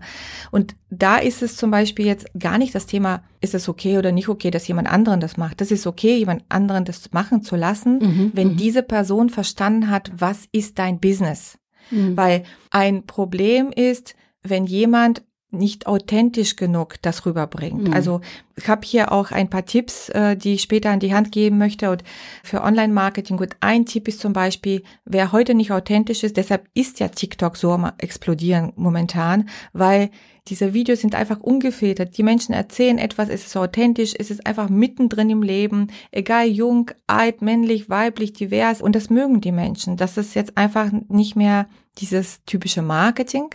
Und 0.52 0.76
da 0.90 1.18
ist 1.18 1.42
es 1.42 1.58
zum 1.58 1.72
Beispiel 1.72 2.06
jetzt 2.06 2.28
gar 2.40 2.58
nicht 2.58 2.74
das 2.74 2.86
Thema, 2.86 3.24
ist 3.42 3.54
es 3.54 3.68
okay 3.68 3.98
oder 3.98 4.12
nicht 4.12 4.30
okay, 4.30 4.52
dass 4.52 4.68
jemand 4.68 4.90
anderen 4.90 5.20
das 5.20 5.38
macht. 5.38 5.60
Das 5.60 5.72
ist 5.72 5.86
okay, 5.86 6.18
jemand 6.18 6.44
anderen 6.50 6.86
das 6.86 7.12
machen 7.12 7.42
zu 7.42 7.56
lassen, 7.56 8.00
mhm, 8.00 8.32
wenn 8.34 8.50
mhm. 8.50 8.58
diese 8.58 8.84
Person 8.84 9.30
verstanden 9.30 9.90
hat, 9.90 10.12
was 10.16 10.48
ist 10.52 10.80
dein 10.80 11.00
Business. 11.00 11.58
Mhm. 11.92 12.18
Weil 12.18 12.44
ein 12.72 13.06
Problem 13.06 13.72
ist, 13.72 14.16
wenn 14.42 14.66
jemand 14.66 15.24
nicht 15.58 15.88
authentisch 15.88 16.56
genug 16.56 16.96
das 17.02 17.26
rüberbringt. 17.26 17.88
Mhm. 17.88 17.94
Also 17.94 18.22
ich 18.56 18.68
habe 18.68 18.86
hier 18.86 19.12
auch 19.12 19.32
ein 19.32 19.50
paar 19.50 19.66
Tipps, 19.66 20.10
äh, 20.10 20.38
die 20.38 20.54
ich 20.54 20.62
später 20.62 20.92
an 20.92 21.00
die 21.00 21.14
Hand 21.14 21.32
geben 21.32 21.58
möchte 21.58 21.92
und 21.92 22.04
für 22.44 22.64
Online-Marketing. 22.64 23.38
Und 23.38 23.58
ein 23.60 23.86
Tipp 23.86 24.08
ist 24.08 24.20
zum 24.20 24.34
Beispiel, 24.34 24.84
wer 25.04 25.32
heute 25.32 25.54
nicht 25.54 25.72
authentisch 25.72 26.24
ist, 26.24 26.38
deshalb 26.38 26.68
ist 26.74 27.00
ja 27.00 27.10
TikTok 27.10 27.58
so 27.58 27.72
am 27.72 27.92
explodieren 27.98 28.72
momentan, 28.76 29.50
weil 29.74 30.10
diese 30.48 30.74
Videos 30.74 31.02
sind 31.02 31.16
einfach 31.16 31.40
ungefiltert. 31.40 32.18
Die 32.18 32.24
Menschen 32.24 32.54
erzählen 32.54 33.00
etwas, 33.00 33.30
es 33.30 33.48
ist 33.48 33.58
authentisch, 33.58 34.14
es 34.18 34.30
ist 34.30 34.46
einfach 34.46 34.70
mittendrin 34.70 35.30
im 35.32 35.42
Leben, 35.42 35.88
egal 36.12 36.48
jung, 36.48 36.92
alt, 37.08 37.42
männlich, 37.42 37.90
weiblich, 37.90 38.34
divers. 38.34 38.82
Und 38.82 38.96
das 38.96 39.10
mögen 39.10 39.42
die 39.42 39.52
Menschen. 39.52 39.98
Das 39.98 40.18
ist 40.18 40.36
jetzt 40.36 40.56
einfach 40.56 40.92
nicht 41.10 41.36
mehr 41.36 41.68
dieses 41.98 42.44
typische 42.46 42.84
Marketing 42.84 43.50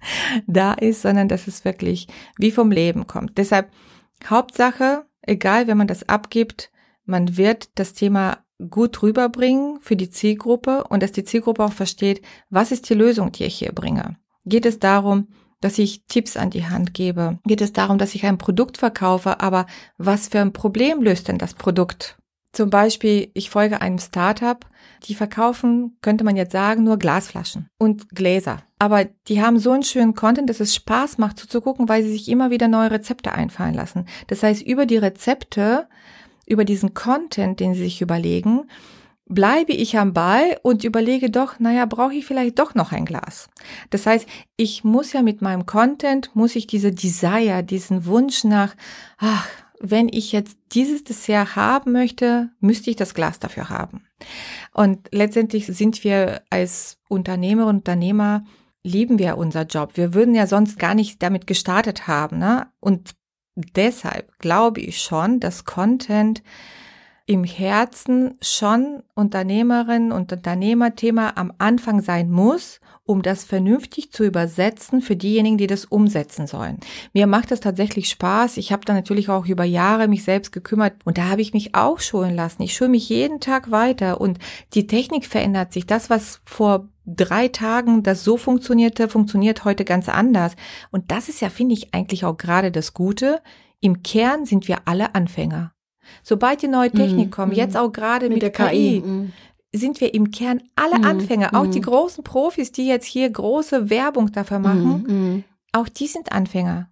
da 0.46 0.74
ist, 0.74 1.02
sondern 1.02 1.28
dass 1.28 1.46
es 1.46 1.64
wirklich 1.64 2.08
wie 2.38 2.50
vom 2.50 2.70
Leben 2.70 3.06
kommt. 3.06 3.38
Deshalb 3.38 3.70
Hauptsache, 4.26 5.06
egal 5.22 5.66
wenn 5.66 5.78
man 5.78 5.86
das 5.86 6.08
abgibt, 6.08 6.70
man 7.04 7.36
wird 7.36 7.70
das 7.76 7.94
Thema 7.94 8.38
gut 8.70 9.02
rüberbringen 9.02 9.78
für 9.80 9.96
die 9.96 10.10
Zielgruppe 10.10 10.84
und 10.84 11.02
dass 11.02 11.12
die 11.12 11.24
Zielgruppe 11.24 11.64
auch 11.64 11.72
versteht, 11.72 12.22
was 12.50 12.72
ist 12.72 12.88
die 12.90 12.94
Lösung, 12.94 13.32
die 13.32 13.44
ich 13.44 13.58
hier 13.58 13.72
bringe. 13.72 14.16
Geht 14.44 14.66
es 14.66 14.78
darum, 14.78 15.28
dass 15.60 15.78
ich 15.78 16.04
Tipps 16.06 16.36
an 16.36 16.50
die 16.50 16.66
Hand 16.66 16.94
gebe? 16.94 17.38
Geht 17.44 17.60
es 17.60 17.72
darum, 17.72 17.98
dass 17.98 18.14
ich 18.14 18.26
ein 18.26 18.38
Produkt 18.38 18.78
verkaufe, 18.78 19.40
aber 19.40 19.66
was 19.96 20.28
für 20.28 20.40
ein 20.40 20.52
Problem 20.52 21.02
löst 21.02 21.28
denn 21.28 21.38
das 21.38 21.54
Produkt? 21.54 22.17
Zum 22.52 22.70
Beispiel, 22.70 23.30
ich 23.34 23.50
folge 23.50 23.80
einem 23.80 23.98
Startup, 23.98 24.64
die 25.04 25.14
verkaufen, 25.14 25.96
könnte 26.00 26.24
man 26.24 26.36
jetzt 26.36 26.52
sagen, 26.52 26.82
nur 26.82 26.96
Glasflaschen 26.96 27.68
und 27.78 28.08
Gläser. 28.10 28.62
Aber 28.78 29.04
die 29.28 29.42
haben 29.42 29.58
so 29.58 29.72
einen 29.72 29.82
schönen 29.82 30.14
Content, 30.14 30.48
dass 30.48 30.60
es 30.60 30.74
Spaß 30.74 31.18
macht 31.18 31.38
zuzugucken, 31.38 31.88
weil 31.88 32.02
sie 32.02 32.12
sich 32.12 32.28
immer 32.28 32.50
wieder 32.50 32.68
neue 32.68 32.90
Rezepte 32.90 33.32
einfallen 33.32 33.74
lassen. 33.74 34.06
Das 34.28 34.42
heißt, 34.42 34.62
über 34.62 34.86
die 34.86 34.96
Rezepte, 34.96 35.88
über 36.46 36.64
diesen 36.64 36.94
Content, 36.94 37.60
den 37.60 37.74
sie 37.74 37.84
sich 37.84 38.00
überlegen, 38.00 38.64
bleibe 39.26 39.72
ich 39.72 39.98
am 39.98 40.14
Ball 40.14 40.58
und 40.62 40.84
überlege 40.84 41.30
doch, 41.30 41.58
naja, 41.60 41.84
brauche 41.84 42.14
ich 42.14 42.24
vielleicht 42.24 42.58
doch 42.58 42.74
noch 42.74 42.92
ein 42.92 43.04
Glas. 43.04 43.48
Das 43.90 44.06
heißt, 44.06 44.26
ich 44.56 44.84
muss 44.84 45.12
ja 45.12 45.22
mit 45.22 45.42
meinem 45.42 45.66
Content, 45.66 46.30
muss 46.34 46.56
ich 46.56 46.66
diese 46.66 46.92
Desire, 46.92 47.62
diesen 47.62 48.06
Wunsch 48.06 48.44
nach, 48.44 48.74
ach, 49.18 49.46
wenn 49.80 50.08
ich 50.08 50.32
jetzt 50.32 50.58
dieses 50.72 51.04
Dessert 51.04 51.56
haben 51.56 51.92
möchte, 51.92 52.50
müsste 52.60 52.90
ich 52.90 52.96
das 52.96 53.14
Glas 53.14 53.38
dafür 53.38 53.68
haben. 53.70 54.04
Und 54.72 55.08
letztendlich 55.12 55.66
sind 55.66 56.02
wir 56.04 56.42
als 56.50 56.98
Unternehmer 57.08 57.66
und 57.66 57.76
Unternehmer, 57.76 58.44
lieben 58.82 59.18
wir 59.18 59.36
unser 59.36 59.62
Job. 59.62 59.92
Wir 59.94 60.14
würden 60.14 60.34
ja 60.34 60.46
sonst 60.46 60.78
gar 60.78 60.94
nicht 60.94 61.22
damit 61.22 61.46
gestartet 61.46 62.06
haben. 62.06 62.38
Ne? 62.38 62.66
Und 62.80 63.14
deshalb 63.54 64.38
glaube 64.38 64.80
ich 64.80 65.00
schon, 65.00 65.40
dass 65.40 65.64
Content 65.64 66.42
im 67.26 67.44
Herzen 67.44 68.38
schon 68.40 69.02
Unternehmerin 69.14 70.12
und 70.12 70.32
Unternehmerthema 70.32 71.32
am 71.36 71.52
Anfang 71.58 72.00
sein 72.00 72.30
muss, 72.30 72.80
um 73.08 73.22
das 73.22 73.44
vernünftig 73.44 74.12
zu 74.12 74.22
übersetzen 74.22 75.00
für 75.00 75.16
diejenigen, 75.16 75.56
die 75.56 75.66
das 75.66 75.86
umsetzen 75.86 76.46
sollen. 76.46 76.78
Mir 77.14 77.26
macht 77.26 77.50
das 77.50 77.60
tatsächlich 77.60 78.10
Spaß. 78.10 78.58
Ich 78.58 78.70
habe 78.70 78.84
da 78.84 78.92
natürlich 78.92 79.30
auch 79.30 79.46
über 79.46 79.64
Jahre 79.64 80.08
mich 80.08 80.24
selbst 80.24 80.52
gekümmert 80.52 80.92
und 81.04 81.16
da 81.16 81.28
habe 81.28 81.40
ich 81.40 81.54
mich 81.54 81.74
auch 81.74 82.00
schulen 82.00 82.36
lassen. 82.36 82.62
Ich 82.62 82.74
schule 82.74 82.90
mich 82.90 83.08
jeden 83.08 83.40
Tag 83.40 83.70
weiter 83.70 84.20
und 84.20 84.38
die 84.74 84.86
Technik 84.86 85.24
verändert 85.24 85.72
sich. 85.72 85.86
Das, 85.86 86.10
was 86.10 86.42
vor 86.44 86.88
drei 87.06 87.48
Tagen 87.48 88.02
das 88.02 88.24
so 88.24 88.36
funktionierte, 88.36 89.08
funktioniert 89.08 89.64
heute 89.64 89.86
ganz 89.86 90.10
anders. 90.10 90.54
Und 90.90 91.10
das 91.10 91.30
ist 91.30 91.40
ja, 91.40 91.48
finde 91.48 91.72
ich, 91.74 91.94
eigentlich 91.94 92.26
auch 92.26 92.36
gerade 92.36 92.70
das 92.70 92.92
Gute. 92.92 93.40
Im 93.80 94.02
Kern 94.02 94.44
sind 94.44 94.68
wir 94.68 94.80
alle 94.84 95.14
Anfänger. 95.14 95.72
Sobald 96.22 96.62
die 96.62 96.68
neue 96.68 96.90
Technik 96.90 97.28
mm, 97.28 97.30
kommt, 97.30 97.52
mm. 97.52 97.56
jetzt 97.56 97.76
auch 97.76 97.92
gerade 97.92 98.26
mit, 98.28 98.34
mit, 98.34 98.42
der 98.42 98.50
KI, 98.50 99.00
KI 99.00 99.00
mm. 99.00 99.32
Sind 99.72 100.00
wir 100.00 100.14
im 100.14 100.30
Kern 100.30 100.62
alle 100.76 100.98
mm, 100.98 101.04
Anfänger. 101.04 101.54
Auch 101.54 101.66
die 101.66 101.80
mm. 101.80 101.84
großen 101.84 102.24
Profis, 102.24 102.72
die 102.72 102.86
jetzt 102.86 103.06
hier 103.06 103.28
große 103.28 103.90
Werbung 103.90 104.32
dafür 104.32 104.58
machen, 104.58 105.02
mm, 105.02 105.44
auch 105.72 105.88
die 105.88 106.06
sind 106.06 106.32
Anfänger. 106.32 106.90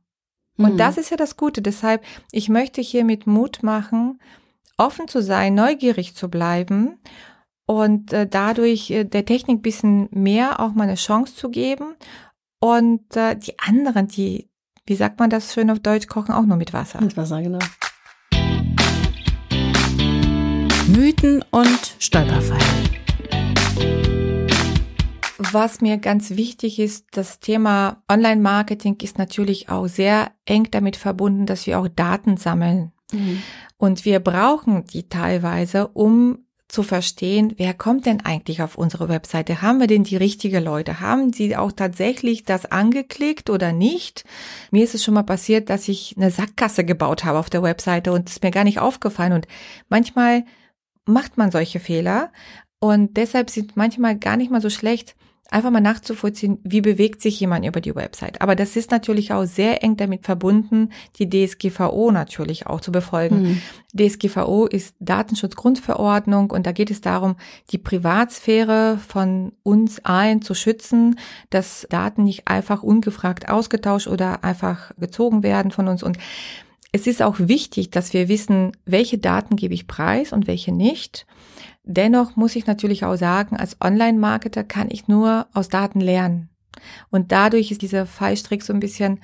Und 0.58 0.78
das 0.78 0.96
ist 0.96 1.10
ja 1.10 1.16
das 1.16 1.36
Gute. 1.36 1.60
Deshalb, 1.60 2.02
ich 2.32 2.48
möchte 2.48 2.80
hier 2.80 3.04
mit 3.04 3.26
Mut 3.26 3.62
machen, 3.62 4.20
offen 4.78 5.08
zu 5.08 5.22
sein, 5.22 5.54
neugierig 5.54 6.14
zu 6.14 6.28
bleiben 6.28 6.98
und 7.66 8.12
äh, 8.12 8.26
dadurch 8.26 8.90
äh, 8.90 9.04
der 9.04 9.24
Technik 9.24 9.62
bisschen 9.62 10.08
mehr 10.12 10.60
auch 10.60 10.72
mal 10.72 10.84
eine 10.84 10.94
Chance 10.94 11.34
zu 11.34 11.50
geben. 11.50 11.94
Und 12.60 13.16
äh, 13.16 13.36
die 13.36 13.58
anderen, 13.58 14.08
die, 14.08 14.48
wie 14.86 14.94
sagt 14.94 15.18
man 15.18 15.30
das 15.30 15.52
schön 15.52 15.70
auf 15.70 15.80
Deutsch, 15.80 16.06
kochen 16.06 16.32
auch 16.32 16.46
nur 16.46 16.56
mit 16.56 16.72
Wasser. 16.72 17.00
Mit 17.00 17.16
Wasser, 17.16 17.42
genau. 17.42 17.58
Mythen 20.96 21.44
und 21.50 21.94
Stolperfallen. 21.98 22.88
Was 25.52 25.82
mir 25.82 25.98
ganz 25.98 26.30
wichtig 26.30 26.78
ist, 26.78 27.08
das 27.10 27.38
Thema 27.38 28.02
Online-Marketing 28.10 28.96
ist 29.02 29.18
natürlich 29.18 29.68
auch 29.68 29.88
sehr 29.88 30.30
eng 30.46 30.68
damit 30.70 30.96
verbunden, 30.96 31.44
dass 31.44 31.66
wir 31.66 31.78
auch 31.78 31.88
Daten 31.88 32.38
sammeln. 32.38 32.92
Mhm. 33.12 33.42
Und 33.76 34.06
wir 34.06 34.20
brauchen 34.20 34.86
die 34.86 35.06
teilweise, 35.06 35.88
um 35.88 36.38
zu 36.66 36.82
verstehen, 36.82 37.52
wer 37.58 37.74
kommt 37.74 38.06
denn 38.06 38.24
eigentlich 38.24 38.62
auf 38.62 38.78
unsere 38.78 39.10
Webseite? 39.10 39.60
Haben 39.60 39.80
wir 39.80 39.88
denn 39.88 40.04
die 40.04 40.16
richtige 40.16 40.60
Leute? 40.60 41.00
Haben 41.00 41.30
sie 41.34 41.56
auch 41.56 41.72
tatsächlich 41.72 42.44
das 42.44 42.64
angeklickt 42.64 43.50
oder 43.50 43.72
nicht? 43.72 44.24
Mir 44.70 44.82
ist 44.82 44.94
es 44.94 45.04
schon 45.04 45.14
mal 45.14 45.24
passiert, 45.24 45.68
dass 45.68 45.88
ich 45.88 46.14
eine 46.16 46.30
Sackgasse 46.30 46.86
gebaut 46.86 47.24
habe 47.24 47.38
auf 47.38 47.50
der 47.50 47.62
Webseite 47.62 48.12
und 48.12 48.30
es 48.30 48.36
ist 48.36 48.42
mir 48.42 48.50
gar 48.50 48.64
nicht 48.64 48.80
aufgefallen. 48.80 49.34
Und 49.34 49.46
manchmal 49.90 50.44
macht 51.06 51.38
man 51.38 51.50
solche 51.50 51.80
Fehler. 51.80 52.32
Und 52.78 53.16
deshalb 53.16 53.50
sind 53.50 53.76
manchmal 53.76 54.18
gar 54.18 54.36
nicht 54.36 54.50
mal 54.50 54.60
so 54.60 54.70
schlecht, 54.70 55.16
einfach 55.50 55.70
mal 55.70 55.80
nachzuvollziehen, 55.80 56.58
wie 56.64 56.80
bewegt 56.80 57.22
sich 57.22 57.38
jemand 57.38 57.64
über 57.64 57.80
die 57.80 57.94
Website. 57.94 58.40
Aber 58.42 58.54
das 58.54 58.76
ist 58.76 58.90
natürlich 58.90 59.32
auch 59.32 59.44
sehr 59.44 59.82
eng 59.82 59.96
damit 59.96 60.24
verbunden, 60.24 60.90
die 61.18 61.28
DSGVO 61.28 62.10
natürlich 62.10 62.66
auch 62.66 62.80
zu 62.80 62.90
befolgen. 62.90 63.42
Mhm. 63.42 63.62
DSGVO 63.96 64.66
ist 64.66 64.94
Datenschutzgrundverordnung 64.98 66.50
und 66.50 66.66
da 66.66 66.72
geht 66.72 66.90
es 66.90 67.00
darum, 67.00 67.36
die 67.70 67.78
Privatsphäre 67.78 68.98
von 69.06 69.52
uns 69.62 70.04
allen 70.04 70.42
zu 70.42 70.54
schützen, 70.54 71.16
dass 71.50 71.86
Daten 71.90 72.24
nicht 72.24 72.48
einfach 72.48 72.82
ungefragt 72.82 73.48
ausgetauscht 73.48 74.08
oder 74.08 74.44
einfach 74.44 74.90
gezogen 74.98 75.42
werden 75.42 75.70
von 75.70 75.88
uns. 75.88 76.02
Und 76.02 76.18
es 76.92 77.06
ist 77.06 77.22
auch 77.22 77.36
wichtig, 77.38 77.90
dass 77.90 78.12
wir 78.12 78.28
wissen, 78.28 78.72
welche 78.84 79.18
Daten 79.18 79.56
gebe 79.56 79.74
ich 79.74 79.86
preis 79.86 80.32
und 80.32 80.46
welche 80.46 80.72
nicht. 80.72 81.26
Dennoch 81.84 82.36
muss 82.36 82.56
ich 82.56 82.66
natürlich 82.66 83.04
auch 83.04 83.16
sagen, 83.16 83.56
als 83.56 83.76
Online-Marketer 83.80 84.64
kann 84.64 84.88
ich 84.90 85.08
nur 85.08 85.46
aus 85.52 85.68
Daten 85.68 86.00
lernen. 86.00 86.48
Und 87.10 87.32
dadurch 87.32 87.70
ist 87.70 87.82
dieser 87.82 88.06
Fallstrick 88.06 88.62
so 88.62 88.72
ein 88.72 88.80
bisschen, 88.80 89.20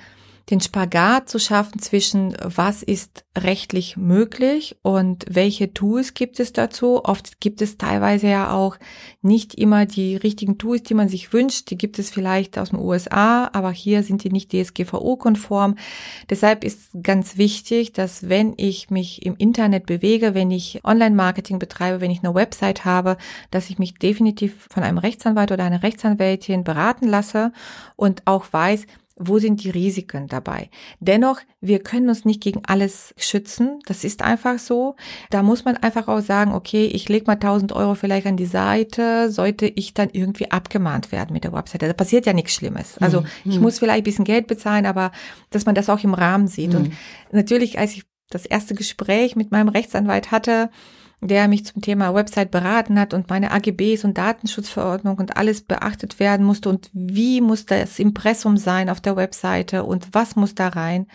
den 0.52 0.60
Spagat 0.60 1.30
zu 1.30 1.38
schaffen 1.38 1.80
zwischen 1.80 2.36
was 2.42 2.82
ist 2.82 3.24
rechtlich 3.38 3.96
möglich 3.96 4.76
und 4.82 5.24
welche 5.30 5.72
Tools 5.72 6.12
gibt 6.12 6.38
es 6.40 6.52
dazu. 6.52 7.02
Oft 7.02 7.40
gibt 7.40 7.62
es 7.62 7.78
teilweise 7.78 8.28
ja 8.28 8.52
auch 8.52 8.76
nicht 9.22 9.54
immer 9.54 9.86
die 9.86 10.14
richtigen 10.14 10.58
Tools, 10.58 10.82
die 10.82 10.92
man 10.92 11.08
sich 11.08 11.32
wünscht. 11.32 11.70
Die 11.70 11.78
gibt 11.78 11.98
es 11.98 12.10
vielleicht 12.10 12.58
aus 12.58 12.68
den 12.68 12.80
USA, 12.80 13.48
aber 13.54 13.70
hier 13.70 14.02
sind 14.02 14.24
die 14.24 14.30
nicht 14.30 14.52
DSGVO-konform. 14.52 15.76
Deshalb 16.28 16.64
ist 16.64 16.90
ganz 17.02 17.38
wichtig, 17.38 17.94
dass 17.94 18.28
wenn 18.28 18.52
ich 18.58 18.90
mich 18.90 19.24
im 19.24 19.36
Internet 19.38 19.86
bewege, 19.86 20.34
wenn 20.34 20.50
ich 20.50 20.84
Online-Marketing 20.84 21.58
betreibe, 21.58 22.02
wenn 22.02 22.10
ich 22.10 22.22
eine 22.22 22.34
Website 22.34 22.84
habe, 22.84 23.16
dass 23.50 23.70
ich 23.70 23.78
mich 23.78 23.94
definitiv 23.94 24.68
von 24.68 24.82
einem 24.82 24.98
Rechtsanwalt 24.98 25.50
oder 25.50 25.64
einer 25.64 25.82
Rechtsanwältin 25.82 26.62
beraten 26.62 27.08
lasse 27.08 27.52
und 27.96 28.20
auch 28.26 28.52
weiß, 28.52 28.84
wo 29.28 29.38
sind 29.38 29.62
die 29.62 29.70
Risiken 29.70 30.28
dabei? 30.28 30.70
Dennoch, 31.00 31.40
wir 31.60 31.78
können 31.80 32.08
uns 32.08 32.24
nicht 32.24 32.42
gegen 32.42 32.62
alles 32.66 33.14
schützen. 33.16 33.80
Das 33.86 34.04
ist 34.04 34.22
einfach 34.22 34.58
so. 34.58 34.96
Da 35.30 35.42
muss 35.42 35.64
man 35.64 35.76
einfach 35.76 36.08
auch 36.08 36.20
sagen, 36.20 36.52
okay, 36.52 36.86
ich 36.86 37.08
lege 37.08 37.26
mal 37.26 37.34
1000 37.34 37.72
Euro 37.72 37.94
vielleicht 37.94 38.26
an 38.26 38.36
die 38.36 38.46
Seite, 38.46 39.30
sollte 39.30 39.66
ich 39.66 39.94
dann 39.94 40.10
irgendwie 40.12 40.50
abgemahnt 40.50 41.12
werden 41.12 41.32
mit 41.32 41.44
der 41.44 41.52
Webseite. 41.52 41.86
Da 41.86 41.92
passiert 41.92 42.26
ja 42.26 42.32
nichts 42.32 42.54
Schlimmes. 42.54 42.98
Also 42.98 43.20
mhm. 43.20 43.26
ich 43.44 43.60
muss 43.60 43.78
vielleicht 43.78 43.98
ein 43.98 44.04
bisschen 44.04 44.24
Geld 44.24 44.46
bezahlen, 44.46 44.86
aber 44.86 45.12
dass 45.50 45.66
man 45.66 45.74
das 45.74 45.88
auch 45.88 46.02
im 46.02 46.14
Rahmen 46.14 46.48
sieht. 46.48 46.72
Mhm. 46.72 46.76
Und 46.76 46.92
natürlich, 47.30 47.78
als 47.78 47.92
ich 47.92 48.04
das 48.30 48.46
erste 48.46 48.74
Gespräch 48.74 49.36
mit 49.36 49.50
meinem 49.50 49.68
Rechtsanwalt 49.68 50.30
hatte, 50.30 50.70
der 51.22 51.46
mich 51.46 51.64
zum 51.64 51.80
Thema 51.80 52.14
Website 52.14 52.50
beraten 52.50 52.98
hat 52.98 53.14
und 53.14 53.30
meine 53.30 53.52
AGBs 53.52 54.04
und 54.04 54.18
Datenschutzverordnung 54.18 55.18
und 55.18 55.36
alles 55.36 55.62
beachtet 55.62 56.18
werden 56.18 56.44
musste 56.44 56.68
und 56.68 56.90
wie 56.92 57.40
muss 57.40 57.64
das 57.64 58.00
Impressum 58.00 58.56
sein 58.56 58.90
auf 58.90 59.00
der 59.00 59.16
Webseite 59.16 59.84
und 59.84 60.08
was 60.12 60.34
muss 60.34 60.54
da 60.56 60.68
rein. 60.68 61.06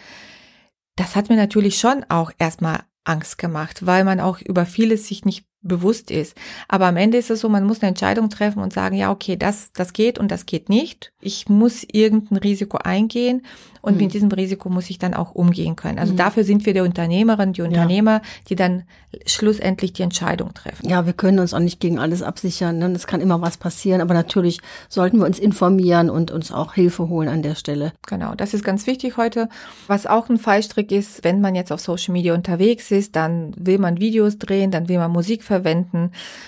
Das 0.95 1.15
hat 1.15 1.29
mir 1.29 1.35
natürlich 1.35 1.77
schon 1.77 2.05
auch 2.07 2.31
erstmal 2.39 2.79
Angst 3.03 3.37
gemacht, 3.37 3.85
weil 3.85 4.05
man 4.05 4.19
auch 4.21 4.39
über 4.39 4.65
vieles 4.65 5.07
sich 5.07 5.25
nicht 5.25 5.45
bewusst 5.67 6.11
ist. 6.11 6.35
Aber 6.67 6.87
am 6.87 6.97
Ende 6.97 7.17
ist 7.17 7.29
es 7.29 7.41
so, 7.41 7.49
man 7.49 7.65
muss 7.65 7.81
eine 7.81 7.89
Entscheidung 7.89 8.29
treffen 8.29 8.61
und 8.61 8.73
sagen, 8.73 8.95
ja, 8.95 9.11
okay, 9.11 9.35
das, 9.35 9.71
das 9.73 9.93
geht 9.93 10.19
und 10.19 10.31
das 10.31 10.45
geht 10.45 10.69
nicht. 10.69 11.11
Ich 11.19 11.49
muss 11.49 11.85
irgendein 11.91 12.37
Risiko 12.37 12.77
eingehen 12.77 13.43
und 13.81 13.95
mhm. 13.95 14.03
mit 14.03 14.13
diesem 14.13 14.31
Risiko 14.31 14.69
muss 14.69 14.89
ich 14.89 14.99
dann 14.99 15.13
auch 15.13 15.33
umgehen 15.33 15.75
können. 15.75 15.97
Also 15.97 16.13
mhm. 16.13 16.17
dafür 16.17 16.43
sind 16.43 16.65
wir 16.65 16.73
die 16.73 16.81
Unternehmerin, 16.81 17.53
die 17.53 17.61
Unternehmer, 17.61 18.11
ja. 18.11 18.21
die 18.49 18.55
dann 18.55 18.83
schlussendlich 19.25 19.93
die 19.93 20.03
Entscheidung 20.03 20.53
treffen. 20.53 20.89
Ja, 20.89 21.05
wir 21.05 21.13
können 21.13 21.39
uns 21.39 21.53
auch 21.53 21.59
nicht 21.59 21.79
gegen 21.79 21.97
alles 21.97 22.21
absichern. 22.21 22.79
Ne? 22.79 22.91
Es 22.91 23.07
kann 23.07 23.21
immer 23.21 23.41
was 23.41 23.57
passieren, 23.57 24.01
aber 24.01 24.13
natürlich 24.13 24.59
sollten 24.89 25.19
wir 25.19 25.25
uns 25.25 25.39
informieren 25.39 26.09
und 26.09 26.31
uns 26.31 26.51
auch 26.51 26.73
Hilfe 26.73 27.07
holen 27.07 27.29
an 27.29 27.41
der 27.41 27.55
Stelle. 27.55 27.93
Genau, 28.05 28.35
das 28.35 28.53
ist 28.53 28.63
ganz 28.63 28.87
wichtig 28.87 29.17
heute. 29.17 29.47
Was 29.87 30.05
auch 30.05 30.29
ein 30.29 30.37
Fallstrick 30.37 30.91
ist, 30.91 31.23
wenn 31.23 31.39
man 31.39 31.55
jetzt 31.55 31.71
auf 31.71 31.79
Social 31.79 32.11
Media 32.11 32.33
unterwegs 32.33 32.91
ist, 32.91 33.15
dann 33.15 33.53
will 33.57 33.79
man 33.79 33.99
Videos 33.99 34.37
drehen, 34.37 34.71
dann 34.71 34.89
will 34.89 34.97
man 34.97 35.11
Musik 35.11 35.43
verwenden. 35.43 35.56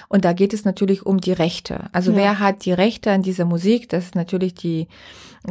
Und 0.10 0.26
da 0.26 0.34
geht 0.34 0.54
es 0.54 0.66
natürlich 0.66 1.06
um 1.06 1.20
die 1.20 1.32
Rechte. 1.32 1.90
Also 1.92 2.12
ja. 2.12 2.18
wer 2.18 2.40
hat 2.40 2.66
die 2.66 2.74
Rechte 2.74 3.12
an 3.12 3.22
dieser 3.22 3.46
Musik? 3.46 3.90
Das 3.90 4.06
ist 4.06 4.16
natürlich 4.16 4.54
die 4.54 4.88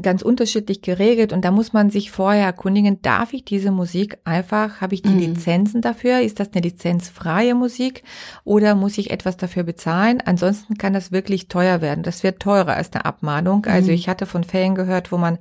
ganz 0.03 0.23
unterschiedlich 0.23 0.83
geregelt 0.83 1.33
und 1.33 1.45
da 1.45 1.51
muss 1.51 1.73
man 1.73 1.91
sich 1.91 2.11
vorher 2.11 2.45
erkundigen, 2.45 3.01
darf 3.01 3.33
ich 3.33 3.45
diese 3.45 3.71
Musik 3.71 4.19
einfach, 4.25 4.81
habe 4.81 4.95
ich 4.95 5.03
die 5.03 5.09
mhm. 5.09 5.19
Lizenzen 5.19 5.81
dafür? 5.81 6.21
Ist 6.21 6.41
das 6.41 6.53
eine 6.53 6.61
lizenzfreie 6.61 7.55
Musik 7.55 8.03
oder 8.45 8.75
muss 8.75 8.99
ich 8.99 9.11
etwas 9.11 9.39
dafür 9.39 9.63
bezahlen? 9.63 10.23
Ansonsten 10.25 10.77
kann 10.77 10.93
das 10.93 11.11
wirklich 11.11 11.49
teuer 11.49 11.81
werden. 11.81 12.03
Das 12.03 12.23
wird 12.23 12.41
teurer 12.41 12.75
als 12.75 12.93
eine 12.93 13.07
Abmahnung. 13.07 13.65
Also 13.65 13.71
mhm. 13.71 13.89
Also 13.89 13.93
ich 13.93 14.09
hatte 14.09 14.27
von 14.27 14.45
Fällen 14.45 14.75
gehört, 14.75 15.13
wo 15.13 15.17
man 15.17 15.39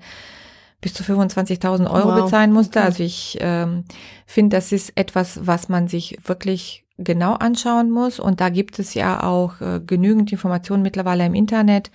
bis 0.79 0.93
zu 0.93 1.03
25.000 1.03 1.91
Euro 1.91 2.15
wow. 2.15 2.23
bezahlen 2.23 2.53
musste. 2.53 2.81
Also 2.81 3.03
ich 3.03 3.37
ähm, 3.41 3.83
finde, 4.25 4.55
das 4.55 4.71
ist 4.71 4.93
etwas, 4.95 5.45
was 5.45 5.67
man 5.67 5.89
sich 5.89 6.17
wirklich 6.23 6.85
genau 6.97 7.33
anschauen 7.33 7.91
muss. 7.91 8.19
Und 8.19 8.41
da 8.41 8.49
gibt 8.49 8.79
es 8.79 8.93
ja 8.93 9.23
auch 9.23 9.61
äh, 9.61 9.79
genügend 9.85 10.31
Informationen 10.31 10.83
mittlerweile 10.83 11.25
im 11.25 11.33
Internet, 11.35 11.91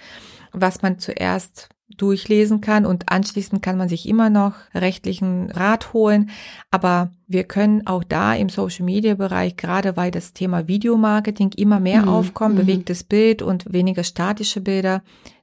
was 0.52 0.82
man 0.82 0.98
zuerst 0.98 1.68
durchlesen 1.96 2.60
kann 2.60 2.86
und 2.86 3.10
anschließend 3.10 3.62
kann 3.62 3.76
man 3.76 3.88
sich 3.88 4.08
immer 4.08 4.30
noch 4.30 4.54
rechtlichen 4.74 5.50
Rat 5.50 5.92
holen. 5.92 6.30
Aber 6.70 7.10
wir 7.26 7.44
können 7.44 7.86
auch 7.86 8.04
da 8.04 8.34
im 8.34 8.48
Social 8.48 8.84
Media 8.84 9.14
Bereich, 9.14 9.56
gerade 9.56 9.96
weil 9.96 10.10
das 10.10 10.32
Thema 10.32 10.68
Videomarketing 10.68 11.52
immer 11.56 11.80
mehr 11.80 12.02
mhm. 12.02 12.08
aufkommt, 12.08 12.54
mhm. 12.54 12.60
bewegtes 12.60 13.04
Bild 13.04 13.42
und 13.42 13.72
weniger 13.72 14.04
statische 14.04 14.60
Bilder, 14.60 15.02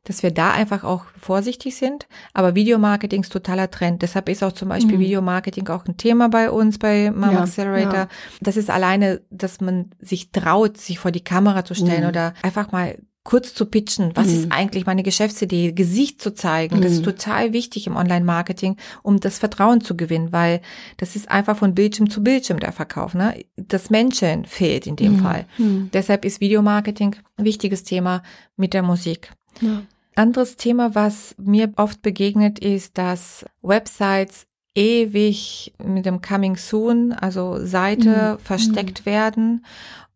dass 0.09 0.23
wir 0.23 0.31
da 0.31 0.49
einfach 0.49 0.83
auch 0.83 1.03
vorsichtig 1.21 1.75
sind. 1.75 2.07
Aber 2.33 2.55
Videomarketing 2.55 3.21
ist 3.21 3.31
totaler 3.31 3.69
Trend. 3.69 4.01
Deshalb 4.01 4.27
ist 4.27 4.43
auch 4.43 4.53
zum 4.53 4.69
Beispiel 4.69 4.97
mhm. 4.97 5.01
Videomarketing 5.01 5.67
auch 5.67 5.85
ein 5.85 5.97
Thema 5.97 6.29
bei 6.29 6.49
uns 6.49 6.79
bei 6.79 7.11
Mama 7.11 7.33
ja, 7.33 7.39
Accelerator. 7.41 7.93
Ja. 7.93 8.07
Das 8.41 8.57
ist 8.57 8.71
alleine, 8.71 9.21
dass 9.29 9.61
man 9.61 9.91
sich 9.99 10.31
traut, 10.31 10.77
sich 10.77 10.97
vor 10.97 11.11
die 11.11 11.23
Kamera 11.23 11.63
zu 11.63 11.75
stellen 11.75 12.01
mhm. 12.01 12.07
oder 12.07 12.33
einfach 12.41 12.71
mal 12.71 12.97
kurz 13.23 13.53
zu 13.53 13.67
pitchen, 13.67 14.13
was 14.15 14.29
mhm. 14.29 14.33
ist 14.33 14.51
eigentlich 14.51 14.87
meine 14.87 15.03
Geschäftsidee, 15.03 15.73
Gesicht 15.73 16.19
zu 16.19 16.33
zeigen. 16.33 16.77
Mhm. 16.77 16.81
Das 16.81 16.93
ist 16.93 17.01
mhm. 17.01 17.11
total 17.11 17.53
wichtig 17.53 17.85
im 17.85 17.95
Online-Marketing, 17.95 18.77
um 19.03 19.19
das 19.19 19.37
Vertrauen 19.37 19.81
zu 19.81 19.95
gewinnen, 19.95 20.31
weil 20.31 20.61
das 20.97 21.15
ist 21.15 21.29
einfach 21.29 21.55
von 21.55 21.75
Bildschirm 21.75 22.09
zu 22.09 22.23
Bildschirm 22.23 22.59
der 22.59 22.71
Verkauf. 22.71 23.13
Ne? 23.13 23.45
Das 23.57 23.91
Menschen 23.91 24.45
fehlt 24.45 24.87
in 24.87 24.95
dem 24.95 25.17
mhm. 25.17 25.19
Fall. 25.19 25.45
Mhm. 25.59 25.91
Deshalb 25.93 26.25
ist 26.25 26.41
Videomarketing 26.41 27.15
ein 27.37 27.45
wichtiges 27.45 27.83
Thema 27.83 28.23
mit 28.57 28.73
der 28.73 28.81
Musik. 28.81 29.29
Ja. 29.61 29.83
Anderes 30.19 30.57
Thema, 30.57 30.95
was 30.95 31.33
mir 31.37 31.71
oft 31.77 32.01
begegnet, 32.01 32.59
ist, 32.59 32.97
dass 32.97 33.45
Websites 33.61 34.47
ewig 34.75 35.73
mit 35.81 36.05
dem 36.05 36.21
Coming 36.21 36.57
Soon, 36.57 37.13
also 37.13 37.65
Seite, 37.65 38.37
mhm. 38.37 38.43
versteckt 38.43 39.01
mhm. 39.01 39.05
werden. 39.05 39.65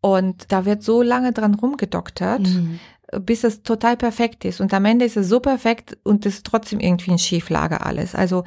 Und 0.01 0.51
da 0.51 0.65
wird 0.65 0.83
so 0.83 1.01
lange 1.01 1.31
dran 1.31 1.55
rumgedoktert, 1.55 2.41
mhm 2.41 2.79
bis 3.21 3.43
es 3.43 3.63
total 3.63 3.97
perfekt 3.97 4.43
ist. 4.45 4.59
Und 4.59 4.73
am 4.73 4.85
Ende 4.85 5.05
ist 5.05 5.17
es 5.17 5.29
so 5.29 5.39
perfekt 5.39 5.97
und 6.03 6.25
es 6.25 6.35
ist 6.35 6.45
trotzdem 6.45 6.79
irgendwie 6.79 7.11
in 7.11 7.19
Schieflage 7.19 7.85
alles. 7.85 8.15
Also 8.15 8.43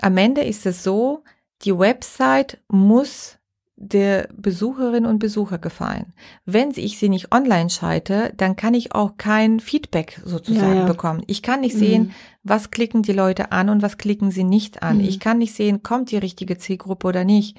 am 0.00 0.16
Ende 0.16 0.42
ist 0.42 0.66
es 0.66 0.84
so, 0.84 1.24
die 1.62 1.76
Website 1.76 2.60
muss 2.68 3.38
der 3.76 4.28
Besucherinnen 4.36 5.08
und 5.08 5.18
Besucher 5.18 5.58
gefallen. 5.58 6.12
Wenn 6.44 6.70
ich 6.76 6.98
sie 6.98 7.08
nicht 7.08 7.32
online 7.32 7.70
schalte, 7.70 8.32
dann 8.36 8.56
kann 8.56 8.74
ich 8.74 8.94
auch 8.94 9.16
kein 9.16 9.60
Feedback 9.60 10.20
sozusagen 10.24 10.74
ja, 10.74 10.80
ja. 10.80 10.86
bekommen. 10.86 11.22
Ich 11.26 11.42
kann 11.42 11.60
nicht 11.60 11.74
mhm. 11.74 12.12
Was 12.44 12.70
klicken 12.70 13.02
die 13.02 13.12
Leute 13.12 13.50
an 13.52 13.70
und 13.70 13.82
was 13.82 13.98
klicken 13.98 14.30
sie 14.30 14.44
nicht 14.44 14.82
an. 14.82 14.98
Mhm. 14.98 15.04
Ich 15.04 15.18
kann 15.18 15.38
nicht 15.38 15.54
sehen, 15.54 15.82
kommt 15.82 16.10
die 16.10 16.18
richtige 16.18 16.58
Zielgruppe 16.58 17.08
oder 17.08 17.24
nicht. 17.24 17.56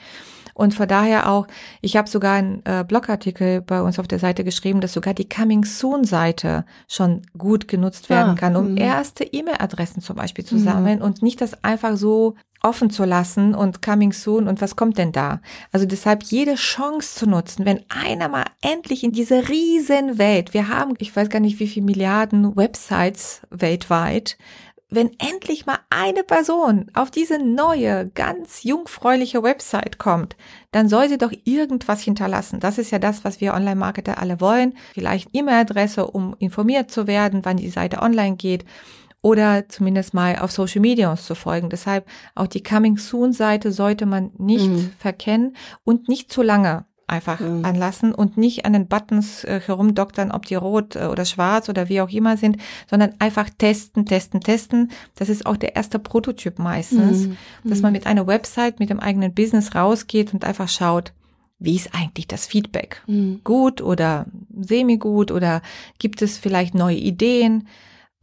Und 0.54 0.74
von 0.74 0.88
daher 0.88 1.30
auch, 1.30 1.48
ich 1.82 1.98
habe 1.98 2.10
sogar 2.10 2.36
einen 2.36 2.62
äh, 2.63 2.86
Blogartikel 2.88 3.62
bei 3.62 3.82
uns 3.82 4.00
auf 4.00 4.08
der 4.08 4.19
Seite 4.19 4.45
geschrieben, 4.45 4.80
dass 4.80 4.93
sogar 4.93 5.13
die 5.13 5.28
Coming 5.28 5.65
Soon 5.65 6.06
Seite 6.06 6.63
schon 6.88 7.24
gut 7.38 7.67
genutzt 7.67 8.10
werden 8.10 8.32
ah, 8.32 8.36
kann, 8.36 8.56
um 8.56 8.76
mh. 8.76 8.82
erste 8.82 9.26
E-Mail-Adressen 9.26 10.02
zum 10.02 10.15
Beispiel 10.15 10.45
zu 10.45 10.58
sammeln 10.58 11.02
und 11.02 11.21
nicht 11.21 11.41
das 11.41 11.62
einfach 11.65 11.98
so 11.98 12.36
offen 12.65 12.89
zu 12.89 13.04
lassen 13.04 13.54
und 13.54 13.82
coming 13.82 14.12
soon 14.12 14.48
und 14.48 14.60
was 14.60 14.76
kommt 14.76 14.98
denn 14.98 15.12
da? 15.12 15.39
Also 15.71 15.86
deshalb 15.86 16.24
jede 16.24 16.56
Chance 16.56 17.19
zu 17.19 17.30
nutzen, 17.30 17.65
wenn 17.65 17.84
einer 17.89 18.28
mal 18.28 18.45
endlich 18.62 19.04
in 19.04 19.12
diese 19.12 19.50
riesen 19.50 20.17
Welt, 20.17 20.54
wir 20.54 20.67
haben, 20.67 20.95
ich 20.98 21.15
weiß 21.15 21.30
gar 21.30 21.39
nicht 21.39 21.60
wie 21.60 21.67
viele 21.67 21.86
Milliarden 21.86 22.56
Websites 22.56 23.41
weltweit, 23.52 24.38
wenn 24.89 25.12
endlich 25.19 25.65
mal 25.65 25.80
eine 25.89 26.24
Person 26.24 26.91
auf 26.93 27.10
diese 27.10 27.39
neue, 27.39 28.10
ganz 28.12 28.63
jungfräuliche 28.63 29.41
Website 29.41 29.98
kommt, 29.98 30.36
dann 30.71 30.89
soll 30.89 31.10
sie 31.10 31.17
doch 31.17 31.32
irgendwas 31.43 32.02
hinterlassen. 32.02 32.60
Das 32.60 32.78
ist 32.78 32.91
ja 32.91 33.00
das, 33.00 33.24
was 33.24 33.41
wir 33.41 33.54
Online-Marketer 33.54 34.19
alle 34.19 34.39
wollen. 34.39 34.76
Vielleicht 34.93 35.30
E-Mail-Adresse, 35.34 36.08
um 36.08 36.36
informiert 36.39 36.91
zu 36.91 37.08
werden, 37.08 37.43
wann 37.43 37.58
die 37.58 37.69
Seite 37.69 38.02
online 38.02 38.36
geht 38.36 38.63
oder 39.21 39.67
zumindest 39.69 40.13
mal 40.13 40.38
auf 40.38 40.52
Social 40.52 40.82
Media 40.82 41.10
uns 41.10 41.26
zu 41.26 41.34
folgen. 41.34 41.71
Deshalb 41.71 42.06
auch 42.36 42.48
die 42.48 42.62
Coming 42.62 43.00
Soon 43.00 43.34
Seite 43.34 43.71
sollte 43.71 44.06
man 44.06 44.32
nicht 44.38 44.69
mhm. 44.69 44.93
verkennen 45.00 45.56
und 45.84 46.08
nicht 46.08 46.32
zu 46.32 46.43
lange 46.43 46.86
einfach 47.08 47.39
mhm. 47.39 47.63
anlassen 47.63 48.13
und 48.13 48.38
nicht 48.38 48.65
an 48.65 48.74
den 48.74 48.88
Buttons 48.88 49.44
äh, 49.44 49.60
herumdoktern, 49.63 50.32
ob 50.32 50.46
die 50.46 50.56
rot 50.56 50.96
äh, 50.96 51.06
oder 51.06 51.26
schwarz 51.26 51.70
oder 51.70 51.88
wie 51.89 52.02
auch 52.02 52.10
immer 52.10 52.38
sind, 52.38 52.58
sondern 52.89 53.13
einfach 53.20 53.50
testen, 53.50 54.06
testen, 54.06 54.41
testen. 54.41 54.91
Das 55.15 55.30
ist 55.30 55.46
auch 55.46 55.58
der 55.58 55.76
erste 55.76 56.00
Prototyp 56.00 56.58
meistens, 56.58 57.28
mhm. 57.28 57.38
dass 57.63 57.82
man 57.82 57.91
mhm. 57.91 57.98
mit 57.98 58.08
einer 58.08 58.28
Website, 58.28 58.80
mit 58.80 58.89
dem 58.89 59.00
eigenen 59.00 59.34
Business 59.34 59.76
rausgeht 59.76 60.34
und 60.34 60.46
einfach 60.46 60.70
schaut, 60.70 61.13
wie 61.60 61.76
ist 61.76 61.94
eigentlich 61.94 62.28
das 62.28 62.46
Feedback? 62.46 63.02
Mhm. 63.08 63.41
Gut 63.44 63.82
oder 63.82 64.26
semi-gut 64.60 65.32
oder 65.32 65.62
gibt 66.00 66.22
es 66.22 66.38
vielleicht 66.38 66.76
neue 66.76 66.98
Ideen? 66.98 67.68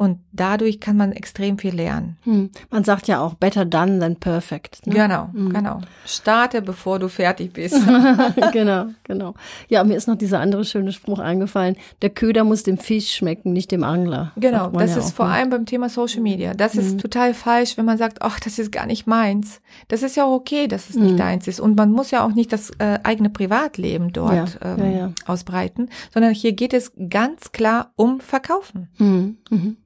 Und 0.02 0.18
dadurch 0.32 0.80
kann 0.80 0.96
man 0.96 1.12
extrem 1.12 1.58
viel 1.58 1.76
lernen. 1.76 2.16
Hm. 2.22 2.50
Man 2.70 2.82
sagt 2.82 3.06
ja 3.06 3.20
auch 3.20 3.34
better 3.34 3.64
done 3.64 4.00
than 4.00 4.16
perfect. 4.16 4.84
Ne? 4.84 4.94
Genau, 4.94 5.28
hm. 5.32 5.52
genau. 5.52 5.80
Starte, 6.04 6.60
bevor 6.60 6.98
du 6.98 7.06
fertig 7.06 7.52
bist. 7.52 7.76
genau, 8.52 8.86
genau. 9.04 9.34
Ja, 9.68 9.84
mir 9.84 9.96
ist 9.96 10.08
noch 10.08 10.16
dieser 10.16 10.40
andere 10.40 10.64
schöne 10.64 10.90
Spruch 10.90 11.20
eingefallen. 11.20 11.76
Der 12.02 12.10
Köder 12.10 12.42
muss 12.42 12.64
dem 12.64 12.78
Fisch 12.78 13.14
schmecken, 13.14 13.52
nicht 13.52 13.70
dem 13.70 13.84
Angler. 13.84 14.32
Genau, 14.34 14.70
das 14.70 14.90
ja 14.90 14.98
ist 14.98 15.10
auch, 15.10 15.12
vor 15.12 15.26
ne? 15.26 15.34
allem 15.34 15.50
beim 15.50 15.66
Thema 15.66 15.88
Social 15.88 16.20
Media. 16.20 16.52
Das 16.54 16.72
hm. 16.74 16.80
ist 16.80 17.00
total 17.00 17.32
falsch, 17.32 17.76
wenn 17.78 17.84
man 17.84 17.96
sagt, 17.96 18.22
ach, 18.22 18.40
das 18.40 18.58
ist 18.58 18.72
gar 18.72 18.86
nicht 18.86 19.06
meins. 19.06 19.60
Das 19.86 20.02
ist 20.02 20.16
ja 20.16 20.24
auch 20.24 20.34
okay, 20.34 20.66
dass 20.66 20.90
es 20.90 20.96
nicht 20.96 21.10
hm. 21.10 21.16
deins 21.16 21.46
ist. 21.46 21.60
Und 21.60 21.76
man 21.76 21.92
muss 21.92 22.10
ja 22.10 22.26
auch 22.26 22.32
nicht 22.32 22.52
das 22.52 22.70
äh, 22.80 22.98
eigene 23.04 23.30
Privatleben 23.30 24.12
dort 24.12 24.58
ja, 24.60 24.74
ähm, 24.74 24.78
ja, 24.78 24.98
ja. 24.98 25.12
ausbreiten, 25.26 25.90
sondern 26.12 26.34
hier 26.34 26.54
geht 26.54 26.74
es 26.74 26.90
ganz 27.08 27.52
klar 27.52 27.92
um 27.94 28.18
Verkaufen. 28.18 28.88
Mhm. 28.98 29.36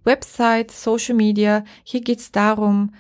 Website, 0.07 0.71
Social 0.71 1.15
Media, 1.15 1.65
hier 1.83 2.01
geht 2.01 2.21
es 2.21 2.33
darum, 2.33 2.93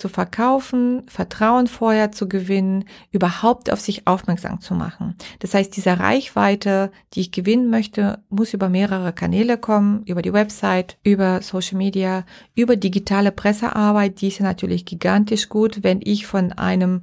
zu 0.00 0.08
verkaufen, 0.08 1.02
Vertrauen 1.06 1.66
vorher 1.66 2.10
zu 2.10 2.28
gewinnen, 2.28 2.84
überhaupt 3.12 3.70
auf 3.70 3.80
sich 3.80 4.06
aufmerksam 4.06 4.60
zu 4.60 4.74
machen. 4.74 5.14
Das 5.40 5.54
heißt, 5.54 5.76
diese 5.76 5.98
Reichweite, 5.98 6.90
die 7.12 7.20
ich 7.20 7.32
gewinnen 7.32 7.70
möchte, 7.70 8.22
muss 8.30 8.54
über 8.54 8.68
mehrere 8.68 9.12
Kanäle 9.12 9.58
kommen, 9.58 10.02
über 10.06 10.22
die 10.22 10.32
Website, 10.32 10.96
über 11.04 11.42
Social 11.42 11.76
Media, 11.76 12.24
über 12.54 12.76
digitale 12.76 13.30
Pressearbeit, 13.30 14.20
die 14.20 14.28
ist 14.28 14.38
ja 14.38 14.44
natürlich 14.44 14.86
gigantisch 14.86 15.48
gut, 15.48 15.82
wenn 15.82 16.00
ich 16.02 16.26
von 16.26 16.52
einem 16.52 17.02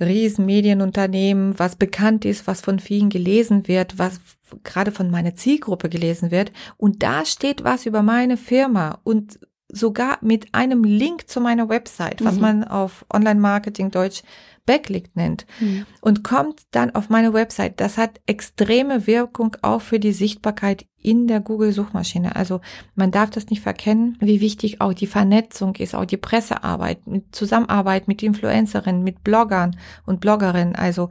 Riesenmedienunternehmen, 0.00 1.58
was 1.58 1.76
bekannt 1.76 2.24
ist, 2.24 2.46
was 2.46 2.60
von 2.60 2.80
vielen 2.80 3.08
gelesen 3.08 3.68
wird, 3.68 3.98
was 3.98 4.20
gerade 4.64 4.92
von 4.92 5.10
meiner 5.10 5.34
Zielgruppe 5.34 5.88
gelesen 5.88 6.30
wird. 6.30 6.52
Und 6.76 7.02
da 7.02 7.24
steht 7.24 7.64
was 7.64 7.86
über 7.86 8.02
meine 8.02 8.36
Firma 8.36 8.98
und 9.04 9.38
sogar 9.72 10.18
mit 10.20 10.54
einem 10.54 10.84
Link 10.84 11.28
zu 11.28 11.40
meiner 11.40 11.68
Website, 11.68 12.22
was 12.24 12.36
mhm. 12.36 12.40
man 12.40 12.64
auf 12.64 13.06
Online-Marketing 13.12 13.90
Deutsch 13.90 14.22
Backlink 14.64 15.10
nennt 15.14 15.44
mhm. 15.58 15.86
und 16.00 16.22
kommt 16.22 16.62
dann 16.70 16.94
auf 16.94 17.08
meine 17.08 17.32
Website. 17.32 17.80
Das 17.80 17.98
hat 17.98 18.20
extreme 18.26 19.06
Wirkung 19.08 19.56
auch 19.62 19.80
für 19.80 19.98
die 19.98 20.12
Sichtbarkeit 20.12 20.86
in 20.96 21.26
der 21.26 21.40
Google-Suchmaschine. 21.40 22.36
Also 22.36 22.60
man 22.94 23.10
darf 23.10 23.30
das 23.30 23.48
nicht 23.48 23.60
verkennen, 23.60 24.16
wie 24.20 24.40
wichtig 24.40 24.80
auch 24.80 24.92
die 24.92 25.08
Vernetzung 25.08 25.74
ist, 25.76 25.96
auch 25.96 26.04
die 26.04 26.16
Pressearbeit, 26.16 27.06
mit 27.08 27.34
Zusammenarbeit 27.34 28.06
mit 28.06 28.22
Influencerinnen, 28.22 29.02
mit 29.02 29.24
Bloggern 29.24 29.76
und 30.06 30.20
Bloggerinnen. 30.20 30.76
Also 30.76 31.10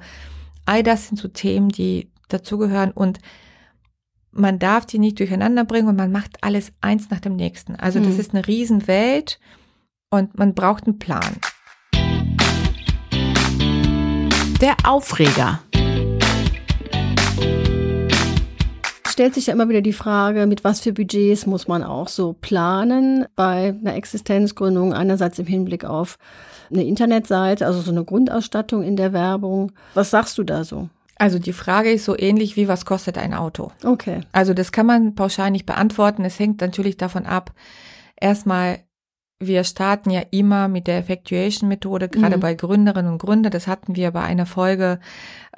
all 0.66 0.84
das 0.84 1.08
sind 1.08 1.18
so 1.18 1.28
Themen, 1.28 1.70
die 1.70 2.11
dazugehören 2.34 2.91
und 2.91 3.20
man 4.32 4.60
darf 4.60 4.86
die 4.86 5.00
nicht 5.00 5.20
durcheinander 5.20 5.65
bringen 5.65 5.89
und 5.89 5.98
man 5.98 6.12
macht 6.12 6.44
alles 6.44 6.72
eins 6.82 7.10
nach 7.10 7.20
dem 7.20 7.36
nächsten. 7.36 7.76
Also 7.76 8.00
das 8.00 8.13
mhm. 8.13 8.20
ist 8.20 8.34
eine 8.34 8.48
Riesenwelt 8.48 9.39
und 10.10 10.38
man 10.38 10.54
braucht 10.54 10.86
einen 10.86 11.00
Plan. 11.00 11.38
Der 14.62 14.76
Aufreger. 14.86 15.62
stellt 19.22 19.36
sich 19.36 19.48
ja 19.48 19.54
immer 19.54 19.70
wieder 19.70 19.82
die 19.82 19.94
Frage, 19.94 20.48
mit 20.48 20.63
was 20.63 20.82
für 20.82 20.94
Budgets 20.94 21.46
muss 21.46 21.67
man 21.67 21.84
auch 21.84 22.08
so 22.08 22.34
planen 22.34 23.26
bei 23.36 23.76
einer 23.80 23.96
Existenzgründung, 23.96 24.94
einerseits 24.94 25.38
im 25.38 25.46
Hinblick 25.46 25.86
auf 25.86 26.17
eine 26.72 26.86
Internetseite, 26.86 27.67
also 27.67 27.82
so 27.82 27.91
eine 27.91 28.04
Grundausstattung 28.04 28.82
in 28.82 28.96
der 28.96 29.13
Werbung. 29.13 29.74
Was 29.94 30.10
sagst 30.10 30.39
du 30.39 30.44
da 30.44 30.63
so? 30.63 30.89
Also 31.22 31.38
die 31.38 31.54
Frage 31.54 31.92
ist 31.92 32.06
so 32.06 32.18
ähnlich 32.18 32.56
wie, 32.56 32.68
was 32.68 32.84
kostet 32.84 33.20
ein 33.20 33.36
Auto? 33.36 33.72
Okay. 33.84 34.22
Also 34.32 34.56
das 34.56 34.72
kann 34.72 34.88
man 34.88 35.14
pauschal 35.14 35.52
nicht 35.52 35.68
beantworten. 35.68 36.26
Es 36.26 36.40
hängt 36.40 36.62
natürlich 36.62 36.98
davon 36.98 37.28
ab, 37.28 37.52
erstmal, 38.20 38.80
wir 39.40 39.64
starten 39.64 40.10
ja 40.10 40.22
immer 40.32 40.68
mit 40.68 40.88
der 40.88 40.98
Effectuation-Methode, 40.98 42.10
gerade 42.10 42.38
mhm. 42.38 42.42
bei 42.42 42.56
Gründerinnen 42.56 43.12
und 43.12 43.20
Gründern. 43.20 43.52
Das 43.52 43.68
hatten 43.68 43.96
wir 43.96 44.10
bei 44.10 44.24
einer 44.24 44.48
Folge 44.48 45.00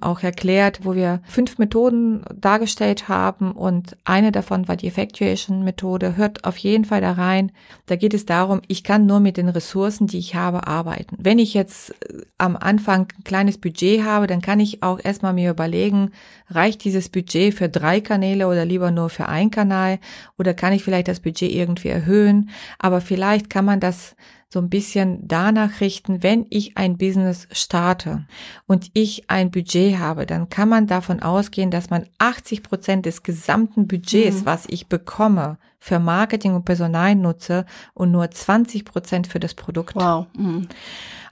auch 0.02 0.24
erklärt, 0.24 0.80
wo 0.84 0.96
wir 0.96 1.22
fünf 1.26 1.58
Methoden 1.58 2.24
dargestellt 2.34 3.08
haben 3.08 3.52
und 3.52 3.96
eine 4.04 4.32
davon 4.32 4.68
war 4.68 4.76
die 4.76 4.88
Effectuation-Methode. 4.88 6.18
Hört 6.18 6.46
auf 6.46 6.58
jeden 6.58 6.86
Fall 6.86 7.02
da 7.02 7.14
rein. 7.14 7.52
Da 7.86 7.96
geht 7.96 8.14
es 8.14 8.26
darum, 8.26 8.62
ich 8.68 8.84
kann 8.84 9.06
nur 9.06 9.20
mit 9.20 9.38
den 9.38 9.50
Ressourcen, 9.50 10.08
die 10.08 10.18
ich 10.18 10.36
habe, 10.36 10.68
arbeiten. 10.68 11.18
Wenn 11.20 11.40
ich 11.40 11.54
jetzt 11.54 11.92
äh, 11.92 12.22
am 12.38 12.56
Anfang 12.56 13.08
ein 13.18 13.24
kleines 13.24 13.58
Budget 13.58 14.04
habe, 14.04 14.28
dann 14.28 14.42
kann 14.42 14.60
ich 14.60 14.84
auch 14.84 15.00
erstmal 15.02 15.34
mir 15.34 15.52
überlegen, 15.52 16.12
reicht 16.50 16.84
dieses 16.84 17.10
Budget 17.10 17.54
für 17.54 17.70
drei 17.70 18.02
Kanäle 18.02 18.48
oder 18.48 18.66
lieber 18.66 18.92
nur 18.92 19.10
für 19.10 19.28
einen 19.28 19.52
Kanal 19.52 20.00
oder 20.38 20.54
kann 20.54 20.74
ich 20.74 20.84
vielleicht 20.84 21.08
das 21.08 21.20
Budget 21.20 21.52
irgendwie 21.52 21.90
erhöhen. 21.90 22.50
Aber 22.80 23.00
vielleicht 23.00 23.50
kann 23.50 23.66
man 23.66 23.80
das 23.80 24.16
so 24.54 24.60
ein 24.60 24.70
bisschen 24.70 25.28
danach 25.28 25.82
richten, 25.82 26.22
wenn 26.22 26.46
ich 26.52 26.78
ein 26.78 26.98
Business 26.98 27.48
starte 27.52 28.26
und 28.68 28.92
ich 28.94 29.28
ein 29.32 29.50
Budget 29.50 29.98
habe, 29.98 30.28
dann 30.28 30.48
kann 30.48 30.70
man 30.70 30.86
davon 30.86 31.22
ausgehen, 31.22 31.72
dass 31.72 31.90
man 31.90 32.06
80 32.20 32.62
Prozent 32.62 33.08
des 33.08 33.24
gesamten 33.24 33.88
Budgets, 33.88 34.42
mhm. 34.42 34.46
was 34.46 34.66
ich 34.68 34.88
bekomme, 34.88 35.58
für 35.80 35.98
Marketing 35.98 36.54
und 36.54 36.66
Personal 36.66 37.16
nutze 37.16 37.66
und 37.96 38.12
nur 38.12 38.30
20 38.30 38.86
Prozent 38.86 39.28
für 39.28 39.40
das 39.40 39.56
Produkt. 39.56 39.96
Wow. 39.96 40.28
Mhm. 40.38 40.68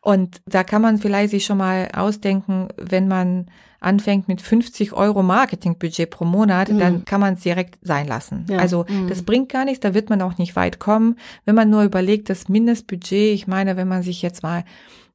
Und 0.02 0.42
da 0.46 0.64
kann 0.64 0.82
man 0.82 0.98
vielleicht 0.98 1.30
sich 1.30 1.46
schon 1.46 1.60
mal 1.60 1.90
ausdenken, 1.94 2.70
wenn 2.78 3.08
man 3.08 3.46
anfängt 3.80 4.28
mit 4.28 4.42
50 4.42 4.94
Euro 4.94 5.24
Marketingbudget 5.24 6.10
pro 6.10 6.26
Monat, 6.26 6.70
mhm. 6.70 6.80
dann 6.80 7.06
kann 7.06 7.20
man 7.20 7.34
es 7.34 7.42
direkt 7.42 7.80
sein 7.82 8.08
lassen. 8.08 8.46
Ja. 8.50 8.60
Also 8.60 8.86
mhm. 8.88 9.10
das 9.10 9.24
bringt 9.24 9.50
gar 9.50 9.66
nichts, 9.66 9.80
da 9.80 9.94
wird 9.94 10.10
man 10.10 10.22
auch 10.22 10.38
nicht 10.38 10.56
weit 10.56 10.80
kommen. 10.80 11.18
Wenn 11.46 11.56
man 11.56 11.70
nur 11.70 11.84
überlegt, 11.84 12.30
das 12.30 12.48
Mindestbudget, 12.48 13.34
ich 13.34 13.48
meine, 13.48 13.78
wenn 13.78 13.88
man 13.88 14.04
sich 14.04 14.22
jetzt 14.22 14.44
mal 14.44 14.64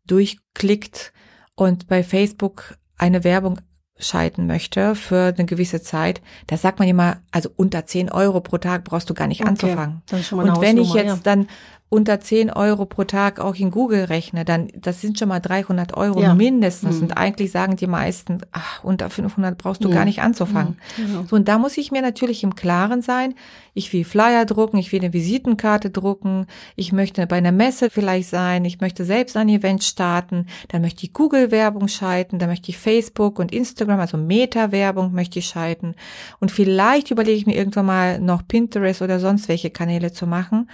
durchklickt 0.07 1.13
und 1.55 1.87
bei 1.87 2.03
Facebook 2.03 2.77
eine 2.97 3.25
Werbung 3.25 3.61
schalten 3.99 4.47
möchte 4.47 4.95
für 4.95 5.35
eine 5.37 5.47
gewisse 5.47 5.81
Zeit, 5.81 6.21
da 6.49 6.57
sagt 6.57 6.79
man 6.79 6.89
immer, 6.89 7.19
also 7.31 7.49
unter 7.57 7.87
10 7.87 8.11
Euro 8.11 8.41
pro 8.41 8.59
Tag 8.59 8.85
brauchst 8.85 9.09
du 9.09 9.15
gar 9.15 9.27
nicht 9.27 9.41
okay. 9.41 9.51
anzufangen. 9.51 10.03
Und 10.33 10.61
wenn 10.61 10.77
ich 10.77 10.93
jetzt 10.93 11.07
ja. 11.07 11.19
dann 11.23 11.49
unter 11.89 12.19
10 12.19 12.51
Euro 12.51 12.85
pro 12.85 13.05
Tag 13.05 13.39
auch 13.39 13.55
in 13.55 13.71
Google 13.71 14.05
rechne, 14.05 14.45
dann 14.45 14.69
das 14.75 15.01
sind 15.01 15.21
schon 15.21 15.29
mal 15.29 15.39
300 15.39 15.97
Euro 15.97 16.21
ja. 16.21 16.35
mindestens. 16.35 16.97
Mhm. 16.97 17.03
Und 17.03 17.17
eigentlich 17.17 17.53
sagen 17.53 17.77
die 17.77 17.87
meisten, 17.87 18.39
ach, 18.51 18.83
unter 18.83 19.09
500 19.09 19.57
brauchst 19.57 19.85
du 19.85 19.89
mhm. 19.89 19.93
gar 19.93 20.05
nicht 20.05 20.21
anzufangen. 20.21 20.79
Mhm. 20.97 21.07
Genau. 21.07 21.25
So, 21.29 21.37
und 21.37 21.47
da 21.47 21.59
muss 21.59 21.79
ich 21.79 21.93
mir 21.93 22.03
natürlich 22.03 22.43
im 22.43 22.57
Klaren 22.57 23.03
sein, 23.03 23.35
ich 23.73 23.93
will 23.93 24.05
Flyer 24.05 24.47
drucken, 24.47 24.79
ich 24.79 24.91
will 24.91 25.01
eine 25.01 25.13
Visitenkarte 25.13 25.91
drucken, 25.91 26.47
ich 26.75 26.93
möchte 26.93 27.25
bei 27.29 27.37
einer 27.37 27.53
Messe 27.53 27.89
vielleicht 27.89 28.31
sein, 28.31 28.65
ich 28.65 28.81
möchte 28.81 29.05
selbst 29.05 29.37
ein 29.37 29.49
Event 29.49 29.85
starten, 29.85 30.47
dann 30.69 30.83
möchte 30.83 31.05
ich 31.05 31.13
Google-Werbung 31.13 31.87
schalten, 31.87 32.41
dann 32.41 32.49
möchte 32.49 32.71
ich 32.71 32.79
Facebook 32.79 33.39
und 33.39 33.53
Instagram, 33.53 34.01
also 34.01 34.17
Meta-Werbung 34.17 35.13
möchte 35.13 35.39
ich 35.39 35.47
schalten. 35.47 35.95
Und 36.41 36.51
vielleicht 36.51 37.13
überlege 37.13 37.39
ich 37.39 37.47
mir 37.47 37.57
irgendwann 37.57 37.87
mal 37.87 38.19
noch 38.19 38.43
Pinterest 38.49 39.03
oder 39.03 39.21
sonst 39.21 39.49
welche 39.49 39.71
Kanäle 39.71 40.13
zu 40.13 40.27
machen. 40.27 40.69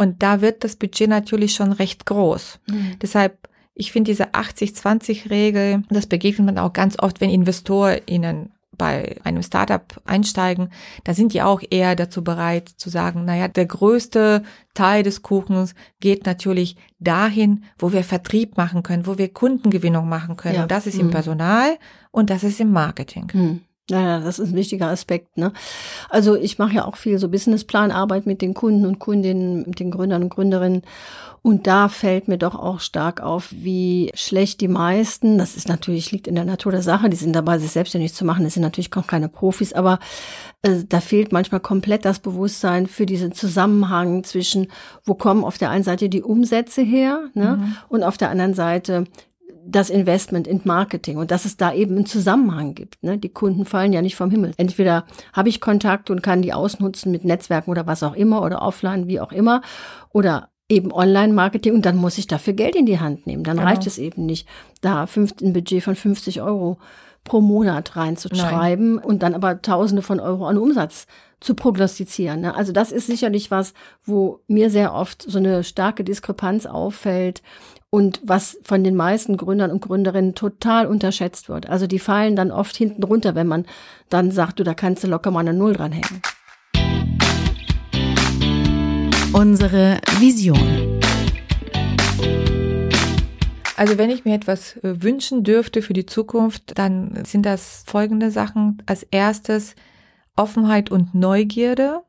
Und 0.00 0.22
da 0.22 0.40
wird 0.40 0.64
das 0.64 0.76
Budget 0.76 1.10
natürlich 1.10 1.52
schon 1.52 1.72
recht 1.72 2.06
groß. 2.06 2.58
Mhm. 2.70 2.98
Deshalb, 3.02 3.50
ich 3.74 3.92
finde 3.92 4.10
diese 4.10 4.30
80-20-Regel, 4.30 5.82
das 5.90 6.06
begegnet 6.06 6.46
man 6.46 6.56
auch 6.56 6.72
ganz 6.72 6.98
oft, 6.98 7.20
wenn 7.20 7.28
InvestorInnen 7.28 8.50
bei 8.78 9.16
einem 9.24 9.42
Startup 9.42 9.84
einsteigen, 10.06 10.70
da 11.04 11.12
sind 11.12 11.34
die 11.34 11.42
auch 11.42 11.60
eher 11.68 11.96
dazu 11.96 12.24
bereit 12.24 12.70
zu 12.70 12.88
sagen, 12.88 13.26
naja, 13.26 13.46
der 13.46 13.66
größte 13.66 14.42
Teil 14.72 15.02
des 15.02 15.20
Kuchens 15.20 15.74
geht 16.00 16.24
natürlich 16.24 16.76
dahin, 16.98 17.64
wo 17.78 17.92
wir 17.92 18.02
Vertrieb 18.02 18.56
machen 18.56 18.82
können, 18.82 19.06
wo 19.06 19.18
wir 19.18 19.30
Kundengewinnung 19.30 20.08
machen 20.08 20.38
können. 20.38 20.54
Ja. 20.54 20.62
Und 20.62 20.70
das 20.70 20.86
ist 20.86 20.94
mhm. 20.94 21.00
im 21.02 21.10
Personal 21.10 21.76
und 22.10 22.30
das 22.30 22.42
ist 22.42 22.58
im 22.58 22.72
Marketing. 22.72 23.30
Mhm. 23.34 23.60
Ja, 23.90 24.20
das 24.20 24.38
ist 24.38 24.50
ein 24.50 24.56
wichtiger 24.56 24.88
Aspekt. 24.88 25.36
Ne? 25.36 25.52
Also 26.08 26.36
ich 26.36 26.58
mache 26.58 26.74
ja 26.74 26.84
auch 26.84 26.96
viel 26.96 27.18
so 27.18 27.28
Businessplanarbeit 27.28 28.24
mit 28.24 28.40
den 28.40 28.54
Kunden 28.54 28.86
und 28.86 28.98
Kundinnen, 28.98 29.64
mit 29.66 29.80
den 29.80 29.90
Gründern 29.90 30.22
und 30.22 30.28
Gründerinnen. 30.28 30.82
Und 31.42 31.66
da 31.66 31.88
fällt 31.88 32.28
mir 32.28 32.36
doch 32.36 32.54
auch 32.54 32.80
stark 32.80 33.22
auf, 33.22 33.48
wie 33.50 34.10
schlecht 34.14 34.60
die 34.60 34.68
meisten, 34.68 35.38
das 35.38 35.56
ist 35.56 35.68
natürlich, 35.68 36.12
liegt 36.12 36.28
in 36.28 36.34
der 36.34 36.44
Natur 36.44 36.70
der 36.70 36.82
Sache, 36.82 37.08
die 37.08 37.16
sind 37.16 37.34
dabei, 37.34 37.58
sich 37.58 37.70
selbstständig 37.70 38.12
zu 38.12 38.26
machen, 38.26 38.44
das 38.44 38.54
sind 38.54 38.62
natürlich 38.62 38.94
auch 38.94 39.06
keine 39.06 39.30
Profis, 39.30 39.72
aber 39.72 40.00
äh, 40.60 40.84
da 40.86 41.00
fehlt 41.00 41.32
manchmal 41.32 41.60
komplett 41.60 42.04
das 42.04 42.18
Bewusstsein 42.18 42.86
für 42.86 43.06
diesen 43.06 43.32
Zusammenhang 43.32 44.22
zwischen, 44.22 44.68
wo 45.04 45.14
kommen 45.14 45.42
auf 45.42 45.56
der 45.56 45.70
einen 45.70 45.84
Seite 45.84 46.10
die 46.10 46.22
Umsätze 46.22 46.82
her 46.82 47.30
ne? 47.32 47.56
Mhm. 47.56 47.76
und 47.88 48.02
auf 48.02 48.18
der 48.18 48.28
anderen 48.28 48.52
Seite, 48.52 49.04
das 49.66 49.90
Investment 49.90 50.46
in 50.46 50.60
Marketing 50.64 51.18
und 51.18 51.30
dass 51.30 51.44
es 51.44 51.56
da 51.56 51.72
eben 51.72 51.96
einen 51.96 52.06
Zusammenhang 52.06 52.74
gibt. 52.74 53.02
Ne? 53.02 53.18
Die 53.18 53.28
Kunden 53.28 53.64
fallen 53.64 53.92
ja 53.92 54.02
nicht 54.02 54.16
vom 54.16 54.30
Himmel. 54.30 54.52
Entweder 54.56 55.04
habe 55.32 55.48
ich 55.48 55.60
Kontakt 55.60 56.10
und 56.10 56.22
kann 56.22 56.42
die 56.42 56.52
ausnutzen 56.52 57.12
mit 57.12 57.24
Netzwerken 57.24 57.70
oder 57.70 57.86
was 57.86 58.02
auch 58.02 58.14
immer 58.14 58.42
oder 58.42 58.62
offline, 58.62 59.06
wie 59.06 59.20
auch 59.20 59.32
immer, 59.32 59.62
oder 60.12 60.50
eben 60.68 60.92
Online-Marketing 60.92 61.74
und 61.74 61.84
dann 61.84 61.96
muss 61.96 62.16
ich 62.16 62.26
dafür 62.26 62.52
Geld 62.52 62.76
in 62.76 62.86
die 62.86 63.00
Hand 63.00 63.26
nehmen. 63.26 63.42
Dann 63.42 63.56
genau. 63.56 63.68
reicht 63.68 63.86
es 63.86 63.98
eben 63.98 64.24
nicht, 64.24 64.48
da 64.80 65.06
ein 65.16 65.52
Budget 65.52 65.82
von 65.82 65.96
50 65.96 66.40
Euro 66.42 66.78
pro 67.24 67.40
Monat 67.40 67.96
reinzuschreiben 67.96 68.94
Nein. 68.94 69.04
und 69.04 69.22
dann 69.22 69.34
aber 69.34 69.60
Tausende 69.60 70.02
von 70.02 70.20
Euro 70.20 70.46
an 70.46 70.56
Umsatz 70.56 71.06
zu 71.40 71.54
prognostizieren. 71.54 72.40
Ne? 72.40 72.54
Also 72.54 72.72
das 72.72 72.92
ist 72.92 73.06
sicherlich 73.06 73.50
was, 73.50 73.74
wo 74.04 74.40
mir 74.46 74.70
sehr 74.70 74.94
oft 74.94 75.22
so 75.22 75.38
eine 75.38 75.64
starke 75.64 76.04
Diskrepanz 76.04 76.66
auffällt 76.66 77.42
und 77.90 78.20
was 78.22 78.56
von 78.62 78.84
den 78.84 78.94
meisten 78.94 79.36
Gründern 79.36 79.72
und 79.72 79.82
Gründerinnen 79.82 80.34
total 80.34 80.86
unterschätzt 80.86 81.48
wird. 81.48 81.68
Also 81.68 81.88
die 81.88 81.98
fallen 81.98 82.36
dann 82.36 82.52
oft 82.52 82.76
hinten 82.76 83.02
runter, 83.02 83.34
wenn 83.34 83.48
man 83.48 83.66
dann 84.08 84.30
sagt, 84.30 84.60
du, 84.60 84.64
da 84.64 84.74
kannst 84.74 85.02
du 85.02 85.08
locker 85.08 85.32
mal 85.32 85.40
eine 85.40 85.52
Null 85.52 85.74
dranhängen. 85.74 86.22
Unsere 89.32 89.98
Vision. 90.18 91.00
Also 93.76 93.96
wenn 93.96 94.10
ich 94.10 94.24
mir 94.24 94.34
etwas 94.34 94.76
äh, 94.76 95.02
wünschen 95.02 95.42
dürfte 95.42 95.80
für 95.80 95.94
die 95.94 96.04
Zukunft, 96.04 96.78
dann 96.78 97.24
sind 97.24 97.46
das 97.46 97.82
folgende 97.86 98.30
Sachen. 98.30 98.82
Als 98.86 99.04
erstes 99.04 99.74
Offenheit 100.36 100.90
und 100.90 101.14
Neugierde 101.14 102.02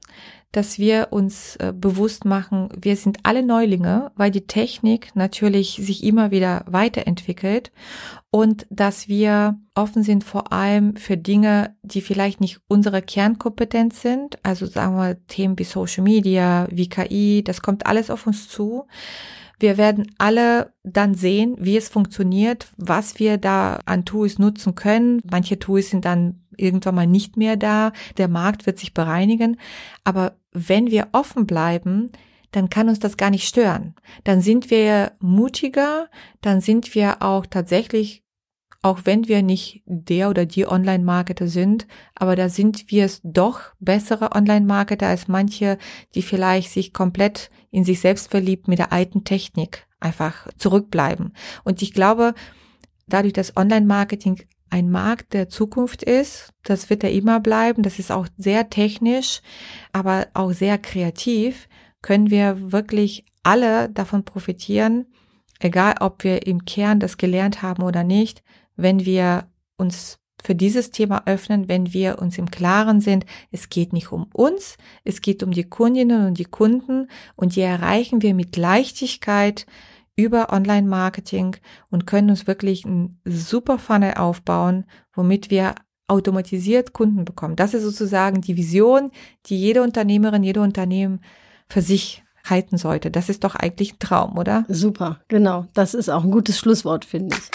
dass 0.51 0.79
wir 0.79 1.07
uns 1.11 1.55
äh, 1.57 1.73
bewusst 1.75 2.25
machen, 2.25 2.69
wir 2.79 2.95
sind 2.95 3.19
alle 3.23 3.43
Neulinge, 3.43 4.11
weil 4.15 4.31
die 4.31 4.47
Technik 4.47 5.15
natürlich 5.15 5.79
sich 5.81 6.03
immer 6.03 6.31
wieder 6.31 6.65
weiterentwickelt 6.67 7.71
und 8.31 8.65
dass 8.69 9.07
wir 9.07 9.59
offen 9.75 10.03
sind 10.03 10.23
vor 10.23 10.51
allem 10.51 10.95
für 10.95 11.17
Dinge, 11.17 11.75
die 11.83 12.01
vielleicht 12.01 12.41
nicht 12.41 12.59
unsere 12.67 13.01
Kernkompetenz 13.01 14.01
sind, 14.01 14.37
also 14.43 14.65
sagen 14.65 14.95
wir 14.95 15.25
Themen 15.27 15.57
wie 15.57 15.63
Social 15.63 16.03
Media, 16.03 16.67
wie 16.69 16.89
KI, 16.89 17.43
das 17.43 17.61
kommt 17.61 17.85
alles 17.85 18.09
auf 18.09 18.27
uns 18.27 18.49
zu. 18.49 18.87
Wir 19.61 19.77
werden 19.77 20.11
alle 20.17 20.73
dann 20.83 21.13
sehen, 21.13 21.55
wie 21.59 21.77
es 21.77 21.87
funktioniert, 21.87 22.67
was 22.77 23.19
wir 23.19 23.37
da 23.37 23.79
an 23.85 24.05
Tools 24.05 24.39
nutzen 24.39 24.73
können. 24.73 25.21
Manche 25.29 25.59
Tools 25.59 25.91
sind 25.91 26.03
dann 26.03 26.41
irgendwann 26.57 26.95
mal 26.95 27.05
nicht 27.05 27.37
mehr 27.37 27.57
da. 27.57 27.91
Der 28.17 28.27
Markt 28.27 28.65
wird 28.65 28.79
sich 28.79 28.95
bereinigen. 28.95 29.57
Aber 30.03 30.33
wenn 30.51 30.91
wir 30.91 31.09
offen 31.11 31.45
bleiben, 31.45 32.11
dann 32.51 32.69
kann 32.69 32.89
uns 32.89 32.99
das 32.99 33.17
gar 33.17 33.29
nicht 33.29 33.47
stören. 33.47 33.95
Dann 34.23 34.41
sind 34.41 34.69
wir 34.69 35.13
mutiger, 35.19 36.09
dann 36.41 36.59
sind 36.59 36.93
wir 36.95 37.21
auch 37.21 37.45
tatsächlich 37.45 38.21
auch 38.83 39.01
wenn 39.03 39.27
wir 39.27 39.43
nicht 39.43 39.83
der 39.85 40.29
oder 40.29 40.45
die 40.45 40.67
Online-Marketer 40.67 41.47
sind, 41.47 41.87
aber 42.15 42.35
da 42.35 42.49
sind 42.49 42.89
wir 42.89 43.05
es 43.05 43.21
doch 43.23 43.61
bessere 43.79 44.31
Online-Marketer 44.31 45.07
als 45.07 45.27
manche, 45.27 45.77
die 46.15 46.23
vielleicht 46.23 46.71
sich 46.71 46.91
komplett 46.91 47.51
in 47.69 47.83
sich 47.83 47.99
selbst 47.99 48.31
verliebt 48.31 48.67
mit 48.67 48.79
der 48.79 48.91
alten 48.91 49.23
Technik 49.23 49.87
einfach 49.99 50.47
zurückbleiben. 50.57 51.33
Und 51.63 51.83
ich 51.83 51.93
glaube, 51.93 52.33
dadurch, 53.07 53.33
dass 53.33 53.55
Online-Marketing 53.55 54.41
ein 54.71 54.89
Markt 54.89 55.33
der 55.33 55.49
Zukunft 55.49 56.01
ist, 56.01 56.53
das 56.63 56.89
wird 56.89 57.03
er 57.03 57.11
immer 57.11 57.39
bleiben, 57.39 57.83
das 57.83 57.99
ist 57.99 58.11
auch 58.11 58.27
sehr 58.37 58.69
technisch, 58.69 59.41
aber 59.91 60.27
auch 60.33 60.53
sehr 60.53 60.77
kreativ, 60.77 61.67
können 62.01 62.31
wir 62.31 62.71
wirklich 62.71 63.25
alle 63.43 63.89
davon 63.89 64.23
profitieren, 64.23 65.05
egal 65.59 65.95
ob 65.99 66.23
wir 66.23 66.47
im 66.47 66.65
Kern 66.65 66.99
das 66.99 67.17
gelernt 67.17 67.61
haben 67.61 67.83
oder 67.83 68.03
nicht, 68.03 68.43
wenn 68.75 69.05
wir 69.05 69.47
uns 69.77 70.19
für 70.43 70.55
dieses 70.55 70.89
Thema 70.89 71.23
öffnen, 71.25 71.67
wenn 71.67 71.93
wir 71.93 72.19
uns 72.19 72.37
im 72.37 72.49
Klaren 72.49 73.01
sind, 73.01 73.25
es 73.51 73.69
geht 73.69 73.93
nicht 73.93 74.11
um 74.11 74.27
uns, 74.33 74.77
es 75.03 75.21
geht 75.21 75.43
um 75.43 75.51
die 75.51 75.65
Kundinnen 75.65 76.25
und 76.25 76.39
die 76.39 76.45
Kunden 76.45 77.09
und 77.35 77.55
die 77.55 77.61
erreichen 77.61 78.21
wir 78.21 78.33
mit 78.33 78.57
Leichtigkeit 78.57 79.65
über 80.15 80.51
Online-Marketing 80.51 81.55
und 81.89 82.05
können 82.05 82.29
uns 82.29 82.47
wirklich 82.47 82.85
ein 82.85 83.19
super 83.25 83.77
Funnel 83.79 84.15
aufbauen, 84.15 84.85
womit 85.13 85.49
wir 85.49 85.75
automatisiert 86.07 86.93
Kunden 86.93 87.23
bekommen. 87.23 87.55
Das 87.55 87.73
ist 87.73 87.83
sozusagen 87.83 88.41
die 88.41 88.57
Vision, 88.57 89.11
die 89.45 89.57
jede 89.57 89.81
Unternehmerin, 89.81 90.43
jede 90.43 90.61
Unternehmen 90.61 91.21
für 91.69 91.81
sich 91.81 92.23
halten 92.43 92.77
sollte. 92.77 93.11
Das 93.11 93.29
ist 93.29 93.43
doch 93.43 93.55
eigentlich 93.55 93.93
ein 93.93 93.99
Traum, 93.99 94.37
oder? 94.37 94.65
Super, 94.67 95.21
genau. 95.27 95.67
Das 95.73 95.93
ist 95.93 96.09
auch 96.09 96.23
ein 96.23 96.31
gutes 96.31 96.57
Schlusswort, 96.59 97.05
finde 97.05 97.37
ich. 97.37 97.51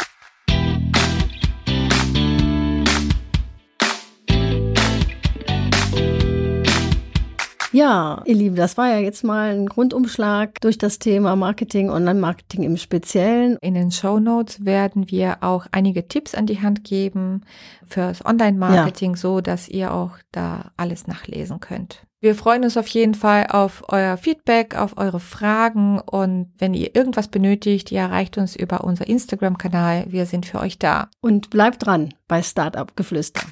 Ja, 7.77 8.23
ihr 8.25 8.37
Lieben, 8.37 8.57
das 8.57 8.79
war 8.79 8.89
ja 8.89 9.01
jetzt 9.01 9.23
mal 9.23 9.55
ein 9.55 9.67
Grundumschlag 9.67 10.63
durch 10.63 10.79
das 10.79 10.99
Thema 10.99 11.37
Marketing, 11.37 11.91
Online-Marketing 11.91 12.63
im 12.63 12.79
Speziellen. 12.79 13.59
In 13.61 13.75
den 13.75 13.91
Show 13.91 14.19
Notes 14.19 14.65
werden 14.65 15.11
wir 15.11 15.43
auch 15.43 15.67
einige 15.73 16.09
Tipps 16.09 16.35
an 16.35 16.47
die 16.47 16.63
Hand 16.63 16.85
geben 16.85 17.43
fürs 17.87 18.25
Online-Marketing, 18.25 19.11
ja. 19.11 19.17
so 19.19 19.43
dass 19.43 19.69
ihr 19.69 19.93
auch 19.93 20.13
da 20.33 20.71
alles 20.79 21.07
nachlesen 21.07 21.61
könnt. 21.61 22.07
Wir 22.19 22.35
freuen 22.35 22.65
uns 22.65 22.79
auf 22.79 22.89
jeden 22.89 23.13
Fall 23.15 23.49
auf 23.51 23.85
euer 23.89 24.17
Feedback, 24.17 24.75
auf 24.75 24.97
eure 24.97 25.21
Fragen 25.21 26.01
und 26.01 26.55
wenn 26.57 26.73
ihr 26.73 26.97
irgendwas 26.97 27.29
benötigt, 27.29 27.93
ihr 27.93 28.01
erreicht 28.01 28.39
uns 28.39 28.57
über 28.57 28.85
unser 28.85 29.07
Instagram-Kanal. 29.07 30.07
Wir 30.09 30.25
sind 30.25 30.47
für 30.47 30.61
euch 30.61 30.79
da. 30.79 31.11
Und 31.21 31.51
bleibt 31.51 31.85
dran 31.85 32.15
bei 32.27 32.41
Startup 32.43 32.97
Geflüster. 32.97 33.43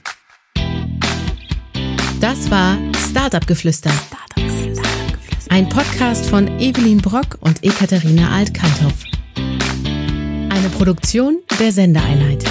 Das 2.20 2.50
war 2.50 2.78
Startup 2.96 3.46
Geflüster. 3.46 3.90
Ein 5.50 5.68
Podcast 5.68 6.26
von 6.26 6.48
Evelyn 6.58 6.98
Brock 6.98 7.38
und 7.40 7.62
Ekaterina 7.62 8.30
Alt-Kanthoff. 8.30 9.04
Eine 9.36 10.68
Produktion 10.76 11.38
der 11.58 11.72
Sendeeinheit. 11.72 12.44